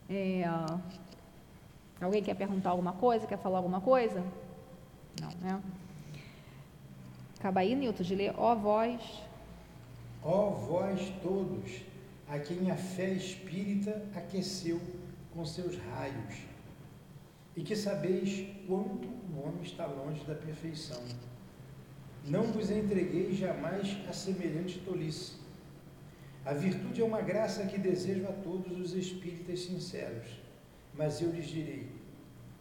É, 0.09 0.45
alguém 2.01 2.23
quer 2.23 2.35
perguntar 2.35 2.71
alguma 2.71 2.93
coisa? 2.93 3.27
Quer 3.27 3.39
falar 3.39 3.59
alguma 3.59 3.81
coisa? 3.81 4.25
Não, 5.21 5.31
né? 5.41 5.63
Acaba 7.39 7.61
aí, 7.61 7.75
Nilton, 7.75 8.03
de 8.03 8.15
ler, 8.15 8.35
ó 8.39 8.55
vós. 8.55 9.23
Ó 10.23 10.51
vós 10.51 11.13
todos, 11.23 11.83
a 12.29 12.39
quem 12.39 12.71
a 12.71 12.77
fé 12.77 13.11
espírita 13.11 14.03
aqueceu 14.17 14.81
com 15.35 15.45
seus 15.45 15.77
raios 15.77 16.54
e 17.57 17.63
que 17.63 17.77
sabeis 17.77 18.47
quanto 18.67 19.09
o 19.09 19.41
homem 19.47 19.63
está 19.63 19.87
longe 19.87 20.25
da 20.25 20.35
perfeição. 20.35 21.03
Não 22.27 22.45
vos 22.45 22.71
entreguei 22.71 23.33
jamais 23.35 23.97
a 24.09 24.13
semelhante 24.13 24.79
tolice. 24.81 25.35
A 26.45 26.53
virtude 26.53 27.01
é 27.01 27.05
uma 27.05 27.21
graça 27.21 27.67
que 27.67 27.79
desejo 27.79 28.27
a 28.27 28.33
todos 28.33 28.79
os 28.79 28.95
espíritas 28.95 29.61
sinceros, 29.61 30.41
mas 30.95 31.21
eu 31.21 31.31
lhes 31.31 31.47
direi: 31.47 31.89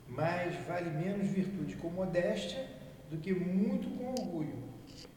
mais 0.07 0.55
vale 0.67 0.89
menos 0.89 1.27
virtude 1.27 1.75
com 1.77 1.89
modéstia 1.89 2.65
do 3.09 3.17
que 3.17 3.33
muito 3.33 3.89
com 3.97 4.11
orgulho. 4.11 4.63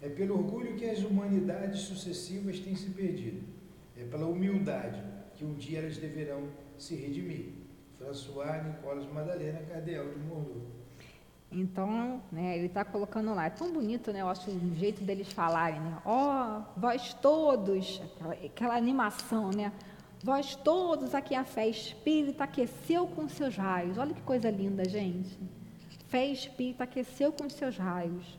É 0.01 0.09
pelo 0.09 0.39
orgulho 0.39 0.77
que 0.77 0.89
as 0.89 1.01
humanidades 1.01 1.81
sucessivas 1.81 2.59
têm 2.61 2.75
se 2.75 2.91
perdido. 2.91 3.43
É 3.97 4.05
pela 4.05 4.27
humildade 4.27 5.03
que 5.35 5.45
um 5.45 5.55
dia 5.55 5.81
elas 5.81 5.97
deverão 5.97 6.49
se 6.79 6.95
redimir. 6.95 7.56
François 7.99 8.63
Nicolas 8.63 9.07
Madalena 9.13 9.61
Cardeal 9.61 10.09
de 10.09 10.19
Mordo. 10.19 10.77
Então, 11.51 12.21
né, 12.31 12.57
ele 12.57 12.67
está 12.67 12.85
colocando 12.85 13.33
lá, 13.33 13.47
é 13.47 13.51
tão 13.51 13.73
bonito, 13.73 14.13
né, 14.13 14.21
eu 14.21 14.29
acho 14.29 14.51
o 14.51 14.75
jeito 14.75 15.03
deles 15.05 15.33
falarem, 15.33 15.81
né, 15.81 15.97
ó, 16.05 16.59
oh, 16.59 16.81
vós 16.81 17.15
todos, 17.15 18.03
aquela, 18.05 18.35
aquela, 18.35 18.77
animação, 18.77 19.51
né, 19.51 19.73
vós 20.25 20.57
todos 20.57 21.15
aqui 21.15 21.37
a 21.37 21.45
fé 21.45 21.69
espírita 21.69 22.45
aqueceu 22.45 23.07
com 23.07 23.29
seus 23.29 23.57
raios, 23.57 23.97
olha 23.97 24.13
que 24.13 24.23
coisa 24.23 24.51
linda, 24.51 24.87
gente, 24.89 25.39
fé 26.09 26.27
espírita 26.27 26.83
aqueceu 26.83 27.33
com 27.33 27.49
seus 27.49 27.79
raios, 27.79 28.39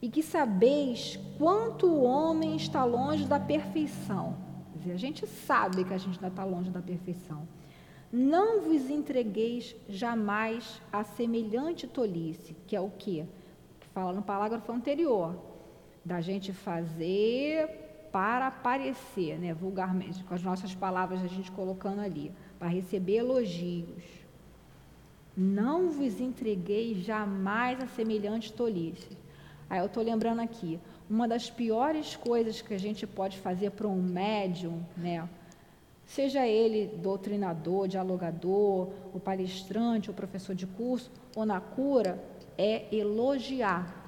e 0.00 0.08
que 0.08 0.22
sabeis 0.22 1.18
quanto 1.36 1.86
o 1.88 2.04
homem 2.04 2.54
está 2.54 2.84
longe 2.84 3.26
da 3.26 3.40
perfeição, 3.40 4.36
quer 4.72 4.78
dizer, 4.78 4.92
a 4.92 4.98
gente 4.98 5.26
sabe 5.26 5.84
que 5.84 5.92
a 5.92 5.98
gente 5.98 6.14
ainda 6.14 6.28
está 6.28 6.44
longe 6.44 6.70
da 6.70 6.80
perfeição, 6.80 7.46
não 8.14 8.60
vos 8.60 8.88
entregueis 8.88 9.74
jamais 9.88 10.80
a 10.92 11.02
semelhante 11.02 11.84
tolice, 11.88 12.54
que 12.64 12.76
é 12.76 12.80
o 12.80 12.88
quê? 12.88 13.24
Que 13.80 13.88
fala 13.88 14.12
no 14.12 14.22
parágrafo 14.22 14.70
anterior, 14.70 15.36
da 16.04 16.20
gente 16.20 16.52
fazer 16.52 17.68
para 18.12 18.46
aparecer, 18.46 19.36
né, 19.40 19.52
vulgarmente, 19.52 20.22
com 20.22 20.32
as 20.32 20.44
nossas 20.44 20.72
palavras 20.72 21.24
a 21.24 21.26
gente 21.26 21.50
colocando 21.50 22.00
ali, 22.00 22.30
para 22.56 22.68
receber 22.68 23.16
elogios. 23.16 24.04
Não 25.36 25.90
vos 25.90 26.20
entregueis 26.20 26.98
jamais 26.98 27.82
a 27.82 27.88
semelhante 27.88 28.52
tolice. 28.52 29.18
Aí 29.68 29.80
eu 29.80 29.86
estou 29.86 30.04
lembrando 30.04 30.40
aqui, 30.40 30.78
uma 31.10 31.26
das 31.26 31.50
piores 31.50 32.14
coisas 32.14 32.62
que 32.62 32.74
a 32.74 32.78
gente 32.78 33.08
pode 33.08 33.38
fazer 33.38 33.72
para 33.72 33.88
um 33.88 34.00
médium, 34.00 34.86
né? 34.96 35.28
Seja 36.06 36.46
ele 36.46 36.86
doutrinador, 36.98 37.88
dialogador, 37.88 38.90
o 39.12 39.20
palestrante, 39.20 40.10
o 40.10 40.14
professor 40.14 40.54
de 40.54 40.66
curso 40.66 41.10
ou 41.34 41.46
na 41.46 41.60
cura, 41.60 42.22
é 42.58 42.94
elogiar. 42.94 44.02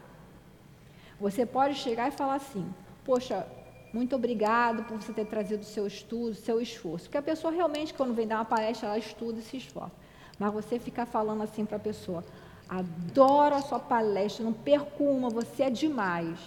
Você 1.18 1.47
pode 1.47 1.74
chegar 1.74 2.09
e 2.09 2.11
falar 2.11 2.34
assim: 2.34 2.68
Poxa, 3.05 3.47
muito 3.92 4.14
obrigado 4.14 4.84
por 4.84 5.01
você 5.01 5.12
ter 5.12 5.24
trazido 5.26 5.62
o 5.62 5.64
seu 5.64 5.86
estudo, 5.86 6.34
seu 6.34 6.61
esforço. 6.61 7.07
Porque 7.07 7.18
a 7.18 7.22
pessoa 7.22 7.53
realmente, 7.53 7.94
quando 7.94 8.14
vem 8.14 8.26
dar 8.26 8.36
uma 8.36 8.44
palestra, 8.44 8.88
ela 8.88 8.99
estuda 8.99 9.38
e 9.38 9.42
se 9.42 9.57
esforça. 9.57 9.92
Mas 10.38 10.53
você 10.53 10.78
ficar 10.78 11.07
falando 11.07 11.42
assim 11.42 11.64
para 11.64 11.76
a 11.76 11.80
pessoa: 11.80 12.22
Adoro 12.68 13.55
a 13.55 13.62
sua 13.62 13.78
palestra, 13.78 14.44
não 14.44 14.53
perco 14.53 15.05
uma, 15.05 15.30
você 15.30 15.64
é 15.64 15.70
demais. 15.70 16.38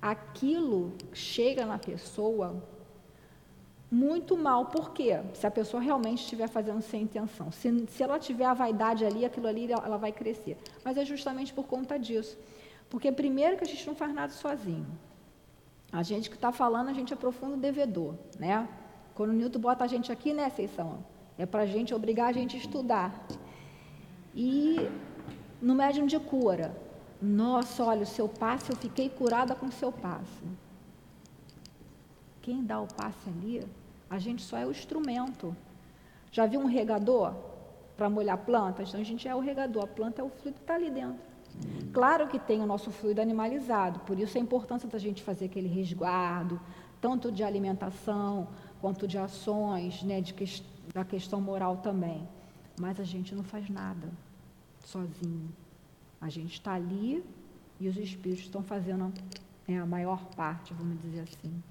Aquilo 0.00 0.92
chega 1.12 1.64
na 1.64 1.78
pessoa 1.78 2.62
muito 3.92 4.38
mal. 4.38 4.66
Por 4.66 4.92
quê? 4.92 5.20
Se 5.34 5.46
a 5.46 5.50
pessoa 5.50 5.82
realmente 5.82 6.22
estiver 6.22 6.48
fazendo 6.48 6.80
sem 6.80 7.02
intenção. 7.02 7.52
Se, 7.52 7.86
se 7.88 8.02
ela 8.02 8.18
tiver 8.18 8.46
a 8.46 8.54
vaidade 8.54 9.04
ali, 9.04 9.22
aquilo 9.22 9.46
ali, 9.46 9.70
ela 9.70 9.98
vai 9.98 10.10
crescer. 10.10 10.56
Mas 10.82 10.96
é 10.96 11.04
justamente 11.04 11.52
por 11.52 11.66
conta 11.66 11.98
disso. 11.98 12.38
Porque, 12.88 13.12
primeiro, 13.12 13.58
que 13.58 13.64
a 13.64 13.66
gente 13.66 13.86
não 13.86 13.94
faz 13.94 14.14
nada 14.14 14.32
sozinho. 14.32 14.86
A 15.92 16.02
gente 16.02 16.30
que 16.30 16.36
está 16.36 16.50
falando, 16.50 16.88
a 16.88 16.94
gente 16.94 17.12
aprofunda 17.12 17.54
o 17.54 17.58
devedor. 17.58 18.14
Né? 18.38 18.66
Quando 19.14 19.28
o 19.28 19.34
Newton 19.34 19.58
bota 19.58 19.84
a 19.84 19.86
gente 19.86 20.10
aqui, 20.10 20.32
né, 20.32 20.48
Seição? 20.48 21.04
É 21.36 21.44
para 21.44 21.62
a 21.62 21.66
gente 21.66 21.94
obrigar 21.94 22.28
a 22.30 22.32
gente 22.32 22.56
a 22.56 22.58
estudar. 22.58 23.26
E 24.34 24.88
no 25.60 25.74
médium 25.74 26.06
de 26.06 26.18
cura, 26.18 26.74
nossa, 27.20 27.84
olha, 27.84 28.04
o 28.04 28.06
seu 28.06 28.26
passe, 28.26 28.70
eu 28.70 28.76
fiquei 28.76 29.10
curada 29.10 29.54
com 29.54 29.66
o 29.66 29.72
seu 29.72 29.92
passe. 29.92 30.44
Quem 32.40 32.64
dá 32.64 32.80
o 32.80 32.86
passe 32.86 33.28
ali, 33.28 33.62
a 34.12 34.18
gente 34.18 34.42
só 34.42 34.58
é 34.58 34.66
o 34.66 34.70
instrumento. 34.70 35.56
Já 36.30 36.44
viu 36.44 36.60
um 36.60 36.66
regador 36.66 37.34
para 37.96 38.10
molhar 38.10 38.36
plantas? 38.36 38.90
Então 38.90 39.00
a 39.00 39.04
gente 39.04 39.26
é 39.26 39.34
o 39.34 39.40
regador, 39.40 39.84
a 39.84 39.86
planta 39.86 40.20
é 40.20 40.24
o 40.24 40.28
fluido 40.28 40.58
que 40.58 40.64
está 40.64 40.74
ali 40.74 40.90
dentro. 40.90 41.18
Claro 41.94 42.28
que 42.28 42.38
tem 42.38 42.60
o 42.60 42.66
nosso 42.66 42.90
fluido 42.90 43.22
animalizado, 43.22 44.00
por 44.00 44.18
isso 44.18 44.36
a 44.36 44.40
importância 44.40 44.86
da 44.86 44.98
gente 44.98 45.22
fazer 45.22 45.46
aquele 45.46 45.66
resguardo, 45.66 46.60
tanto 47.00 47.32
de 47.32 47.42
alimentação 47.42 48.48
quanto 48.82 49.08
de 49.08 49.16
ações, 49.16 50.02
né, 50.02 50.20
de 50.20 50.34
que, 50.34 50.62
da 50.92 51.06
questão 51.06 51.40
moral 51.40 51.78
também. 51.78 52.28
Mas 52.78 53.00
a 53.00 53.04
gente 53.04 53.34
não 53.34 53.42
faz 53.42 53.70
nada 53.70 54.10
sozinho. 54.84 55.48
A 56.20 56.28
gente 56.28 56.52
está 56.52 56.74
ali 56.74 57.24
e 57.80 57.88
os 57.88 57.96
espíritos 57.96 58.44
estão 58.44 58.62
fazendo 58.62 59.10
né, 59.66 59.80
a 59.80 59.86
maior 59.86 60.22
parte, 60.36 60.74
vamos 60.74 61.00
dizer 61.00 61.20
assim. 61.20 61.62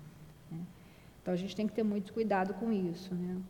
Então 1.22 1.34
a 1.34 1.38
gente 1.38 1.56
tem 1.56 1.68
que 1.68 1.74
ter 1.74 1.84
muito 1.84 2.14
cuidado 2.14 2.54
com 2.56 2.72
isso. 2.72 3.14
Né? 3.14 3.42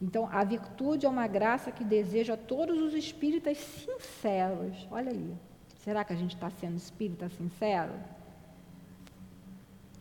Então, 0.00 0.28
a 0.30 0.44
virtude 0.44 1.06
é 1.06 1.08
uma 1.08 1.26
graça 1.26 1.72
que 1.72 1.82
deseja 1.82 2.34
a 2.34 2.36
todos 2.36 2.80
os 2.80 2.92
espíritas 2.92 3.56
sinceros. 3.58 4.86
Olha 4.90 5.10
ali. 5.10 5.34
Será 5.78 6.04
que 6.04 6.12
a 6.12 6.16
gente 6.16 6.34
está 6.34 6.50
sendo 6.50 6.76
espírita 6.76 7.28
sincero? 7.28 7.92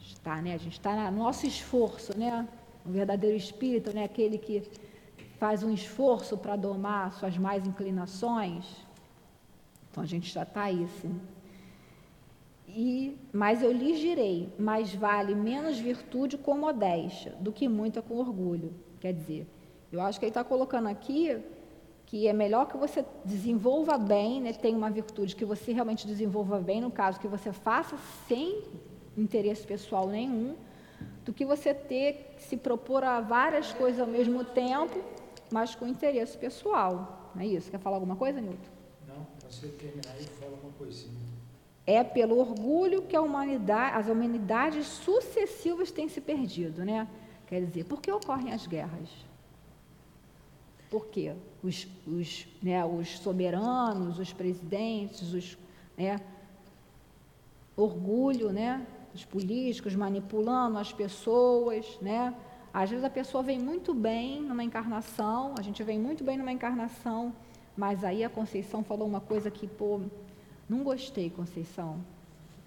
Está, 0.02 0.42
né? 0.42 0.54
A 0.54 0.58
gente 0.58 0.74
está 0.74 1.12
no 1.12 1.20
nosso 1.20 1.46
esforço, 1.46 2.18
né? 2.18 2.48
O 2.86 2.90
verdadeiro 2.90 3.38
espírito, 3.38 3.94
né? 3.94 4.04
Aquele 4.04 4.38
que 4.38 4.64
faz 5.40 5.64
um 5.64 5.72
esforço 5.72 6.38
para 6.38 6.56
domar 6.56 7.14
suas 7.14 7.38
mais 7.38 7.66
inclinações. 7.66 8.66
Então 9.90 10.04
a 10.04 10.08
gente 10.08 10.34
já 10.34 10.44
está 10.44 10.64
aí, 10.64 10.88
sim. 11.02 11.22
E, 12.78 13.18
mas 13.32 13.64
eu 13.64 13.72
lhes 13.72 13.98
direi, 14.00 14.50
mais 14.60 14.94
vale 14.94 15.34
menos 15.34 15.80
virtude 15.80 16.38
com 16.38 16.58
modéstia 16.58 17.32
do 17.40 17.54
que 17.54 17.70
muita 17.70 18.02
com 18.02 18.16
orgulho. 18.18 18.74
Quer 19.00 19.14
dizer, 19.14 19.48
eu 19.94 20.02
acho 20.02 20.20
que 20.20 20.26
ele 20.26 20.32
está 20.32 20.44
colocando 20.44 20.88
aqui 20.88 21.42
que 22.06 22.28
é 22.28 22.34
melhor 22.34 22.68
que 22.68 22.78
você 22.78 23.04
desenvolva 23.24 23.98
bem, 23.98 24.42
né, 24.42 24.52
tenha 24.54 24.78
uma 24.78 24.92
virtude 24.92 25.36
que 25.36 25.46
você 25.46 25.72
realmente 25.72 26.06
desenvolva 26.06 26.60
bem, 26.60 26.82
no 26.82 26.92
caso, 26.92 27.20
que 27.20 27.28
você 27.28 27.52
faça 27.52 27.98
sem 28.28 28.62
interesse 29.18 29.66
pessoal 29.66 30.08
nenhum, 30.08 30.56
do 31.24 31.34
que 31.34 31.46
você 31.46 31.74
ter 31.74 32.34
que 32.36 32.44
se 32.44 32.58
propor 32.58 33.04
a 33.04 33.22
várias 33.22 33.72
coisas 33.74 34.02
ao 34.02 34.08
mesmo 34.08 34.44
tempo, 34.44 35.02
mas 35.50 35.74
com 35.74 35.88
interesse 35.88 36.38
pessoal. 36.38 37.32
Não 37.34 37.42
é 37.42 37.48
isso? 37.48 37.72
Quer 37.72 37.80
falar 37.80 37.96
alguma 37.96 38.16
coisa, 38.16 38.40
Nilton? 38.40 38.70
Não, 39.08 39.26
para 39.40 39.50
você 39.50 39.68
terminar, 39.70 40.16
eu 40.20 40.28
falo 40.28 40.60
uma 40.62 40.72
coisinha. 40.74 41.35
É 41.88 42.04
pelo 42.04 42.38
orgulho 42.40 43.04
que 43.04 43.18
humanidade, 43.18 43.98
as 43.98 44.08
humanidades 44.08 44.88
sucessivas 44.88 45.92
têm 45.92 46.10
se 46.10 46.20
perdido, 46.20 46.84
né? 46.84 47.08
Quer 47.48 47.64
dizer, 47.64 47.86
por 47.86 48.02
que 48.02 48.12
ocorrem 48.12 48.52
as 48.52 48.66
guerras? 48.66 49.10
Por 50.90 51.08
quê? 51.08 51.36
Os, 51.64 51.88
os, 52.08 52.48
né, 52.62 52.84
os 52.86 53.20
soberanos, 53.20 54.18
os 54.18 54.34
presidentes, 54.34 55.34
os, 55.34 55.58
né, 55.98 56.20
orgulho, 57.76 58.52
né, 58.52 58.86
os 59.14 59.24
políticos 59.24 59.96
manipulando 59.96 60.78
as 60.78 60.92
pessoas, 60.92 61.98
né? 62.02 62.34
Às 62.74 62.90
vezes 62.90 63.06
a 63.06 63.10
pessoa 63.10 63.42
vem 63.42 63.58
muito 63.58 63.94
bem 63.94 64.42
numa 64.42 64.64
encarnação, 64.64 65.56
a 65.58 65.62
gente 65.62 65.82
vem 65.82 65.98
muito 65.98 66.24
bem 66.24 66.38
numa 66.38 66.52
encarnação, 66.52 67.34
mas 67.78 68.04
aí 68.04 68.24
a 68.24 68.30
Conceição 68.30 68.84
falou 68.84 69.08
uma 69.08 69.22
coisa 69.22 69.50
que, 69.50 69.66
pô, 69.66 70.02
não 70.70 70.84
gostei, 70.84 71.30
Conceição, 71.30 72.00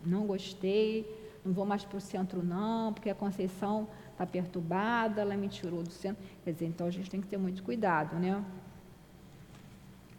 não 0.05 0.27
gostei, 0.27 1.07
não 1.45 1.53
vou 1.53 1.65
mais 1.65 1.85
para 1.85 1.99
o 1.99 2.01
centro 2.01 2.43
não, 2.43 2.93
porque 2.93 3.11
a 3.11 3.15
Conceição 3.15 3.89
está 4.13 4.27
perturbada, 4.27 5.21
ela 5.21 5.37
me 5.37 5.49
tirou 5.49 5.83
do 5.83 5.91
centro. 5.91 6.23
Quer 6.45 6.53
dizer, 6.53 6.67
então 6.67 6.87
a 6.87 6.91
gente 6.91 7.11
tem 7.11 7.21
que 7.21 7.27
ter 7.27 7.39
muito 7.39 7.63
cuidado, 7.63 8.17
né? 8.17 8.45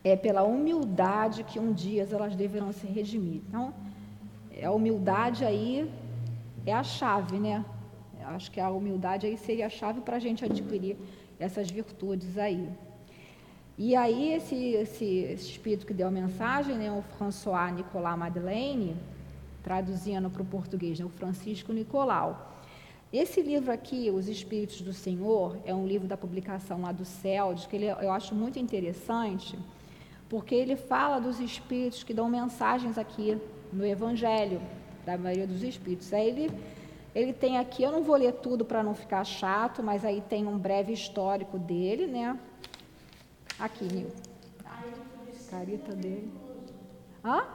É 0.03 0.15
pela 0.15 0.43
humildade 0.43 1.43
que 1.43 1.59
um 1.59 1.73
dia 1.73 2.07
elas 2.09 2.35
deverão 2.35 2.71
se 2.71 2.87
redimir. 2.87 3.41
Então, 3.47 3.73
a 4.63 4.71
humildade 4.71 5.43
aí 5.43 5.91
é 6.65 6.73
a 6.73 6.83
chave, 6.83 7.37
né? 7.37 7.63
Eu 8.19 8.27
acho 8.29 8.51
que 8.51 8.59
a 8.59 8.69
humildade 8.69 9.25
aí 9.25 9.37
seria 9.37 9.67
a 9.67 9.69
chave 9.69 10.01
para 10.01 10.17
a 10.17 10.19
gente 10.19 10.43
adquirir 10.43 10.97
essas 11.39 11.69
virtudes 11.69 12.37
aí. 12.37 12.69
E 13.81 13.95
aí, 13.95 14.33
esse, 14.33 14.73
esse, 14.73 15.05
esse, 15.05 15.51
espírito 15.51 15.85
que 15.85 15.93
deu 15.93 16.09
a 16.09 16.11
mensagem, 16.11 16.75
né, 16.75 16.91
o 16.91 17.01
François 17.17 17.73
Nicolas 17.73 18.17
Madeleine, 18.17 18.93
traduzindo 19.63 20.29
para 20.29 20.41
o 20.41 20.45
português, 20.45 20.99
né, 20.99 21.05
o 21.05 21.09
Francisco 21.09 21.71
Nicolau, 21.71 22.59
esse 23.13 23.41
livro 23.41 23.71
aqui, 23.71 24.11
Os 24.11 24.27
Espíritos 24.27 24.81
do 24.81 24.91
Senhor, 24.91 25.57
é 25.65 25.73
um 25.73 25.87
livro 25.87 26.09
da 26.09 26.17
publicação 26.17 26.81
lá 26.81 26.91
do 26.91 27.05
CELD, 27.05 27.69
que 27.69 27.75
ele, 27.77 27.85
eu 27.85 28.11
acho 28.11 28.35
muito 28.35 28.59
interessante, 28.59 29.57
porque 30.27 30.53
ele 30.53 30.75
fala 30.75 31.17
dos 31.17 31.39
espíritos 31.39 32.03
que 32.03 32.13
dão 32.13 32.27
mensagens 32.27 32.97
aqui 32.97 33.37
no 33.71 33.85
Evangelho, 33.85 34.61
da 35.05 35.17
maioria 35.17 35.47
dos 35.47 35.63
espíritos. 35.63 36.11
Aí 36.11 36.27
ele, 36.27 36.51
ele 37.15 37.31
tem 37.31 37.57
aqui, 37.57 37.81
eu 37.81 37.93
não 37.93 38.03
vou 38.03 38.17
ler 38.17 38.33
tudo 38.33 38.65
para 38.65 38.83
não 38.83 38.93
ficar 38.93 39.23
chato, 39.23 39.81
mas 39.81 40.03
aí 40.03 40.21
tem 40.27 40.45
um 40.45 40.57
breve 40.57 40.91
histórico 40.91 41.57
dele, 41.57 42.07
né? 42.07 42.37
Aqui, 43.59 43.83
Nil. 43.83 44.09
Carita 45.49 45.93
dele. 45.93 46.31
Hã? 47.23 47.45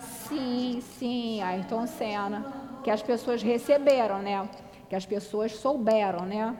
Sim, 0.00 0.80
sim, 0.80 1.42
Ayrton 1.42 1.86
Senna, 1.86 2.80
que 2.82 2.90
as 2.90 3.02
pessoas 3.02 3.42
receberam, 3.42 4.22
né? 4.22 4.48
Que 4.88 4.96
as 4.96 5.04
pessoas 5.04 5.52
souberam, 5.52 6.24
né? 6.24 6.58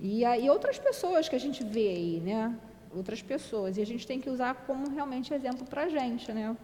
E, 0.00 0.24
e 0.24 0.50
outras 0.50 0.78
pessoas 0.78 1.28
que 1.28 1.36
a 1.36 1.40
gente 1.40 1.62
vê 1.62 1.88
aí, 1.88 2.20
né? 2.20 2.52
Outras 2.92 3.22
pessoas. 3.22 3.76
E 3.76 3.82
a 3.82 3.86
gente 3.86 4.04
tem 4.04 4.20
que 4.20 4.28
usar 4.28 4.54
como 4.66 4.90
realmente 4.90 5.32
exemplo 5.32 5.64
para 5.64 5.84
a 5.84 5.88
gente, 5.88 6.32
né? 6.32 6.56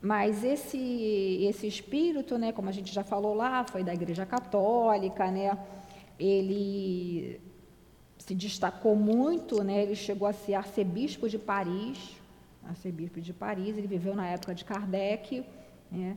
Mas 0.00 0.44
esse, 0.44 0.78
esse 1.42 1.66
espírito, 1.66 2.36
né, 2.36 2.52
como 2.52 2.68
a 2.68 2.72
gente 2.72 2.92
já 2.92 3.02
falou 3.02 3.34
lá, 3.34 3.64
foi 3.64 3.82
da 3.82 3.94
Igreja 3.94 4.26
Católica, 4.26 5.30
né? 5.30 5.58
Ele 6.18 7.40
se 8.18 8.34
destacou 8.34 8.96
muito, 8.96 9.62
né? 9.62 9.82
Ele 9.82 9.94
chegou 9.94 10.26
a 10.26 10.32
ser 10.32 10.54
arcebispo 10.54 11.28
de 11.28 11.38
Paris, 11.38 12.16
arcebispo 12.66 13.20
de 13.20 13.32
Paris, 13.32 13.76
ele 13.76 13.86
viveu 13.86 14.14
na 14.14 14.26
época 14.26 14.54
de 14.54 14.64
Kardec, 14.64 15.44
né? 15.90 16.16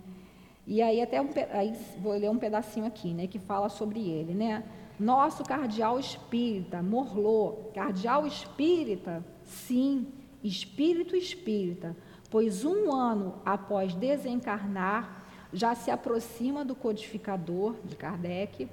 E 0.66 0.82
aí 0.82 1.02
até 1.02 1.22
um, 1.22 1.30
aí 1.52 1.74
vou 2.02 2.14
ler 2.14 2.30
um 2.30 2.38
pedacinho 2.38 2.86
aqui, 2.86 3.14
né, 3.14 3.26
que 3.26 3.39
fala 3.39 3.70
sobre 3.70 4.02
ele, 4.02 4.34
né? 4.34 4.64
Nosso 5.00 5.43
cardeal 5.43 6.00
espírita, 6.00 6.82
Morlot, 6.82 7.72
cardeal 7.74 8.26
espírita, 8.26 9.24
sim, 9.45 10.08
espírito 10.43 11.16
espírita, 11.16 11.95
pois 12.30 12.66
um 12.66 12.91
ano 12.91 13.36
após 13.45 13.93
desencarnar, 13.93 15.26
já 15.54 15.74
se 15.76 15.89
aproxima 15.89 16.66
do 16.66 16.76
codificador 16.76 17.76
de 17.86 17.95
Kardec, 17.95 18.68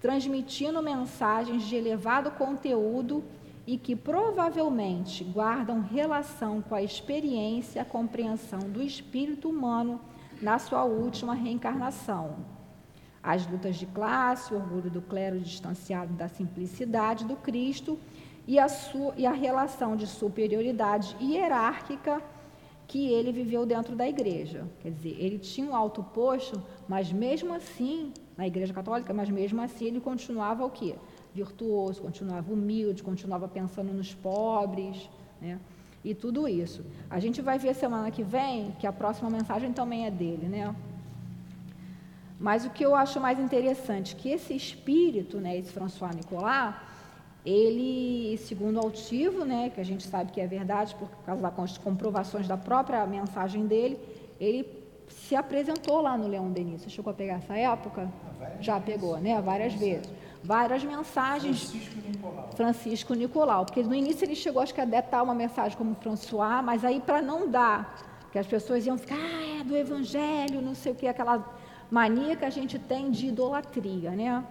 transmitindo 0.00 0.82
mensagens 0.82 1.64
de 1.64 1.76
elevado 1.76 2.30
conteúdo 2.32 3.24
e 3.66 3.76
que 3.76 3.94
provavelmente 3.94 5.22
guardam 5.24 5.80
relação 5.80 6.62
com 6.62 6.74
a 6.74 6.82
experiência 6.82 7.78
e 7.78 7.82
a 7.82 7.84
compreensão 7.84 8.60
do 8.60 8.82
espírito 8.82 9.50
humano 9.50 10.00
na 10.40 10.58
sua 10.58 10.84
última 10.84 11.34
reencarnação. 11.34 12.36
As 13.22 13.46
lutas 13.46 13.76
de 13.76 13.84
classe, 13.86 14.54
o 14.54 14.56
orgulho 14.56 14.90
do 14.90 15.02
clero 15.02 15.38
distanciado 15.38 16.14
da 16.14 16.28
simplicidade 16.28 17.24
do 17.24 17.36
Cristo 17.36 17.98
e 18.46 18.58
a, 18.58 18.68
sua, 18.68 19.12
e 19.16 19.26
a 19.26 19.32
relação 19.32 19.96
de 19.96 20.06
superioridade 20.06 21.14
hierárquica 21.20 22.22
que 22.86 23.12
ele 23.12 23.30
viveu 23.32 23.66
dentro 23.66 23.94
da 23.94 24.08
igreja. 24.08 24.66
Quer 24.80 24.92
dizer, 24.92 25.16
ele 25.18 25.38
tinha 25.38 25.68
um 25.68 25.76
alto 25.76 26.02
posto, 26.02 26.62
mas 26.88 27.12
mesmo 27.12 27.52
assim, 27.52 28.14
na 28.38 28.46
igreja 28.46 28.72
católica, 28.72 29.12
mas 29.12 29.28
mesmo 29.28 29.60
assim 29.60 29.86
ele 29.86 30.00
continuava 30.00 30.64
o 30.64 30.70
quê? 30.70 30.94
Virtuoso, 31.34 32.00
continuava 32.00 32.52
humilde, 32.52 33.02
continuava 33.02 33.48
pensando 33.48 33.92
nos 33.92 34.14
pobres, 34.14 35.10
né? 35.40 35.58
E 36.04 36.14
tudo 36.14 36.46
isso. 36.46 36.84
A 37.10 37.18
gente 37.18 37.42
vai 37.42 37.58
ver 37.58 37.74
semana 37.74 38.12
que 38.12 38.22
vem 38.22 38.70
que 38.78 38.86
a 38.86 38.92
próxima 38.92 39.28
mensagem 39.28 39.72
também 39.72 40.06
é 40.06 40.10
dele, 40.10 40.46
né? 40.46 40.72
Mas 42.38 42.64
o 42.64 42.70
que 42.70 42.84
eu 42.86 42.94
acho 42.94 43.20
mais 43.20 43.40
interessante, 43.40 44.14
que 44.14 44.28
esse 44.28 44.54
espírito, 44.54 45.38
né, 45.38 45.58
esse 45.58 45.72
François 45.72 46.14
Nicolas, 46.14 46.76
ele, 47.44 48.38
segundo 48.38 48.76
o 48.76 48.84
altivo, 48.84 49.44
né, 49.44 49.70
que 49.70 49.80
a 49.80 49.84
gente 49.84 50.04
sabe 50.06 50.30
que 50.30 50.40
é 50.40 50.46
verdade 50.46 50.94
por 50.94 51.08
causa 51.26 51.42
das 51.42 51.76
comprovações 51.78 52.46
da 52.46 52.56
própria 52.56 53.04
mensagem 53.04 53.66
dele, 53.66 53.98
ele 54.38 54.77
se 55.08 55.34
apresentou 55.34 56.00
lá 56.00 56.16
no 56.16 56.26
Leão 56.26 56.50
Denis. 56.50 56.82
Você 56.82 56.90
chegou 56.90 57.10
a 57.10 57.14
pegar 57.14 57.34
essa 57.34 57.56
época? 57.56 58.10
Ah, 58.40 58.52
Já 58.60 58.80
pegou, 58.80 59.18
né? 59.18 59.40
Várias 59.40 59.74
vezes. 59.74 60.08
Várias 60.42 60.84
mensagens. 60.84 61.70
Francisco 61.70 62.00
Nicolau. 62.06 62.50
Francisco 62.54 63.14
Nicolau. 63.14 63.64
Porque 63.66 63.82
no 63.82 63.94
início 63.94 64.24
ele 64.24 64.34
chegou, 64.34 64.62
acho 64.62 64.74
que 64.74 64.80
a 64.80 64.84
detar 64.84 65.22
uma 65.22 65.34
mensagem 65.34 65.76
como 65.76 65.94
François, 65.96 66.62
mas 66.62 66.84
aí 66.84 67.00
para 67.00 67.20
não 67.20 67.48
dar, 67.48 68.28
que 68.32 68.38
as 68.38 68.46
pessoas 68.46 68.86
iam 68.86 68.96
ficar, 68.96 69.16
ah, 69.16 69.60
é 69.60 69.64
do 69.64 69.76
Evangelho, 69.76 70.62
não 70.62 70.74
sei 70.74 70.92
o 70.92 70.94
que, 70.94 71.06
aquela 71.06 71.44
mania 71.90 72.36
que 72.36 72.44
a 72.44 72.50
gente 72.50 72.78
tem 72.78 73.10
de 73.10 73.28
idolatria, 73.28 74.10
né? 74.10 74.44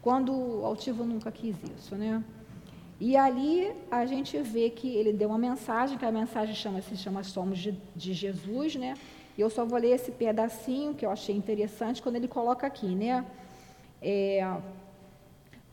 Quando 0.00 0.32
o 0.32 0.64
altivo 0.64 1.04
nunca 1.04 1.30
quis 1.30 1.56
isso, 1.76 1.94
né? 1.94 2.22
E 2.98 3.16
ali 3.16 3.72
a 3.90 4.04
gente 4.06 4.36
vê 4.38 4.70
que 4.70 4.88
ele 4.94 5.12
deu 5.12 5.28
uma 5.28 5.38
mensagem, 5.38 5.96
que 5.96 6.04
a 6.04 6.12
mensagem 6.12 6.54
chama, 6.54 6.80
se 6.82 6.96
chama 6.96 7.22
Somos 7.22 7.58
de, 7.58 7.72
de 7.96 8.12
Jesus, 8.12 8.76
né? 8.76 8.94
E 9.36 9.40
eu 9.40 9.50
só 9.50 9.64
vou 9.64 9.78
ler 9.78 9.90
esse 9.90 10.10
pedacinho 10.10 10.94
que 10.94 11.04
eu 11.04 11.10
achei 11.10 11.34
interessante 11.34 12.02
quando 12.02 12.16
ele 12.16 12.28
coloca 12.28 12.66
aqui, 12.66 12.94
né? 12.94 13.24
É, 14.02 14.56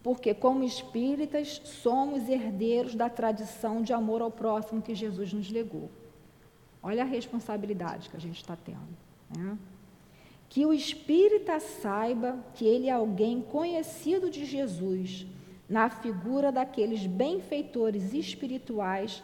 porque 0.04 0.34
como 0.34 0.64
espíritas 0.64 1.62
somos 1.66 2.30
herdeiros 2.30 2.96
da 2.96 3.10
tradição 3.10 3.82
de 3.82 3.94
amor 3.94 4.22
ao 4.22 4.32
próximo 4.32 4.82
que 4.82 4.96
Jesus 4.96 5.34
nos 5.34 5.50
legou. 5.50 5.90
Olha 6.82 7.04
a 7.04 7.06
responsabilidade 7.06 8.10
que 8.10 8.16
a 8.16 8.20
gente 8.20 8.38
está 8.38 8.56
tendo. 8.56 8.98
Né? 9.36 9.58
que 10.50 10.66
o 10.66 10.74
espírita 10.74 11.60
saiba 11.60 12.38
que 12.54 12.66
ele 12.66 12.88
é 12.88 12.92
alguém 12.92 13.42
conhecido 13.42 14.30
de 14.30 14.46
Jesus, 14.46 15.26
na 15.70 15.90
figura 15.90 16.52
daqueles 16.52 17.06
benfeitores 17.06 18.14
espirituais 18.14 19.22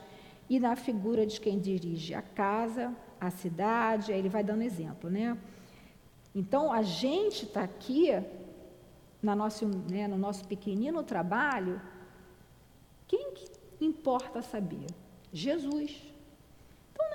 e 0.50 0.60
na 0.60 0.76
figura 0.76 1.26
de 1.26 1.40
quem 1.40 1.58
dirige 1.58 2.14
a 2.14 2.22
casa, 2.22 2.94
a 3.28 3.32
cidade, 3.32 4.12
aí 4.12 4.20
ele 4.20 4.30
vai 4.30 4.44
dando 4.44 4.64
exemplo, 4.64 5.10
né? 5.10 5.38
Então, 6.36 6.72
a 6.72 6.82
gente 6.82 7.46
está 7.46 7.64
aqui, 7.64 8.10
na 9.22 9.36
nosso, 9.36 9.68
né, 9.68 10.08
no 10.08 10.18
nosso 10.18 10.46
pequenino 10.48 11.04
trabalho, 11.04 11.82
quem 13.08 13.32
que 13.34 13.46
importa 13.80 14.42
saber? 14.42 14.88
Jesus 15.32 16.14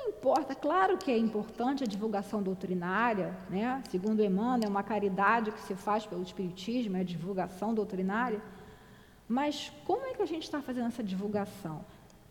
importa, 0.09 0.54
claro 0.54 0.96
que 0.96 1.11
é 1.11 1.18
importante 1.18 1.84
a 1.84 1.86
divulgação 1.86 2.42
doutrinária, 2.42 3.36
né? 3.48 3.82
segundo 3.90 4.24
Emmanuel, 4.24 4.66
é 4.66 4.68
uma 4.68 4.82
caridade 4.82 5.52
que 5.52 5.61
se 5.61 5.74
faz 5.74 6.06
pelo 6.06 6.22
Espiritismo, 6.22 6.96
é 6.96 7.00
a 7.00 7.04
divulgação 7.04 7.74
doutrinária, 7.74 8.40
mas 9.28 9.70
como 9.84 10.06
é 10.06 10.14
que 10.14 10.22
a 10.22 10.26
gente 10.26 10.44
está 10.44 10.61
fazendo 10.61 10.88
essa 10.88 11.02
divulgação? 11.02 11.84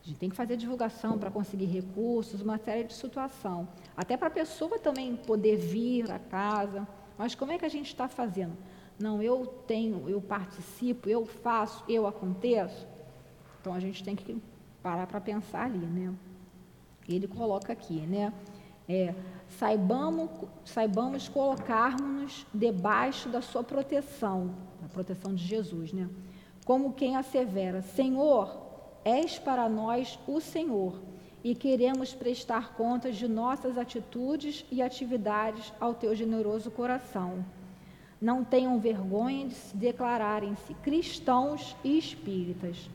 A 0.07 0.09
gente 0.09 0.19
tem 0.19 0.29
que 0.29 0.37
fazer 0.37 0.55
divulgação 0.55 1.17
para 1.17 1.29
conseguir 1.29 1.65
recursos, 1.65 2.41
uma 2.41 2.57
série 2.57 2.85
de 2.85 2.93
situação, 2.93 3.67
até 3.93 4.15
para 4.15 4.29
a 4.29 4.31
pessoa 4.31 4.79
também 4.79 5.17
poder 5.17 5.57
vir 5.57 6.09
a 6.09 6.17
casa, 6.17 6.87
mas 7.17 7.35
como 7.35 7.51
é 7.51 7.57
que 7.57 7.65
a 7.65 7.69
gente 7.69 7.87
está 7.87 8.07
fazendo? 8.07 8.55
Não, 8.97 9.21
eu 9.21 9.45
tenho, 9.67 10.07
eu 10.07 10.21
participo, 10.21 11.09
eu 11.09 11.25
faço, 11.25 11.83
eu 11.89 12.07
aconteço. 12.07 12.87
Então 13.59 13.73
a 13.73 13.81
gente 13.81 14.01
tem 14.01 14.15
que 14.15 14.41
parar 14.81 15.07
para 15.07 15.19
pensar 15.19 15.65
ali, 15.65 15.77
né? 15.77 16.13
Ele 17.09 17.27
coloca 17.27 17.73
aqui, 17.73 17.99
né? 17.99 18.31
É, 18.87 19.13
saibamos, 19.59 20.29
saibamos 20.63 21.27
colocarmos-nos 21.27 22.47
debaixo 22.53 23.27
da 23.27 23.41
sua 23.41 23.61
proteção, 23.61 24.55
da 24.81 24.87
proteção 24.87 25.35
de 25.35 25.43
Jesus, 25.43 25.91
né? 25.91 26.09
Como 26.63 26.93
quem 26.93 27.17
assevera: 27.17 27.81
Senhor, 27.81 28.66
és 29.07 29.39
para 29.39 29.69
nós 29.69 30.19
o 30.27 30.41
Senhor, 30.41 31.01
e 31.41 31.55
queremos 31.55 32.13
prestar 32.13 32.73
contas 32.73 33.15
de 33.15 33.25
nossas 33.25 33.77
atitudes 33.77 34.65
e 34.69 34.81
atividades 34.81 35.71
ao 35.79 35.93
teu 35.93 36.13
generoso 36.13 36.69
coração. 36.69 37.45
Não 38.19 38.43
tenham 38.43 38.77
vergonha 38.81 39.47
de 39.47 39.53
se 39.53 39.77
declararem-se 39.77 40.73
cristãos 40.73 41.73
e 41.85 41.97
espíritas. 41.97 42.89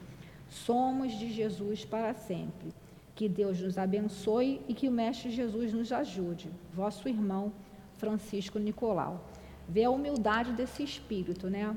Somos 0.51 1.15
de 1.15 1.33
Jesus 1.33 1.83
para 1.83 2.13
sempre. 2.13 2.75
Que 3.15 3.27
Deus 3.27 3.59
nos 3.59 3.79
abençoe 3.79 4.61
e 4.69 4.75
que 4.75 4.91
o 4.91 4.93
Mestre 4.93 5.31
Jesus 5.31 5.73
nos 5.73 5.93
ajude. 5.93 6.51
Vosso 6.75 7.09
irmão 7.09 7.51
Francisco 7.95 8.59
Nicolau. 8.59 9.25
Vê 9.67 9.85
a 9.85 9.91
humildade 9.91 10.53
desse 10.53 10.83
espírito, 10.83 11.49
né? 11.49 11.75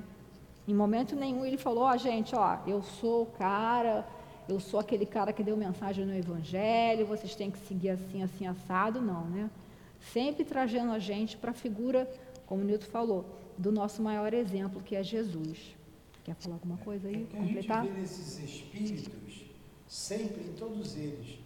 Em 0.67 0.73
momento 0.73 1.15
nenhum 1.15 1.45
ele 1.45 1.57
falou, 1.57 1.85
ó, 1.85 1.93
oh, 1.93 1.97
gente, 1.97 2.35
ó, 2.35 2.57
eu 2.67 2.81
sou 2.81 3.21
o 3.21 3.25
cara, 3.27 4.05
eu 4.47 4.59
sou 4.59 4.79
aquele 4.79 5.05
cara 5.05 5.33
que 5.33 5.43
deu 5.43 5.57
mensagem 5.57 6.05
no 6.05 6.13
Evangelho, 6.13 7.05
vocês 7.05 7.35
têm 7.35 7.49
que 7.49 7.57
seguir 7.59 7.89
assim, 7.89 8.21
assim, 8.21 8.45
assado, 8.47 9.01
não, 9.01 9.25
né? 9.25 9.49
Sempre 10.13 10.45
trazendo 10.45 10.91
a 10.91 10.99
gente 10.99 11.35
para 11.37 11.51
a 11.51 11.53
figura, 11.53 12.09
como 12.45 12.61
o 12.61 12.65
Nilton 12.65 12.85
falou, 12.85 13.25
do 13.57 13.71
nosso 13.71 14.01
maior 14.01 14.33
exemplo, 14.33 14.81
que 14.81 14.95
é 14.95 15.03
Jesus. 15.03 15.75
Quer 16.23 16.35
falar 16.35 16.55
alguma 16.55 16.77
coisa 16.77 17.07
aí? 17.07 17.23
É 17.23 17.25
que 17.25 17.37
a 17.37 17.39
completar? 17.39 17.83
gente 17.83 17.93
vê 17.93 18.01
nesses 18.01 18.39
espíritos 18.39 19.45
sempre 19.87 20.43
em 20.43 20.53
todos 20.53 20.95
eles, 20.97 21.39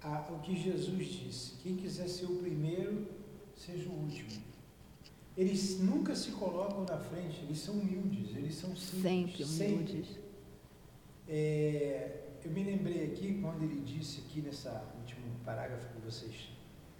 a, 0.00 0.28
o 0.30 0.38
que 0.40 0.56
Jesus 0.56 1.06
disse: 1.08 1.54
quem 1.62 1.76
quiser 1.76 2.08
ser 2.08 2.26
o 2.26 2.36
primeiro, 2.36 3.06
seja 3.54 3.88
o 3.88 3.92
último. 3.92 4.30
Eles 5.36 5.80
nunca 5.80 6.14
se 6.14 6.30
colocam 6.32 6.84
na 6.84 6.98
frente, 6.98 7.40
eles 7.42 7.58
são 7.58 7.74
humildes, 7.74 8.36
eles 8.36 8.54
são 8.54 8.76
simples. 8.76 9.48
Sempre 9.48 9.74
humildes. 9.74 10.06
Sempre. 10.06 10.22
É, 11.28 12.22
eu 12.44 12.50
me 12.50 12.64
lembrei 12.64 13.04
aqui, 13.04 13.40
quando 13.40 13.62
ele 13.62 13.80
disse 13.82 14.20
aqui 14.20 14.40
nessa 14.40 14.84
último 14.98 15.26
parágrafo 15.44 15.86
que 15.94 16.00
vocês 16.00 16.48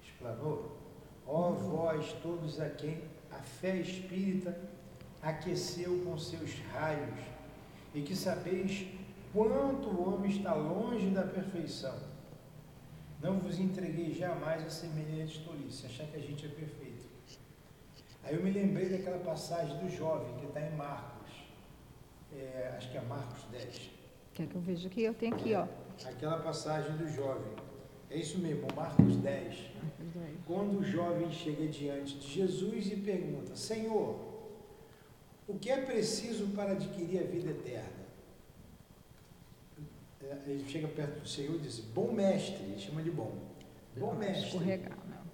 explanou, 0.02 0.78
ó 1.26 1.50
oh, 1.50 1.54
vós 1.54 2.12
todos 2.22 2.60
a 2.60 2.70
quem 2.70 3.02
a 3.30 3.42
fé 3.42 3.76
espírita 3.76 4.56
aqueceu 5.20 6.02
com 6.04 6.16
seus 6.18 6.58
raios, 6.72 7.20
e 7.94 8.02
que 8.02 8.14
sabeis 8.14 8.86
quanto 9.32 9.88
o 9.88 10.14
homem 10.14 10.30
está 10.30 10.54
longe 10.54 11.10
da 11.10 11.22
perfeição. 11.22 11.96
Não 13.20 13.38
vos 13.38 13.58
entreguei 13.58 14.12
jamais 14.12 14.64
a 14.64 14.70
semelhante 14.70 15.44
tolice, 15.44 15.86
achar 15.86 16.06
que 16.06 16.16
a 16.16 16.20
gente 16.20 16.44
é 16.44 16.48
perfeito. 16.48 17.06
Aí 18.24 18.34
eu 18.34 18.42
me 18.42 18.50
lembrei 18.50 18.88
daquela 18.88 19.18
passagem 19.18 19.76
do 19.78 19.88
jovem 19.88 20.36
que 20.38 20.46
está 20.46 20.60
em 20.60 20.76
Marcos, 20.76 21.30
é, 22.32 22.74
acho 22.76 22.90
que 22.90 22.96
é 22.96 23.00
Marcos 23.02 23.42
10. 23.50 23.91
Quer 24.34 24.46
que 24.46 24.54
eu 24.54 24.60
veja 24.60 24.88
aqui? 24.88 25.02
Eu 25.02 25.14
tenho 25.14 25.34
aqui, 25.34 25.54
ó. 25.54 25.66
Aquela 26.06 26.38
passagem 26.38 26.96
do 26.96 27.08
jovem. 27.08 27.52
É 28.10 28.16
isso 28.16 28.38
mesmo, 28.38 28.66
Marcos 28.74 29.16
10. 29.16 29.46
Marcos 29.82 30.06
10. 30.14 30.38
Quando 30.46 30.78
o 30.78 30.84
jovem 30.84 31.30
chega 31.30 31.66
diante 31.66 32.18
de 32.18 32.28
Jesus 32.28 32.90
e 32.90 32.96
pergunta: 32.96 33.54
Senhor, 33.56 34.18
o 35.46 35.58
que 35.58 35.70
é 35.70 35.80
preciso 35.82 36.48
para 36.48 36.72
adquirir 36.72 37.20
a 37.20 37.24
vida 37.24 37.50
eterna? 37.50 38.02
ele 40.46 40.64
chega 40.66 40.88
perto 40.88 41.20
do 41.20 41.28
Senhor 41.28 41.54
e 41.56 41.58
diz: 41.58 41.80
Bom 41.80 42.12
mestre, 42.12 42.62
ele 42.62 42.78
chama 42.78 43.02
de 43.02 43.10
bom. 43.10 43.32
Bom 43.96 44.14
mestre, 44.14 44.58
né? 44.60 44.80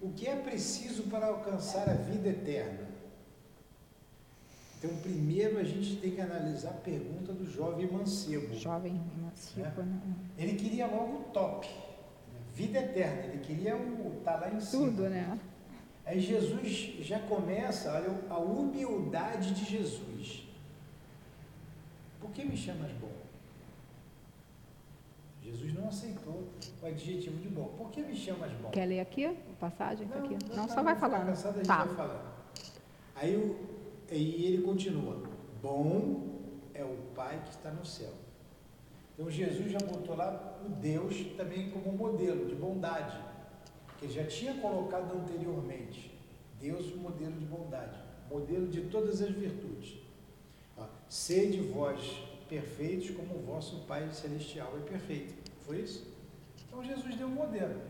o 0.01 0.11
que 0.11 0.27
é 0.27 0.35
preciso 0.35 1.03
para 1.03 1.27
alcançar 1.27 1.89
a 1.89 1.93
vida 1.93 2.29
eterna? 2.29 2.88
Então, 4.81 4.95
primeiro 4.97 5.59
a 5.59 5.63
gente 5.63 5.97
tem 5.97 6.11
que 6.11 6.21
analisar 6.21 6.69
a 6.69 6.73
pergunta 6.73 7.33
do 7.33 7.45
jovem 7.45 7.91
mancebo. 7.91 8.55
Jovem 8.55 8.99
mancebo, 9.21 9.83
né? 9.83 10.01
né? 10.05 10.15
Ele 10.37 10.55
queria 10.55 10.87
logo 10.87 11.17
o 11.17 11.23
top, 11.33 11.69
vida 12.55 12.79
eterna, 12.79 13.25
ele 13.25 13.39
queria 13.39 13.75
o 13.75 14.17
estar 14.19 14.37
tá 14.37 14.39
lá 14.45 14.53
em 14.53 14.61
cima. 14.61 14.85
Tudo, 14.85 15.09
né? 15.09 15.37
Aí 16.05 16.19
Jesus 16.19 16.95
já 17.01 17.19
começa, 17.19 17.91
olha, 17.91 18.09
a 18.29 18.37
humildade 18.39 19.53
de 19.53 19.65
Jesus. 19.65 20.47
Por 22.21 22.31
que 22.31 22.45
me 22.45 22.55
chamas 22.55 22.91
bom? 22.93 23.19
aceitou 25.89 26.47
o 26.81 26.85
adjetivo 26.85 27.37
de 27.37 27.49
bom. 27.49 27.73
Por 27.77 27.89
que 27.89 28.01
me 28.01 28.15
chamas 28.15 28.51
bom? 28.53 28.69
Quer 28.69 28.85
ler 28.85 29.01
aqui? 29.01 29.25
A 29.25 29.33
passagem 29.59 30.07
está 30.07 30.19
aqui. 30.19 30.37
Não, 30.55 30.67
tá, 30.67 30.73
só 30.73 30.83
vai 30.83 30.95
falando. 30.95 31.25
Cansado, 31.25 31.53
a 31.53 31.57
gente 31.57 31.67
tá. 31.67 31.83
vai 31.83 31.95
falando. 31.95 32.29
Aí, 33.15 33.35
o, 33.35 33.68
aí 34.13 34.45
ele 34.45 34.63
continua. 34.63 35.21
Bom 35.61 36.39
é 36.73 36.83
o 36.83 36.95
Pai 37.15 37.41
que 37.43 37.51
está 37.51 37.71
no 37.71 37.85
céu. 37.85 38.13
Então 39.13 39.29
Jesus 39.29 39.71
já 39.71 39.79
botou 39.79 40.15
lá 40.15 40.59
o 40.65 40.69
Deus 40.69 41.15
também 41.35 41.69
como 41.71 41.91
modelo 41.91 42.45
de 42.45 42.55
bondade, 42.55 43.17
que 43.97 44.05
ele 44.05 44.13
já 44.13 44.23
tinha 44.25 44.53
colocado 44.55 45.13
anteriormente. 45.13 46.17
Deus, 46.59 46.95
modelo 46.95 47.33
de 47.33 47.45
bondade, 47.45 47.99
modelo 48.29 48.67
de 48.67 48.81
todas 48.81 49.21
as 49.21 49.31
virtudes. 49.31 49.97
Sede 51.09 51.59
vós 51.59 52.21
perfeitos 52.47 53.09
como 53.11 53.35
o 53.35 53.41
vosso 53.41 53.77
Pai 53.87 54.09
Celestial 54.11 54.73
é 54.77 54.89
perfeito. 54.89 55.33
Foi 55.65 55.79
isso? 55.79 56.07
Então 56.67 56.83
Jesus 56.83 57.15
deu 57.15 57.27
um 57.27 57.31
modelo. 57.31 57.81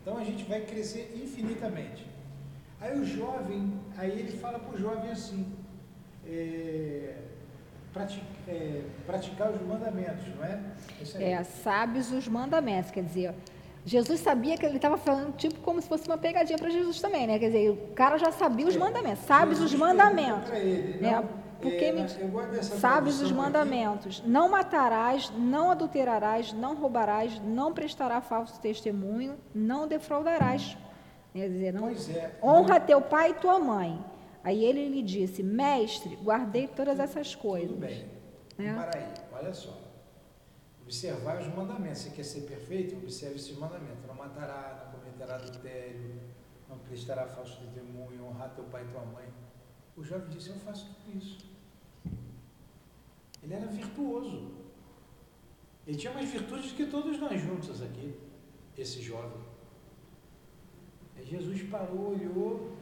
Então 0.00 0.18
a 0.18 0.24
gente 0.24 0.44
vai 0.44 0.64
crescer 0.66 1.12
infinitamente. 1.14 2.04
Aí 2.82 2.98
o 2.98 3.04
jovem, 3.04 3.72
aí 3.96 4.10
ele 4.10 4.32
fala 4.32 4.58
para 4.58 4.74
o 4.74 4.78
jovem 4.78 5.12
assim, 5.12 5.46
é, 6.26 7.14
pratica, 7.92 8.26
é, 8.48 8.82
praticar 9.06 9.50
os 9.50 9.62
mandamentos, 9.62 10.26
não 10.34 10.44
é? 10.44 10.60
É, 11.14 11.44
sabes 11.44 12.10
os 12.10 12.26
mandamentos, 12.26 12.90
quer 12.90 13.04
dizer, 13.04 13.34
Jesus 13.86 14.18
sabia 14.18 14.56
que 14.56 14.66
ele 14.66 14.76
estava 14.76 14.96
falando 14.96 15.36
tipo 15.36 15.60
como 15.60 15.80
se 15.80 15.88
fosse 15.88 16.08
uma 16.08 16.18
pegadinha 16.18 16.58
para 16.58 16.70
Jesus 16.70 17.00
também, 17.00 17.24
né? 17.24 17.38
Quer 17.38 17.46
dizer, 17.46 17.70
o 17.70 17.94
cara 17.94 18.18
já 18.18 18.32
sabia 18.32 18.66
os 18.66 18.74
é, 18.74 18.78
mandamentos, 18.78 19.24
sabes 19.26 19.58
Jesus 19.58 19.74
os 19.74 19.78
mandamentos. 19.78 20.50
Ele, 20.50 20.98
né? 21.00 21.12
não, 21.12 21.28
Porque 21.60 21.84
é, 21.84 21.92
me, 21.92 22.08
sabes 22.62 23.20
os 23.20 23.30
mandamentos. 23.30 24.18
Aqui. 24.18 24.28
Não 24.28 24.48
matarás, 24.48 25.30
não 25.36 25.70
adulterarás, 25.70 26.52
não 26.52 26.74
roubarás, 26.74 27.40
não 27.44 27.72
prestarás 27.72 28.24
falso 28.24 28.60
testemunho, 28.60 29.36
não 29.54 29.86
defraudarás. 29.86 30.76
Quer 31.32 31.48
dizer, 31.48 31.72
não, 31.72 31.88
é, 31.88 32.38
honra 32.42 32.78
teu 32.78 33.00
pai 33.00 33.30
e 33.30 33.34
tua 33.34 33.58
mãe. 33.58 34.04
Aí 34.44 34.64
ele 34.64 34.88
lhe 34.88 35.02
disse, 35.02 35.42
mestre, 35.42 36.16
guardei 36.16 36.66
todas 36.66 36.98
essas 36.98 37.34
coisas. 37.34 37.70
Tudo 37.70 37.80
bem. 37.80 38.06
É. 38.58 38.74
Para 38.74 38.98
aí, 38.98 39.14
olha 39.32 39.54
só. 39.54 39.78
Observar 40.82 41.40
os 41.40 41.48
mandamentos. 41.54 42.02
Você 42.02 42.10
quer 42.10 42.24
ser 42.24 42.42
perfeito? 42.42 42.96
Observe 42.96 43.36
esses 43.36 43.56
mandamentos. 43.56 44.04
Não 44.06 44.14
matará, 44.14 44.84
não 44.92 45.00
cometerá 45.00 45.36
adultério, 45.36 46.20
não 46.68 46.76
prestará 46.78 47.26
falso 47.26 47.58
testemunho, 47.60 48.26
honrar 48.26 48.50
teu 48.54 48.64
pai 48.64 48.84
e 48.84 48.92
tua 48.92 49.04
mãe. 49.04 49.26
O 49.96 50.02
jovem 50.02 50.28
disse, 50.28 50.50
eu 50.50 50.56
faço 50.56 50.94
tudo 50.94 51.16
isso. 51.16 51.50
Ele 53.42 53.54
era 53.54 53.66
virtuoso. 53.66 54.52
Ele 55.86 55.96
tinha 55.96 56.12
mais 56.12 56.30
virtudes 56.30 56.72
que 56.72 56.86
todos 56.86 57.18
nós 57.18 57.40
juntos 57.40 57.82
aqui, 57.82 58.14
esse 58.76 59.00
jovem. 59.00 59.51
Jesus 61.24 61.62
parou, 61.62 62.12
olhou, 62.12 62.72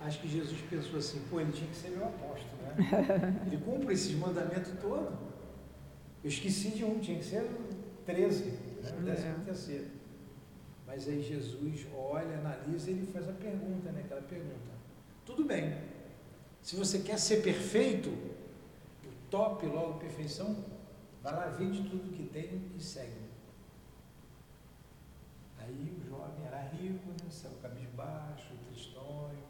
acho 0.00 0.20
que 0.20 0.28
Jesus 0.28 0.60
pensou 0.68 0.98
assim, 0.98 1.20
pô, 1.30 1.40
ele 1.40 1.52
tinha 1.52 1.68
que 1.68 1.76
ser 1.76 1.90
meu 1.90 2.04
apóstolo, 2.04 2.62
né? 2.62 3.40
Ele 3.46 3.58
cumpre 3.58 3.94
esses 3.94 4.14
mandamentos 4.16 4.72
todos. 4.80 5.14
Eu 6.22 6.28
esqueci 6.28 6.70
de 6.70 6.84
um, 6.84 6.98
tinha 6.98 7.18
que 7.18 7.24
ser 7.24 7.48
13, 8.06 8.44
né? 8.44 8.56
o 8.98 9.02
décimo 9.02 9.28
é. 9.28 9.44
terceiro. 9.44 9.86
Mas 10.86 11.08
aí 11.08 11.22
Jesus 11.22 11.86
olha, 11.96 12.38
analisa 12.38 12.90
e 12.90 12.94
ele 12.94 13.06
faz 13.06 13.28
a 13.28 13.32
pergunta, 13.32 13.90
né? 13.90 14.02
Aquela 14.04 14.22
pergunta. 14.22 14.74
Tudo 15.24 15.44
bem. 15.44 15.76
Se 16.62 16.76
você 16.76 17.00
quer 17.00 17.18
ser 17.18 17.42
perfeito, 17.42 18.10
o 18.10 19.30
top 19.30 19.66
logo 19.66 19.98
perfeição, 19.98 20.64
vai 21.22 21.32
lá, 21.32 21.46
vende 21.48 21.88
tudo 21.88 22.12
que 22.12 22.24
tem 22.24 22.62
e 22.76 22.82
segue. 22.82 23.23
Aí 25.64 25.96
o 25.98 26.06
jovem 26.06 26.46
era 26.46 26.60
rico, 26.68 27.08
né? 27.10 27.30
Saiu 27.30 27.54
cabisbaixo, 27.62 28.54
tristonho. 28.68 29.42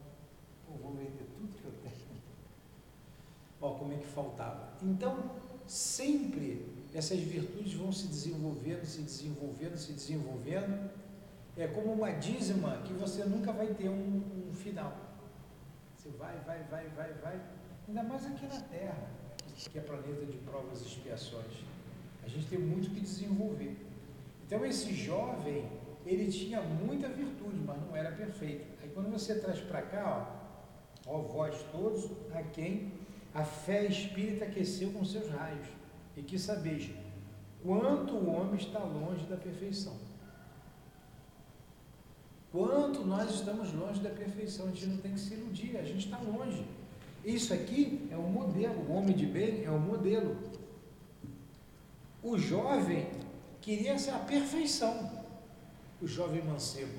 Pô, 0.67 0.75
vou 0.75 0.93
vender 0.95 1.27
tudo 1.35 1.53
que 1.57 1.65
eu 1.65 1.73
tenho. 1.83 2.23
Ó, 3.61 3.71
como 3.75 3.93
é 3.93 3.97
que 3.97 4.07
faltava. 4.07 4.75
Então, 4.83 5.31
sempre 5.67 6.67
essas 6.95 7.19
virtudes 7.19 7.75
vão 7.75 7.91
se 7.91 8.07
desenvolvendo, 8.07 8.85
se 8.85 9.03
desenvolvendo, 9.03 9.77
se 9.77 9.93
desenvolvendo. 9.93 10.91
É 11.57 11.67
como 11.67 11.93
uma 11.93 12.11
dízima 12.13 12.79
que 12.85 12.93
você 12.93 13.25
nunca 13.25 13.53
vai 13.53 13.69
ter 13.75 13.89
um, 13.89 14.23
um 14.51 14.55
final. 14.55 14.97
Você 15.97 16.09
vai, 16.11 16.39
vai, 16.47 16.63
vai, 16.65 16.89
vai, 16.91 17.13
vai. 17.15 17.41
Ainda 17.89 18.03
mais 18.03 18.25
aqui 18.27 18.47
na 18.47 18.61
Terra, 18.61 19.11
que 19.71 19.79
é 19.79 19.81
planeta 19.81 20.25
de 20.27 20.39
provas 20.39 20.83
e 20.83 20.87
expiações. 20.87 21.65
A 22.23 22.29
gente 22.29 22.47
tem 22.47 22.59
muito 22.59 22.91
que 22.91 23.01
desenvolver. 23.01 23.77
Então, 24.47 24.65
esse 24.65 24.93
jovem, 24.95 25.67
ele 26.05 26.31
tinha 26.31 26.61
muita 26.61 27.09
virtude, 27.09 27.57
mas 27.65 27.81
não 27.81 27.97
era 27.97 28.13
perfeito. 28.13 28.67
Aí, 28.83 28.91
quando 28.91 29.11
você 29.11 29.39
traz 29.39 29.61
para 29.61 29.83
cá, 29.83 30.39
ó, 31.07 31.15
ó, 31.15 31.23
vós 31.23 31.65
todos 31.73 32.11
a 32.35 32.43
quem 32.43 32.93
a 33.33 33.45
fé 33.45 33.87
espírita 33.87 34.45
aqueceu 34.45 34.93
com 34.93 35.05
seus 35.05 35.29
raios, 35.29 35.67
e 36.17 36.23
que 36.23 36.39
sabeis 36.39 36.91
quanto 37.63 38.15
o 38.15 38.31
homem 38.31 38.57
está 38.57 38.79
longe 38.79 39.25
da 39.27 39.37
perfeição. 39.37 39.97
Quanto 42.53 43.05
nós 43.05 43.35
estamos 43.35 43.73
longe 43.73 44.01
da 44.01 44.11
perfeição, 44.11 44.67
a 44.67 44.69
gente 44.69 44.87
não 44.87 44.99
tem 44.99 45.15
que 45.15 45.19
se 45.19 45.35
iludir, 45.35 45.77
a 45.77 45.83
gente 45.83 46.05
está 46.05 46.19
longe. 46.19 46.65
Isso 47.25 47.53
aqui 47.53 48.07
é 48.13 48.17
um 48.17 48.29
modelo, 48.29 48.81
o 48.89 48.93
homem 48.93 49.17
de 49.17 49.27
bem 49.27 49.65
é 49.65 49.71
um 49.71 49.81
modelo. 49.81 50.37
O 52.23 52.39
jovem 52.39 53.09
queria 53.61 53.99
ser 53.99 54.11
a 54.11 54.19
perfeição, 54.19 55.11
o 56.01 56.07
jovem 56.07 56.43
mancebo. 56.43 56.99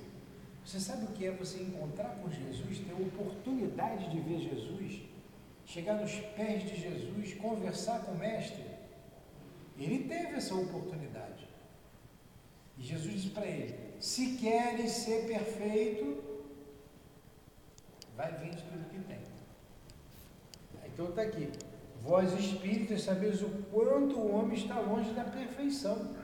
Você 0.66 0.80
sabe 0.80 1.06
o 1.06 1.08
que 1.10 1.26
é 1.26 1.32
você 1.32 1.62
encontrar 1.62 2.16
com 2.16 2.30
Jesus, 2.30 2.80
ter 2.80 2.94
oportunidade 2.94 4.10
de 4.10 4.20
ver 4.20 4.40
Jesus, 4.40 5.02
chegar 5.66 5.96
nos 5.96 6.12
pés 6.12 6.64
de 6.64 6.76
Jesus, 6.76 7.34
conversar 7.36 8.00
com 8.04 8.14
o 8.14 8.18
Mestre? 8.18 8.66
Ele 9.78 10.08
teve 10.08 10.36
essa 10.36 10.56
oportunidade. 10.56 11.48
E 12.78 12.84
Jesus 12.84 13.14
disse 13.14 13.30
para 13.30 13.46
ele: 13.46 13.76
se 14.00 14.38
queres 14.38 14.92
ser 14.92 15.28
perfeito, 15.28 16.24
vai 18.16 18.32
vende 18.38 18.62
tudo 18.64 18.90
que 18.90 19.00
tem. 19.00 19.20
Então 20.86 21.10
está 21.10 21.22
aqui. 21.24 21.52
Vós 22.02 22.32
espíritas 22.34 23.02
sabeis 23.02 23.42
o 23.42 23.50
quanto 23.72 24.18
o 24.18 24.32
homem 24.36 24.58
está 24.58 24.80
longe 24.80 25.12
da 25.14 25.24
perfeição. 25.24 26.16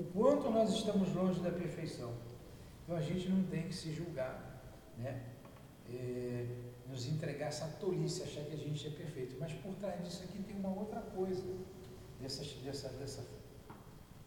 O 0.00 0.04
quanto 0.04 0.48
nós 0.48 0.72
estamos 0.72 1.14
longe 1.14 1.40
da 1.40 1.50
perfeição. 1.50 2.14
Então 2.82 2.96
a 2.96 3.02
gente 3.02 3.28
não 3.28 3.44
tem 3.44 3.68
que 3.68 3.74
se 3.74 3.92
julgar, 3.92 4.62
né? 4.96 5.22
É, 5.90 6.46
nos 6.88 7.06
entregar 7.06 7.48
essa 7.48 7.66
tolice, 7.78 8.22
achar 8.22 8.42
que 8.44 8.54
a 8.54 8.56
gente 8.56 8.86
é 8.86 8.90
perfeito. 8.90 9.36
Mas 9.38 9.52
por 9.52 9.74
trás 9.74 10.02
disso 10.02 10.24
aqui 10.24 10.42
tem 10.42 10.56
uma 10.56 10.70
outra 10.70 11.02
coisa, 11.02 11.44
dessa, 12.18 12.42
dessa, 12.64 12.88
dessa, 12.88 13.26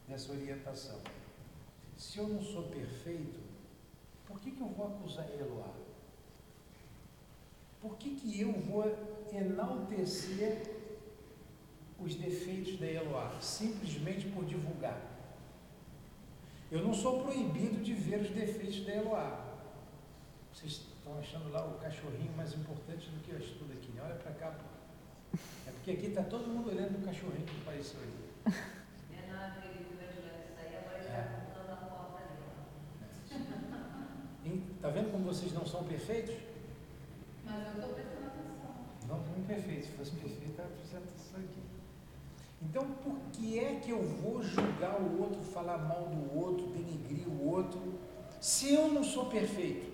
dessa 0.07 0.31
orientação. 0.31 0.99
Se 1.97 2.19
eu 2.19 2.27
não 2.27 2.39
sou 2.39 2.63
perfeito, 2.67 3.39
por 4.27 4.39
que, 4.39 4.51
que 4.51 4.61
eu 4.61 4.67
vou 4.67 4.85
acusar 4.85 5.27
Eloá? 5.31 5.73
Por 7.81 7.97
que, 7.97 8.11
que 8.11 8.41
eu 8.41 8.53
vou 8.53 8.85
enaltecer 9.31 10.61
os 11.99 12.13
defeitos 12.13 12.79
da 12.79 12.85
Eloá? 12.85 13.35
Simplesmente 13.41 14.27
por 14.27 14.45
divulgar. 14.45 15.12
Eu 16.73 16.81
não 16.81 16.91
sou 16.91 17.21
proibido 17.21 17.83
de 17.83 17.93
ver 17.93 18.19
os 18.19 18.31
defeitos 18.31 18.83
da 18.83 18.95
Eloá. 18.95 19.45
Vocês 20.51 20.71
estão 20.97 21.19
achando 21.19 21.51
lá 21.51 21.67
o 21.67 21.77
cachorrinho 21.77 22.35
mais 22.35 22.51
importante 22.55 23.11
do 23.11 23.21
que 23.21 23.29
eu 23.29 23.37
estudo 23.37 23.73
aqui. 23.73 23.91
Né? 23.91 24.01
Olha 24.03 24.15
para 24.15 24.31
cá. 24.31 24.47
Pô. 24.47 25.37
É 25.67 25.71
porque 25.71 25.91
aqui 25.91 26.07
está 26.07 26.23
todo 26.23 26.47
mundo 26.47 26.71
olhando 26.71 26.97
o 26.97 27.05
cachorrinho 27.05 27.45
que 27.45 27.61
apareceu 27.61 27.99
ali. 27.99 28.55
Está 34.83 34.89
vendo 34.89 35.11
como 35.13 35.23
vocês 35.23 35.53
não 35.53 35.65
são 35.65 35.85
perfeitos? 35.85 36.35
Mas 37.45 37.67
eu 37.67 37.73
estou 37.73 37.93
prestando 37.93 38.27
atenção. 38.27 38.75
Não 39.07 39.23
são 39.23 39.43
perfeitos. 39.47 39.85
Se 39.85 39.91
fosse 39.93 40.11
perfeito, 40.11 40.49
estava 40.49 40.69
prestando 40.71 41.03
atenção 41.05 41.39
aqui. 41.39 41.72
Então, 42.69 42.85
por 43.03 43.15
que 43.31 43.59
é 43.59 43.75
que 43.75 43.91
eu 43.91 44.01
vou 44.01 44.41
julgar 44.41 44.99
o 45.01 45.21
outro, 45.21 45.41
falar 45.41 45.77
mal 45.77 46.07
do 46.07 46.37
outro, 46.37 46.67
denigrir 46.67 47.27
o 47.27 47.49
outro, 47.49 47.79
se 48.39 48.73
eu 48.73 48.87
não 48.87 49.03
sou 49.03 49.25
perfeito? 49.25 49.91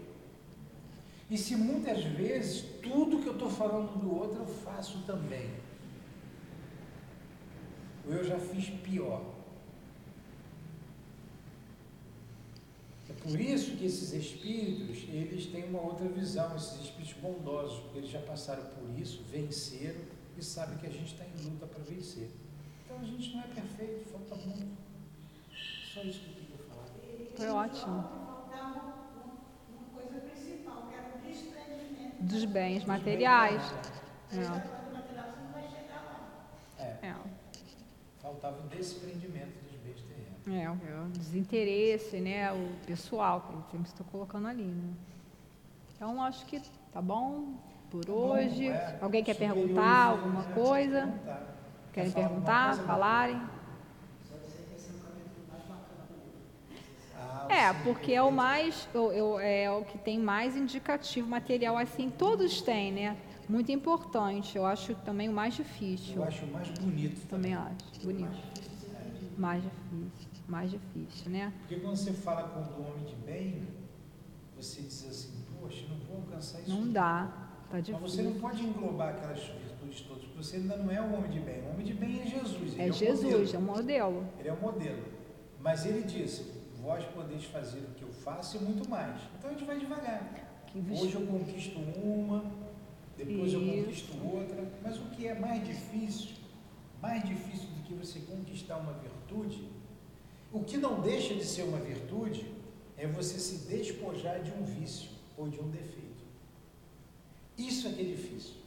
E 1.29 1.37
se 1.37 1.55
muitas 1.55 2.03
vezes 2.03 2.61
tudo 2.81 3.19
que 3.19 3.27
eu 3.27 3.33
estou 3.33 3.49
falando 3.49 3.99
do 3.99 4.15
outro 4.15 4.39
eu 4.39 4.47
faço 4.47 5.03
também. 5.05 5.49
Ou 8.07 8.13
eu 8.13 8.23
já 8.23 8.39
fiz 8.39 8.69
pior. 8.69 9.23
É 13.09 13.13
por 13.13 13.39
isso 13.39 13.75
que 13.75 13.85
esses 13.85 14.13
espíritos, 14.13 15.03
eles 15.09 15.47
têm 15.47 15.65
uma 15.65 15.81
outra 15.81 16.07
visão, 16.07 16.55
esses 16.55 16.79
espíritos 16.81 17.13
bondosos, 17.21 17.79
porque 17.79 17.99
eles 17.99 18.09
já 18.09 18.21
passaram 18.21 18.63
por 18.65 18.99
isso, 18.99 19.23
venceram 19.29 20.01
e 20.37 20.43
sabem 20.43 20.77
que 20.77 20.87
a 20.87 20.91
gente 20.91 21.13
está 21.13 21.25
em 21.25 21.43
luta 21.43 21.67
para 21.67 21.83
vencer. 21.83 22.29
A 22.99 23.03
gente 23.05 23.33
não 23.35 23.43
é 23.43 23.47
perfeito, 23.47 24.09
falta 24.11 24.35
muito. 24.35 24.77
Só 25.93 26.01
isso 26.01 26.19
que 26.19 26.27
eu 26.27 26.33
queria 26.33 26.57
falar. 26.67 26.85
Foi 27.37 27.47
ótimo. 27.47 28.03
Faltava 28.03 28.93
uma 29.69 29.85
coisa 29.93 30.19
principal, 30.19 30.87
que 30.87 30.93
era 30.95 31.15
o 31.15 31.19
desprendimento. 31.27 32.23
Dos 32.23 32.45
bens 32.45 32.83
materiais. 32.83 33.61
É, 34.31 34.35
coisa 34.35 34.51
material 34.93 35.25
você 35.31 35.39
não 35.41 35.51
vai 35.53 35.63
chegar 35.63 36.03
lá. 36.05 36.29
É, 36.77 37.07
é. 37.07 37.15
faltava 38.21 38.59
o 38.65 38.67
desprendimento 38.67 39.63
dos 39.63 39.79
bens 39.79 40.01
terrenos. 40.01 40.47
É, 40.47 40.91
é 40.91 41.01
o 41.01 41.07
desinteresse, 41.07 42.19
né? 42.19 42.51
O 42.51 42.85
pessoal, 42.85 43.41
que 43.41 43.53
ele 43.53 43.63
sempre 43.71 43.87
está 43.87 44.03
colocando 44.03 44.47
ali, 44.47 44.65
né? 44.65 44.93
Então, 45.95 46.21
acho 46.21 46.45
que 46.45 46.61
tá 46.91 47.01
bom 47.01 47.55
por 47.89 48.03
Tá 48.05 48.11
bom, 48.11 48.33
hoje. 48.33 48.67
é, 48.67 48.97
Alguém 49.01 49.23
quer 49.23 49.35
perguntar 49.35 50.05
né, 50.05 50.11
alguma 50.11 50.43
coisa? 50.43 51.07
perguntar. 51.07 51.58
Querem 51.93 52.11
perguntar, 52.11 52.67
coisa? 52.77 52.83
falarem? 52.83 53.41
Só 54.29 54.37
dizer 54.37 54.65
que 54.67 54.75
esse 54.75 54.89
é 54.89 54.93
um 54.93 54.99
capítulo 54.99 55.45
mais 55.47 55.63
bacana 55.63 56.03
do 56.09 56.15
livro. 56.15 56.39
Ah, 57.15 57.45
É, 57.49 57.73
porque 57.73 58.13
é 58.13 58.21
o 58.21 58.31
mais, 58.31 58.87
eu, 58.93 59.11
eu- 59.11 59.39
é 59.39 59.69
o 59.71 59.83
que 59.83 59.97
tem 59.97 60.19
mais 60.19 60.55
indicativo 60.55 61.27
material, 61.27 61.77
assim, 61.77 62.09
todos 62.09 62.61
têm, 62.61 62.91
né? 62.91 63.17
Muito 63.47 63.71
importante, 63.71 64.55
eu 64.57 64.65
acho 64.65 64.93
também 64.95 65.27
o 65.29 65.33
mais 65.33 65.55
difícil. 65.55 66.21
Eu 66.21 66.27
acho 66.27 66.45
o 66.45 66.49
mais 66.49 66.69
bonito. 66.69 67.25
Também 67.27 67.53
acho, 67.55 67.75
bonito. 68.03 68.37
Mais 69.37 69.63
difícil, 69.63 70.43
mais 70.47 70.69
difícil, 70.71 71.31
né? 71.31 71.53
Porque 71.59 71.77
quando 71.77 71.95
você 71.95 72.13
fala 72.13 72.43
com 72.49 72.59
o 72.81 72.85
homem 72.89 73.05
de 73.05 73.15
bem, 73.15 73.67
você 74.55 74.81
diz 74.81 75.05
assim, 75.07 75.43
poxa, 75.59 75.85
não 75.87 75.97
vou 76.07 76.17
alcançar 76.17 76.59
isso. 76.61 76.69
Não 76.69 76.81
tudo." 76.81 76.91
dá, 76.93 77.27
tá 77.69 77.77
Mas 77.77 77.85
você 77.87 77.91
difícil. 77.93 78.23
não 78.23 78.33
pode 78.39 78.63
englobar 78.63 79.09
aquelas 79.15 79.39
todas, 79.97 80.23
porque 80.23 80.37
você 80.37 80.57
ainda 80.57 80.77
não 80.77 80.91
é 80.91 81.01
um 81.01 81.15
homem 81.15 81.31
de 81.31 81.39
bem. 81.39 81.61
O 81.61 81.71
homem 81.71 81.85
de 81.85 81.93
bem 81.93 82.21
é 82.21 82.25
Jesus. 82.25 82.77
É 82.77 82.89
o 82.89 82.93
Jesus, 82.93 83.53
é 83.53 83.57
um 83.57 83.61
modelo. 83.61 84.27
Ele 84.39 84.49
é 84.49 84.53
o 84.53 84.61
modelo. 84.61 85.03
Mas 85.59 85.85
ele 85.85 86.03
disse, 86.03 86.51
vós 86.81 87.03
podeis 87.05 87.43
fazer 87.45 87.79
o 87.79 87.93
que 87.95 88.03
eu 88.03 88.09
faço 88.09 88.57
e 88.57 88.59
muito 88.59 88.89
mais. 88.89 89.21
Então 89.37 89.49
a 89.49 89.53
gente 89.53 89.65
vai 89.65 89.79
devagar. 89.79 90.49
Hoje 90.91 91.15
eu 91.15 91.25
conquisto 91.25 91.79
uma, 91.79 92.45
depois 93.17 93.51
eu 93.53 93.61
Isso. 93.61 93.83
conquisto 93.83 94.13
outra. 94.25 94.71
Mas 94.83 94.97
o 94.97 95.05
que 95.09 95.27
é 95.27 95.37
mais 95.37 95.65
difícil, 95.65 96.35
mais 97.01 97.23
difícil 97.23 97.67
do 97.69 97.83
que 97.83 97.93
você 97.93 98.19
conquistar 98.19 98.77
uma 98.77 98.93
virtude, 98.93 99.67
o 100.51 100.63
que 100.63 100.77
não 100.77 101.01
deixa 101.01 101.33
de 101.33 101.43
ser 101.43 101.63
uma 101.63 101.79
virtude 101.79 102.45
é 102.97 103.07
você 103.07 103.39
se 103.39 103.67
despojar 103.67 104.41
de 104.41 104.51
um 104.51 104.63
vício 104.63 105.09
ou 105.37 105.47
de 105.47 105.59
um 105.59 105.69
defeito. 105.69 106.23
Isso 107.57 107.87
é 107.87 107.91
que 107.91 108.01
é 108.01 108.05
difícil. 108.05 108.58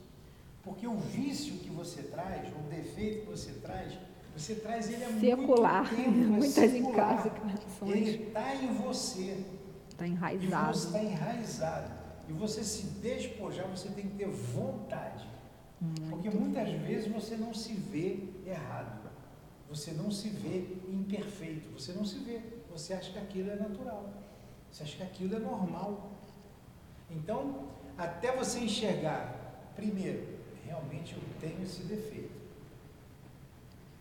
Porque 0.62 0.86
o 0.86 0.96
vício 0.96 1.54
que 1.54 1.70
você 1.70 2.02
traz, 2.02 2.52
ou 2.54 2.60
o 2.60 2.68
defeito 2.68 3.20
que 3.24 3.30
você 3.30 3.52
traz, 3.54 3.98
você 4.36 4.54
traz 4.54 4.88
ele 4.90 5.04
há 5.04 5.08
Secular, 5.20 5.92
muito 5.92 5.96
tempo. 6.04 6.08
é 6.08 6.26
muitas 6.26 6.54
secular. 6.70 7.26
encarnações. 7.26 7.96
Ele 7.96 8.24
está 8.28 8.54
em 8.54 8.74
você. 8.74 9.44
Está 9.90 10.06
E 10.06 10.10
você 10.10 10.14
enraizado. 10.14 10.76
está 10.78 11.02
enraizado. 11.02 11.92
E 12.28 12.32
você 12.32 12.62
se 12.62 12.86
despojar, 13.02 13.66
você 13.66 13.88
tem 13.90 14.06
que 14.08 14.16
ter 14.16 14.28
vontade. 14.28 15.26
Porque 16.08 16.30
muitas 16.30 16.70
vezes 16.70 17.12
você 17.12 17.36
não 17.36 17.52
se 17.52 17.72
vê 17.74 18.20
errado. 18.46 19.10
Você 19.68 19.90
não 19.90 20.10
se 20.12 20.28
vê 20.28 20.64
imperfeito. 20.88 21.68
Você 21.72 21.92
não 21.92 22.04
se 22.04 22.18
vê. 22.20 22.40
Você 22.70 22.94
acha 22.94 23.10
que 23.10 23.18
aquilo 23.18 23.50
é 23.50 23.56
natural. 23.56 24.08
Você 24.70 24.84
acha 24.84 24.96
que 24.96 25.02
aquilo 25.02 25.34
é 25.34 25.38
normal. 25.40 26.12
Então, 27.10 27.66
até 27.98 28.34
você 28.34 28.60
enxergar, 28.60 29.72
primeiro, 29.74 30.24
realmente 30.72 31.14
eu 31.14 31.22
tenho 31.40 31.62
esse 31.62 31.82
defeito. 31.82 32.40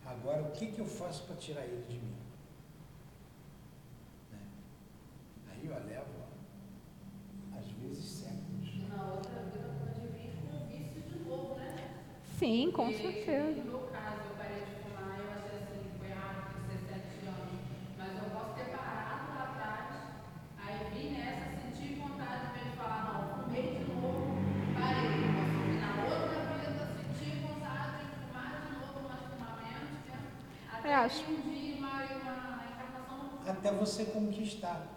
Agora, 0.06 0.42
o 0.42 0.52
que, 0.52 0.68
que 0.68 0.80
eu 0.80 0.86
faço 0.86 1.24
para 1.24 1.36
tirar 1.36 1.64
ele 1.66 1.86
de 1.90 1.98
mim? 1.98 2.16
Né? 4.32 4.40
Aí 5.52 5.66
eu 5.66 5.74
levo, 5.74 6.22
às 7.58 7.66
vezes, 7.72 8.06
séculos. 8.06 8.88
Na 8.90 9.12
outra 9.14 9.42
vida 9.52 9.70
pode 9.80 10.08
vir 10.08 10.32
com 10.42 10.68
vício 10.68 11.02
de 11.02 11.20
novo, 11.28 11.56
né? 11.56 11.90
Sim, 12.40 12.72
com 12.72 12.92
certeza. 12.92 13.62
No 13.64 13.72
meu 13.72 13.80
caso, 13.92 14.22
eu 14.30 14.36
parei 14.38 14.62
de 14.64 14.72
fumar, 14.84 15.20
eu 15.20 15.32
achei 15.32 15.58
assim, 15.60 15.92
foi 16.00 16.08
errado, 16.10 16.54
com 16.56 16.68
17 16.68 17.26
anos. 17.28 17.60
Mas 17.98 18.18
eu 18.18 18.30
posso 18.32 18.54
ter 18.56 18.66
parado 18.76 19.28
lá 19.36 19.44
atrás, 19.52 19.88
aí 20.58 20.78
vim 20.94 21.12
nessa, 21.18 21.52
senti 21.62 21.96
vontade 22.00 22.52
mesmo 22.56 22.72
de 22.72 22.76
falar, 22.78 23.02
não, 23.14 23.44
fumei 23.44 23.78
de 23.78 23.86
novo, 23.94 24.36
parei. 24.74 25.22
Posso 25.32 25.58
vir 25.70 25.80
na 25.80 25.92
outra 26.04 26.40
vida, 26.52 26.84
senti 26.98 27.30
vontade 27.46 28.02
de 28.02 28.06
fumar 28.18 28.50
de 28.60 28.74
novo, 28.74 29.00
mas 29.08 29.22
fumar 29.30 29.54
menos, 29.62 30.02
né? 30.10 30.20
Até 30.74 30.90
É, 30.90 30.91
acho- 30.91 30.91
que 30.91 30.91
um 30.91 30.91
dia, 30.91 30.91
uma, 30.91 30.91
uma 30.91 30.91
encarnação, 32.66 33.40
Até 33.48 33.72
você 33.72 34.06
conquistar. 34.06 34.88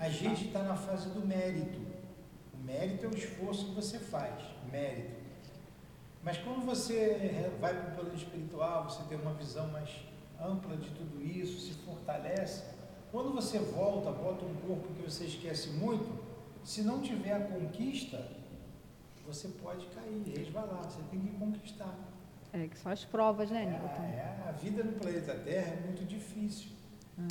A 0.00 0.08
gente 0.08 0.46
está 0.46 0.62
na 0.62 0.76
fase 0.76 1.10
do 1.10 1.26
mérito. 1.26 1.80
O 2.54 2.64
mérito 2.64 3.06
é 3.06 3.08
o 3.08 3.14
esforço 3.14 3.66
que 3.66 3.74
você 3.74 3.98
faz. 3.98 4.42
Mérito. 4.70 5.22
Mas 6.22 6.38
quando 6.38 6.64
você 6.64 7.50
vai 7.60 7.74
para 7.74 7.90
o 7.90 7.94
plano 7.94 8.14
espiritual, 8.14 8.84
você 8.88 9.02
tem 9.04 9.18
uma 9.18 9.34
visão 9.34 9.68
mais 9.68 9.90
ampla 10.40 10.76
de 10.76 10.90
tudo 10.90 11.22
isso, 11.22 11.60
se 11.60 11.74
fortalece. 11.80 12.64
Quando 13.12 13.32
você 13.32 13.58
volta, 13.58 14.10
bota 14.10 14.44
um 14.44 14.54
corpo 14.66 14.92
que 14.94 15.02
você 15.02 15.24
esquece 15.24 15.68
muito, 15.70 16.24
se 16.64 16.82
não 16.82 17.02
tiver 17.02 17.34
a 17.34 17.40
conquista, 17.40 18.26
você 19.26 19.48
pode 19.48 19.86
cair, 19.86 20.22
resvalar. 20.36 20.84
Você 20.84 21.02
tem 21.10 21.20
que 21.20 21.30
conquistar. 21.38 21.94
É, 22.54 22.68
que 22.68 22.78
são 22.78 22.92
as 22.92 23.04
provas, 23.04 23.50
né, 23.50 23.64
Newton? 23.66 24.02
É, 24.04 24.48
a 24.48 24.52
vida 24.52 24.84
no 24.84 24.92
planeta 24.92 25.34
Terra 25.34 25.72
é 25.76 25.80
muito 25.84 26.04
difícil. 26.04 26.68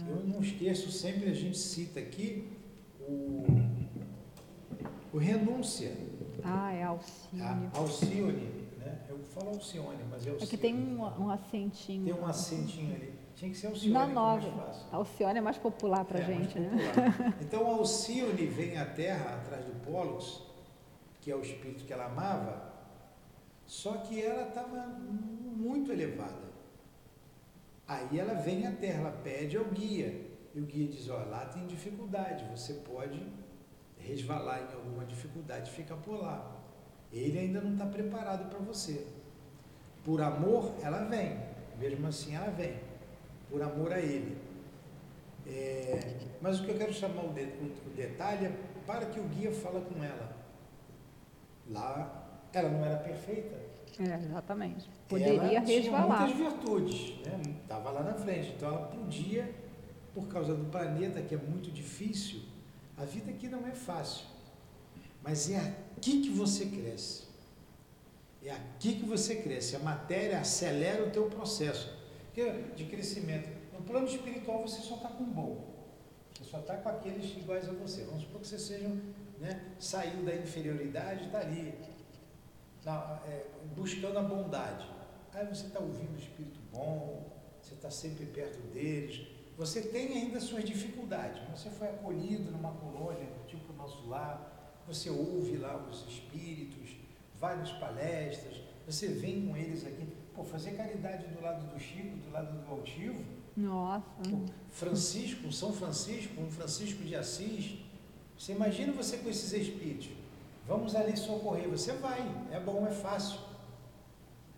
Eu 0.08 0.18
não 0.28 0.40
esqueço, 0.42 0.92
sempre 0.92 1.30
a 1.30 1.34
gente 1.34 1.58
cita 1.58 2.00
aqui 2.00 2.50
o, 3.02 3.44
o 5.14 5.18
renúncia, 5.18 5.92
Ah, 6.44 6.74
é 6.74 6.84
Alcine. 6.84 7.42
a 7.42 7.78
Alcione, 7.78 8.50
né? 8.80 9.00
Eu 9.10 9.20
falo 9.20 9.50
Alcione, 9.50 9.98
mas 10.10 10.26
é 10.26 10.30
É 10.30 10.32
Alcione. 10.34 10.50
que 10.50 10.58
tem 10.58 10.76
um, 10.76 11.02
um 11.02 11.30
acentinho. 11.30 12.06
Tem 12.06 12.14
um 12.14 12.26
acentinho 12.26 12.96
ali. 12.96 13.14
Tinha 13.36 13.50
que 13.52 13.58
ser 13.58 13.68
Alcione, 13.68 13.94
Na 13.94 14.04
é 14.04 14.14
nova. 14.14 14.72
Alcione 14.92 15.38
é 15.40 15.42
mais 15.42 15.58
popular 15.58 16.06
pra 16.06 16.20
É, 16.20 16.26
gente, 16.26 16.60
né? 16.60 16.70
popular. 16.70 17.36
Então 17.42 17.66
Alcione 17.68 18.46
vem 18.48 18.78
à 18.78 18.86
Terra 18.86 19.36
atrás 19.36 19.66
do 19.66 19.74
Pólux, 19.86 20.42
que 21.22 21.30
é 21.32 21.36
o 21.36 21.42
espírito 21.42 21.84
que 21.86 21.92
ela 21.94 22.06
amava, 22.06 22.73
só 23.66 23.94
que 23.98 24.22
ela 24.22 24.48
estava 24.50 24.86
muito 24.88 25.92
elevada. 25.92 26.54
Aí 27.88 28.20
ela 28.20 28.34
vem 28.36 28.66
à 28.66 28.72
Terra, 28.72 29.00
ela 29.02 29.12
pede 29.24 29.58
ao 29.58 29.66
guia. 29.66 30.22
E 30.56 30.60
o 30.60 30.64
guia 30.66 30.88
diz, 30.88 31.10
olha, 31.10 31.26
lá 31.26 31.46
tem 31.46 31.66
dificuldade, 31.66 32.46
você 32.56 32.74
pode 32.76 33.22
resvalar 33.98 34.62
em 34.72 34.76
alguma 34.76 35.06
dificuldade, 35.06 35.72
fica 35.72 35.96
por 35.96 36.22
lá. 36.22 36.60
Ele 37.12 37.38
ainda 37.40 37.62
não 37.62 37.74
está 37.74 37.86
preparado 37.86 38.50
para 38.50 38.60
você. 38.60 39.06
Por 40.04 40.22
amor, 40.22 40.74
ela 40.82 41.04
vem. 41.06 41.40
Mesmo 41.80 42.08
assim, 42.08 42.36
ela 42.36 42.52
vem. 42.52 42.80
Por 43.50 43.62
amor 43.62 43.92
a 43.94 44.00
ele. 44.00 44.38
É, 45.46 46.16
mas 46.42 46.60
o 46.60 46.64
que 46.64 46.72
eu 46.72 46.78
quero 46.78 46.94
chamar 46.94 47.26
o, 47.26 47.34
de- 47.34 47.44
o- 47.44 47.90
detalhe 47.96 48.46
é 48.48 48.56
para 48.86 49.06
que 49.08 49.20
o 49.20 49.24
guia 49.24 49.52
fala 49.52 49.82
com 49.82 50.04
ela. 50.04 50.36
Lá, 51.70 52.23
ela 52.58 52.70
não 52.70 52.86
era 52.86 52.98
perfeita. 52.98 53.56
É, 54.00 54.26
exatamente. 54.26 54.90
Poderia 55.08 55.42
ela 55.42 55.60
resvalar. 55.60 56.28
Tinha 56.28 56.36
muitas 56.38 56.54
virtudes, 56.54 57.26
né? 57.26 57.42
Estava 57.62 57.92
lá 57.92 58.04
na 58.04 58.14
frente. 58.14 58.54
Então 58.56 58.70
ela 58.70 58.88
podia, 58.88 59.54
por 60.14 60.28
causa 60.28 60.56
do 60.56 60.66
planeta 60.66 61.22
que 61.22 61.36
é 61.36 61.38
muito 61.38 61.72
difícil, 61.72 62.42
a 62.98 63.06
vida 63.06 63.32
aqui 63.32 63.48
não 63.48 63.68
é 63.68 63.72
fácil. 63.72 64.26
Mas 65.22 65.50
é 65.50 65.58
aqui 65.58 66.22
que 66.22 66.30
você 66.30 66.66
cresce. 66.66 67.24
É 68.44 68.52
aqui 68.52 68.96
que 68.96 69.06
você 69.06 69.38
cresce. 69.38 69.76
A 69.76 69.80
matéria 69.80 70.40
acelera 70.40 71.06
o 71.06 71.10
teu 71.10 71.28
processo 71.28 71.98
de 72.76 72.86
crescimento. 72.86 73.48
No 73.72 73.82
plano 73.82 74.08
espiritual 74.08 74.62
você 74.68 74.82
só 74.82 74.96
está 74.96 75.10
com 75.10 75.24
bom. 75.24 75.74
Você 76.38 76.50
só 76.50 76.60
está 76.60 76.76
com 76.78 76.90
aqueles 76.90 77.32
iguais 77.38 77.70
a 77.70 77.72
você. 77.72 78.04
Vamos 78.04 78.24
supor 78.24 78.42
que 78.42 78.48
você 78.48 78.60
seja, 78.60 78.90
né, 79.40 79.62
saiu 79.80 80.24
da 80.24 80.36
inferioridade 80.36 81.24
e 81.24 81.26
está 81.28 81.40
ali, 81.40 81.74
na- 82.86 83.20
é, 83.28 83.46
buscando 83.76 84.18
a 84.20 84.24
bondade. 84.24 84.88
Aí 85.34 85.46
você 85.48 85.68
está 85.68 85.80
ouvindo 85.80 86.16
o 86.16 86.20
Espírito 86.20 86.60
bom, 86.72 87.32
você 87.62 87.74
está 87.74 87.90
sempre 87.90 88.26
perto 88.26 88.60
deles. 88.74 89.28
Você 89.58 89.82
tem 89.82 90.14
ainda 90.18 90.40
suas 90.40 90.64
dificuldades, 90.64 91.42
você 91.50 91.70
foi 91.70 91.88
acolhido 91.88 92.52
numa 92.52 92.72
colônia, 92.72 93.28
tipo 93.48 93.72
o 93.72 93.76
nosso 93.76 94.08
lar, 94.08 94.82
você 94.88 95.10
ouve 95.10 95.58
lá 95.58 95.78
os 95.78 96.06
espíritos, 96.08 96.96
várias 97.40 97.72
palestras, 97.74 98.62
você 98.86 99.08
vem 99.08 99.48
com 99.48 99.56
eles 99.56 99.86
aqui. 99.86 100.08
Pô, 100.34 100.44
fazer 100.44 100.72
caridade 100.72 101.28
do 101.28 101.40
lado 101.42 101.72
do 101.72 101.80
Chico, 101.80 102.18
do 102.18 102.32
lado 102.32 102.60
do 102.64 102.72
Altivo, 102.72 103.24
Nossa. 103.56 104.04
Pô, 104.28 104.38
Francisco, 104.72 105.52
São 105.52 105.72
Francisco, 105.72 106.42
um 106.42 106.50
Francisco 106.50 107.04
de 107.04 107.16
Assis. 107.16 107.78
Você 108.36 108.54
imagina 108.54 108.92
você 108.92 109.18
com 109.18 109.30
esses 109.30 109.54
espíritos. 109.54 110.10
Vamos 110.68 110.96
ali 110.96 111.16
socorrer. 111.18 111.68
Você 111.70 111.94
vai, 111.94 112.22
é 112.52 112.60
bom, 112.60 112.86
é 112.88 112.92
fácil. 112.92 113.40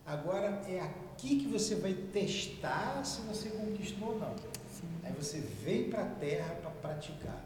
Agora 0.06 0.48
é 0.68 0.80
aqui 0.82 1.40
que 1.40 1.48
você 1.48 1.76
vai 1.76 1.94
testar 1.94 3.04
se 3.04 3.22
você 3.22 3.50
conquistou 3.50 4.10
ou 4.14 4.20
não. 4.20 4.36
Sim. 4.72 4.88
Aí 5.04 5.12
você 5.14 5.40
vem 5.40 5.90
para 5.90 6.04
a 6.04 6.10
terra 6.10 6.54
para 6.62 6.70
praticar. 6.70 7.44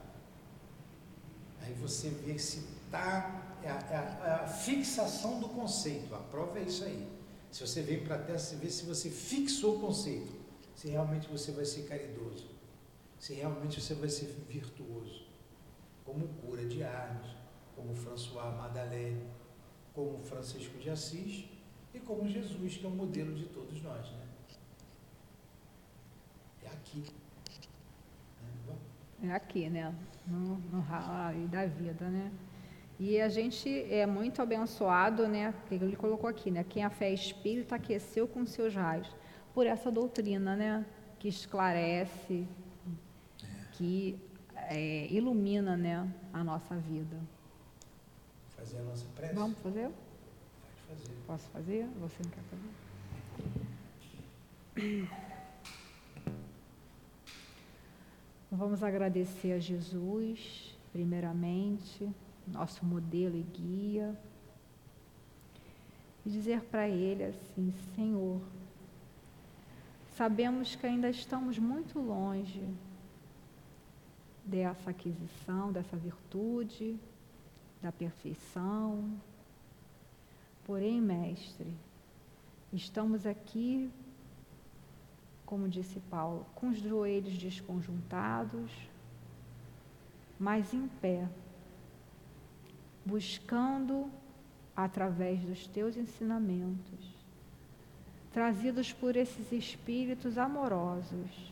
Aí 1.62 1.74
você 1.74 2.10
vê 2.10 2.38
se 2.38 2.60
está. 2.86 3.46
É 3.64 3.70
a, 3.70 3.76
é 3.92 3.96
a- 3.96 4.28
é 4.28 4.44
a 4.44 4.48
fixação 4.48 5.40
do 5.40 5.50
conceito. 5.50 6.14
A 6.16 6.20
prova 6.20 6.60
é 6.60 6.64
isso 6.64 6.84
aí. 6.84 7.08
Se 7.52 7.66
você 7.66 7.82
vem 7.82 8.04
para 8.04 8.16
a 8.16 8.20
terra, 8.20 8.40
você 8.40 8.56
vê 8.56 8.70
se 8.70 8.86
você 8.86 9.10
fixou 9.10 9.78
o 9.78 9.80
conceito. 9.80 10.32
Se 10.76 10.90
realmente 10.90 11.28
você 11.30 11.52
vai 11.52 11.66
ser 11.66 11.84
caridoso. 11.84 12.48
Se 13.20 13.34
realmente 13.34 13.82
você 13.82 13.94
vai 13.94 14.10
ser 14.10 14.28
virtuoso. 14.50 15.26
Como 16.06 16.28
cura 16.42 16.66
de 16.66 16.82
Arnes, 16.84 17.32
como 17.80 17.96
François 17.96 18.54
Madeleine, 18.58 19.24
como 19.94 20.20
Francisco 20.20 20.78
de 20.78 20.90
Assis 20.90 21.46
e 21.94 22.00
como 22.00 22.28
Jesus, 22.28 22.78
que 22.78 22.86
é 22.86 22.90
o 22.90 22.92
modelo 22.92 23.34
de 23.34 23.46
todos 23.46 23.82
nós. 23.82 24.12
Né? 24.12 24.28
É 26.66 26.68
aqui. 26.68 27.04
Né? 28.68 28.76
É 29.24 29.32
aqui, 29.32 29.70
né? 29.70 29.96
No, 30.28 30.58
no 30.58 30.82
raio 30.82 31.48
da 31.48 31.66
vida, 31.66 32.10
né? 32.10 32.32
E 33.00 33.20
a 33.22 33.30
gente 33.30 33.70
é 33.90 34.06
muito 34.06 34.42
abençoado, 34.42 35.26
né? 35.26 35.54
Que 35.68 35.76
ele 35.76 35.96
colocou 35.96 36.30
aqui, 36.30 36.52
né? 36.52 36.66
Quem 36.68 36.84
a 36.84 36.90
fé 36.90 37.10
é 37.10 37.14
espírita 37.14 37.76
aqueceu 37.76 38.28
com 38.28 38.46
seus 38.46 38.76
raios. 38.76 39.10
Por 39.54 39.66
essa 39.66 39.90
doutrina, 39.90 40.56
né? 40.56 40.86
Que 41.18 41.30
esclarece, 41.30 42.46
que 43.72 44.20
é, 44.54 45.08
ilumina, 45.08 45.78
né? 45.78 46.14
A 46.34 46.44
nossa 46.44 46.76
vida. 46.76 47.18
Fazer 48.60 48.78
a 48.78 48.84
nossa 48.84 49.06
prece? 49.16 49.34
Vamos 49.34 49.58
fazer? 49.60 49.90
Pode 49.90 51.00
fazer. 51.00 51.14
Posso 51.26 51.50
fazer? 51.50 51.88
Você 52.02 52.18
não 52.24 52.30
quer 52.30 52.44
fazer? 52.44 52.70
Vamos 58.52 58.84
agradecer 58.84 59.54
a 59.54 59.60
Jesus, 59.60 60.78
primeiramente, 60.92 62.10
nosso 62.46 62.86
modelo 62.86 63.38
e 63.38 63.44
guia, 63.44 64.20
e 66.26 66.30
dizer 66.30 66.62
para 66.64 66.90
Ele 66.90 67.24
assim: 67.24 67.74
Senhor, 67.96 68.42
sabemos 70.16 70.76
que 70.76 70.86
ainda 70.86 71.10
estamos 71.10 71.58
muito 71.58 71.98
longe 71.98 72.68
dessa 74.44 74.90
aquisição, 74.90 75.72
dessa 75.72 75.96
virtude, 75.96 77.00
da 77.82 77.92
perfeição. 77.92 79.20
Porém, 80.66 81.02
Mestre, 81.02 81.74
estamos 82.72 83.26
aqui, 83.26 83.90
como 85.46 85.68
disse 85.68 86.00
Paulo, 86.12 86.46
com 86.56 86.70
os 86.70 86.80
joelhos 86.80 87.38
desconjuntados, 87.38 88.72
mas 90.40 90.74
em 90.74 90.88
pé, 90.88 91.28
buscando 93.06 94.10
através 94.76 95.42
dos 95.42 95.68
teus 95.68 95.98
ensinamentos, 95.98 97.20
trazidos 98.32 98.94
por 98.94 99.16
esses 99.16 99.52
espíritos 99.52 100.38
amorosos, 100.38 101.52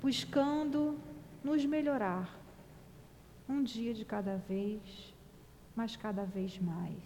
buscando 0.00 0.96
nos 1.42 1.64
melhorar, 1.64 2.37
um 3.48 3.62
dia 3.62 3.94
de 3.94 4.04
cada 4.04 4.36
vez, 4.36 5.14
mas 5.74 5.96
cada 5.96 6.24
vez 6.24 6.58
mais. 6.58 7.02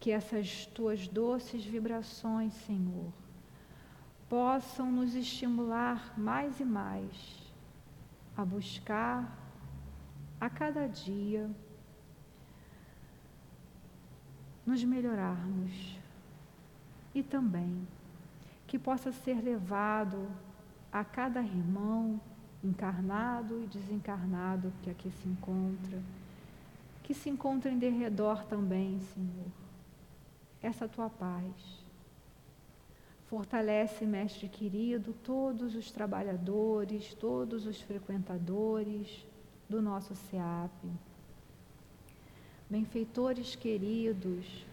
Que 0.00 0.10
essas 0.10 0.66
tuas 0.66 1.06
doces 1.06 1.64
vibrações, 1.64 2.52
Senhor, 2.52 3.12
possam 4.28 4.90
nos 4.90 5.14
estimular 5.14 6.18
mais 6.18 6.58
e 6.58 6.64
mais 6.64 7.52
a 8.36 8.44
buscar 8.44 9.38
a 10.40 10.50
cada 10.50 10.88
dia 10.88 11.48
nos 14.66 14.82
melhorarmos 14.82 15.98
e 17.14 17.22
também 17.22 17.86
que 18.66 18.78
possa 18.78 19.12
ser 19.12 19.40
levado 19.42 20.28
a 20.90 21.04
cada 21.04 21.42
irmão 21.42 22.20
encarnado 22.62 23.62
e 23.62 23.66
desencarnado 23.66 24.72
que 24.82 24.90
aqui 24.90 25.10
se 25.10 25.28
encontra, 25.28 26.00
que 27.02 27.12
se 27.12 27.28
encontra 27.28 27.70
em 27.70 27.78
derredor 27.78 28.44
também, 28.44 29.00
Senhor, 29.00 29.50
essa 30.62 30.88
tua 30.88 31.10
paz. 31.10 31.82
Fortalece, 33.26 34.04
Mestre 34.04 34.48
querido, 34.48 35.14
todos 35.24 35.74
os 35.74 35.90
trabalhadores, 35.90 37.14
todos 37.14 37.66
os 37.66 37.80
frequentadores 37.80 39.26
do 39.68 39.80
nosso 39.80 40.14
SEAP. 40.14 40.70
Benfeitores 42.68 43.56
queridos, 43.56 44.66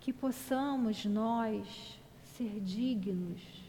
que 0.00 0.12
possamos 0.12 1.04
nós 1.04 2.00
ser 2.22 2.60
dignos 2.60 3.65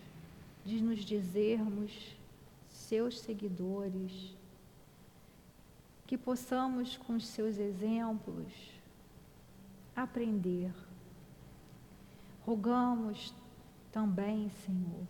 de 0.67 0.83
nos 0.83 0.99
dizermos 0.99 2.17
seus 2.67 3.21
seguidores, 3.21 4.35
que 6.05 6.17
possamos 6.17 6.97
com 6.97 7.15
os 7.15 7.25
seus 7.25 7.57
exemplos 7.57 8.51
aprender. 9.95 10.73
Rogamos 12.45 13.33
também, 13.93 14.49
Senhor, 14.65 15.07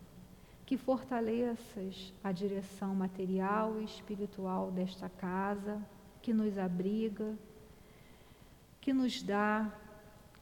que 0.64 0.76
fortaleças 0.76 2.14
a 2.22 2.30
direção 2.30 2.94
material 2.94 3.80
e 3.80 3.84
espiritual 3.84 4.70
desta 4.70 5.08
casa, 5.08 5.84
que 6.22 6.32
nos 6.32 6.56
abriga, 6.56 7.36
que 8.80 8.92
nos 8.92 9.24
dá 9.24 9.76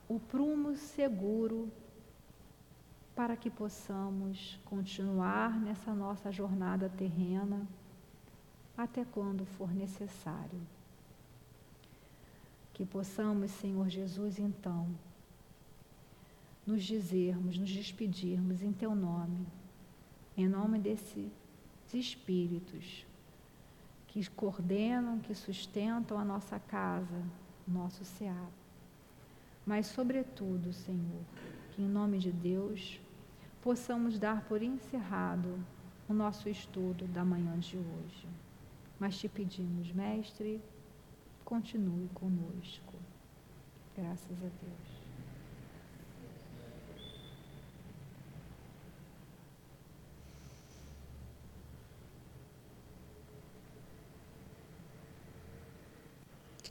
o 0.06 0.20
prumo 0.20 0.76
seguro 0.76 1.72
para 3.16 3.34
que 3.34 3.48
possamos 3.48 4.60
continuar 4.66 5.58
nessa 5.58 5.94
nossa 5.94 6.30
jornada 6.30 6.86
terrena 6.90 7.66
até 8.76 9.06
quando 9.06 9.46
for 9.46 9.72
necessário. 9.74 10.60
Que 12.74 12.84
possamos, 12.84 13.50
Senhor 13.52 13.88
Jesus, 13.88 14.38
então, 14.38 14.86
nos 16.66 16.84
dizermos, 16.84 17.56
nos 17.56 17.70
despedirmos 17.70 18.62
em 18.62 18.70
Teu 18.70 18.94
nome, 18.94 19.46
em 20.36 20.46
nome 20.46 20.78
desses 20.78 21.32
espíritos 21.94 23.06
que 24.08 24.28
coordenam, 24.28 25.20
que 25.20 25.34
sustentam 25.34 26.18
a 26.18 26.24
nossa 26.24 26.58
casa, 26.58 27.22
nosso 27.66 28.04
SEAP. 28.04 28.52
Mas, 29.64 29.86
sobretudo, 29.86 30.70
Senhor, 30.74 31.24
que 31.72 31.82
em 31.82 31.88
nome 31.88 32.18
de 32.18 32.30
Deus 32.30 33.00
possamos 33.66 34.16
dar 34.16 34.42
por 34.42 34.62
encerrado 34.62 35.58
o 36.08 36.14
nosso 36.14 36.48
estudo 36.48 37.04
da 37.08 37.24
manhã 37.24 37.58
de 37.58 37.76
hoje. 37.76 38.28
Mas 38.96 39.18
te 39.18 39.28
pedimos, 39.28 39.90
Mestre, 39.90 40.62
continue 41.44 42.08
conosco. 42.14 42.94
Graças 43.96 44.38
a 44.40 44.48
Deus. 44.62 44.95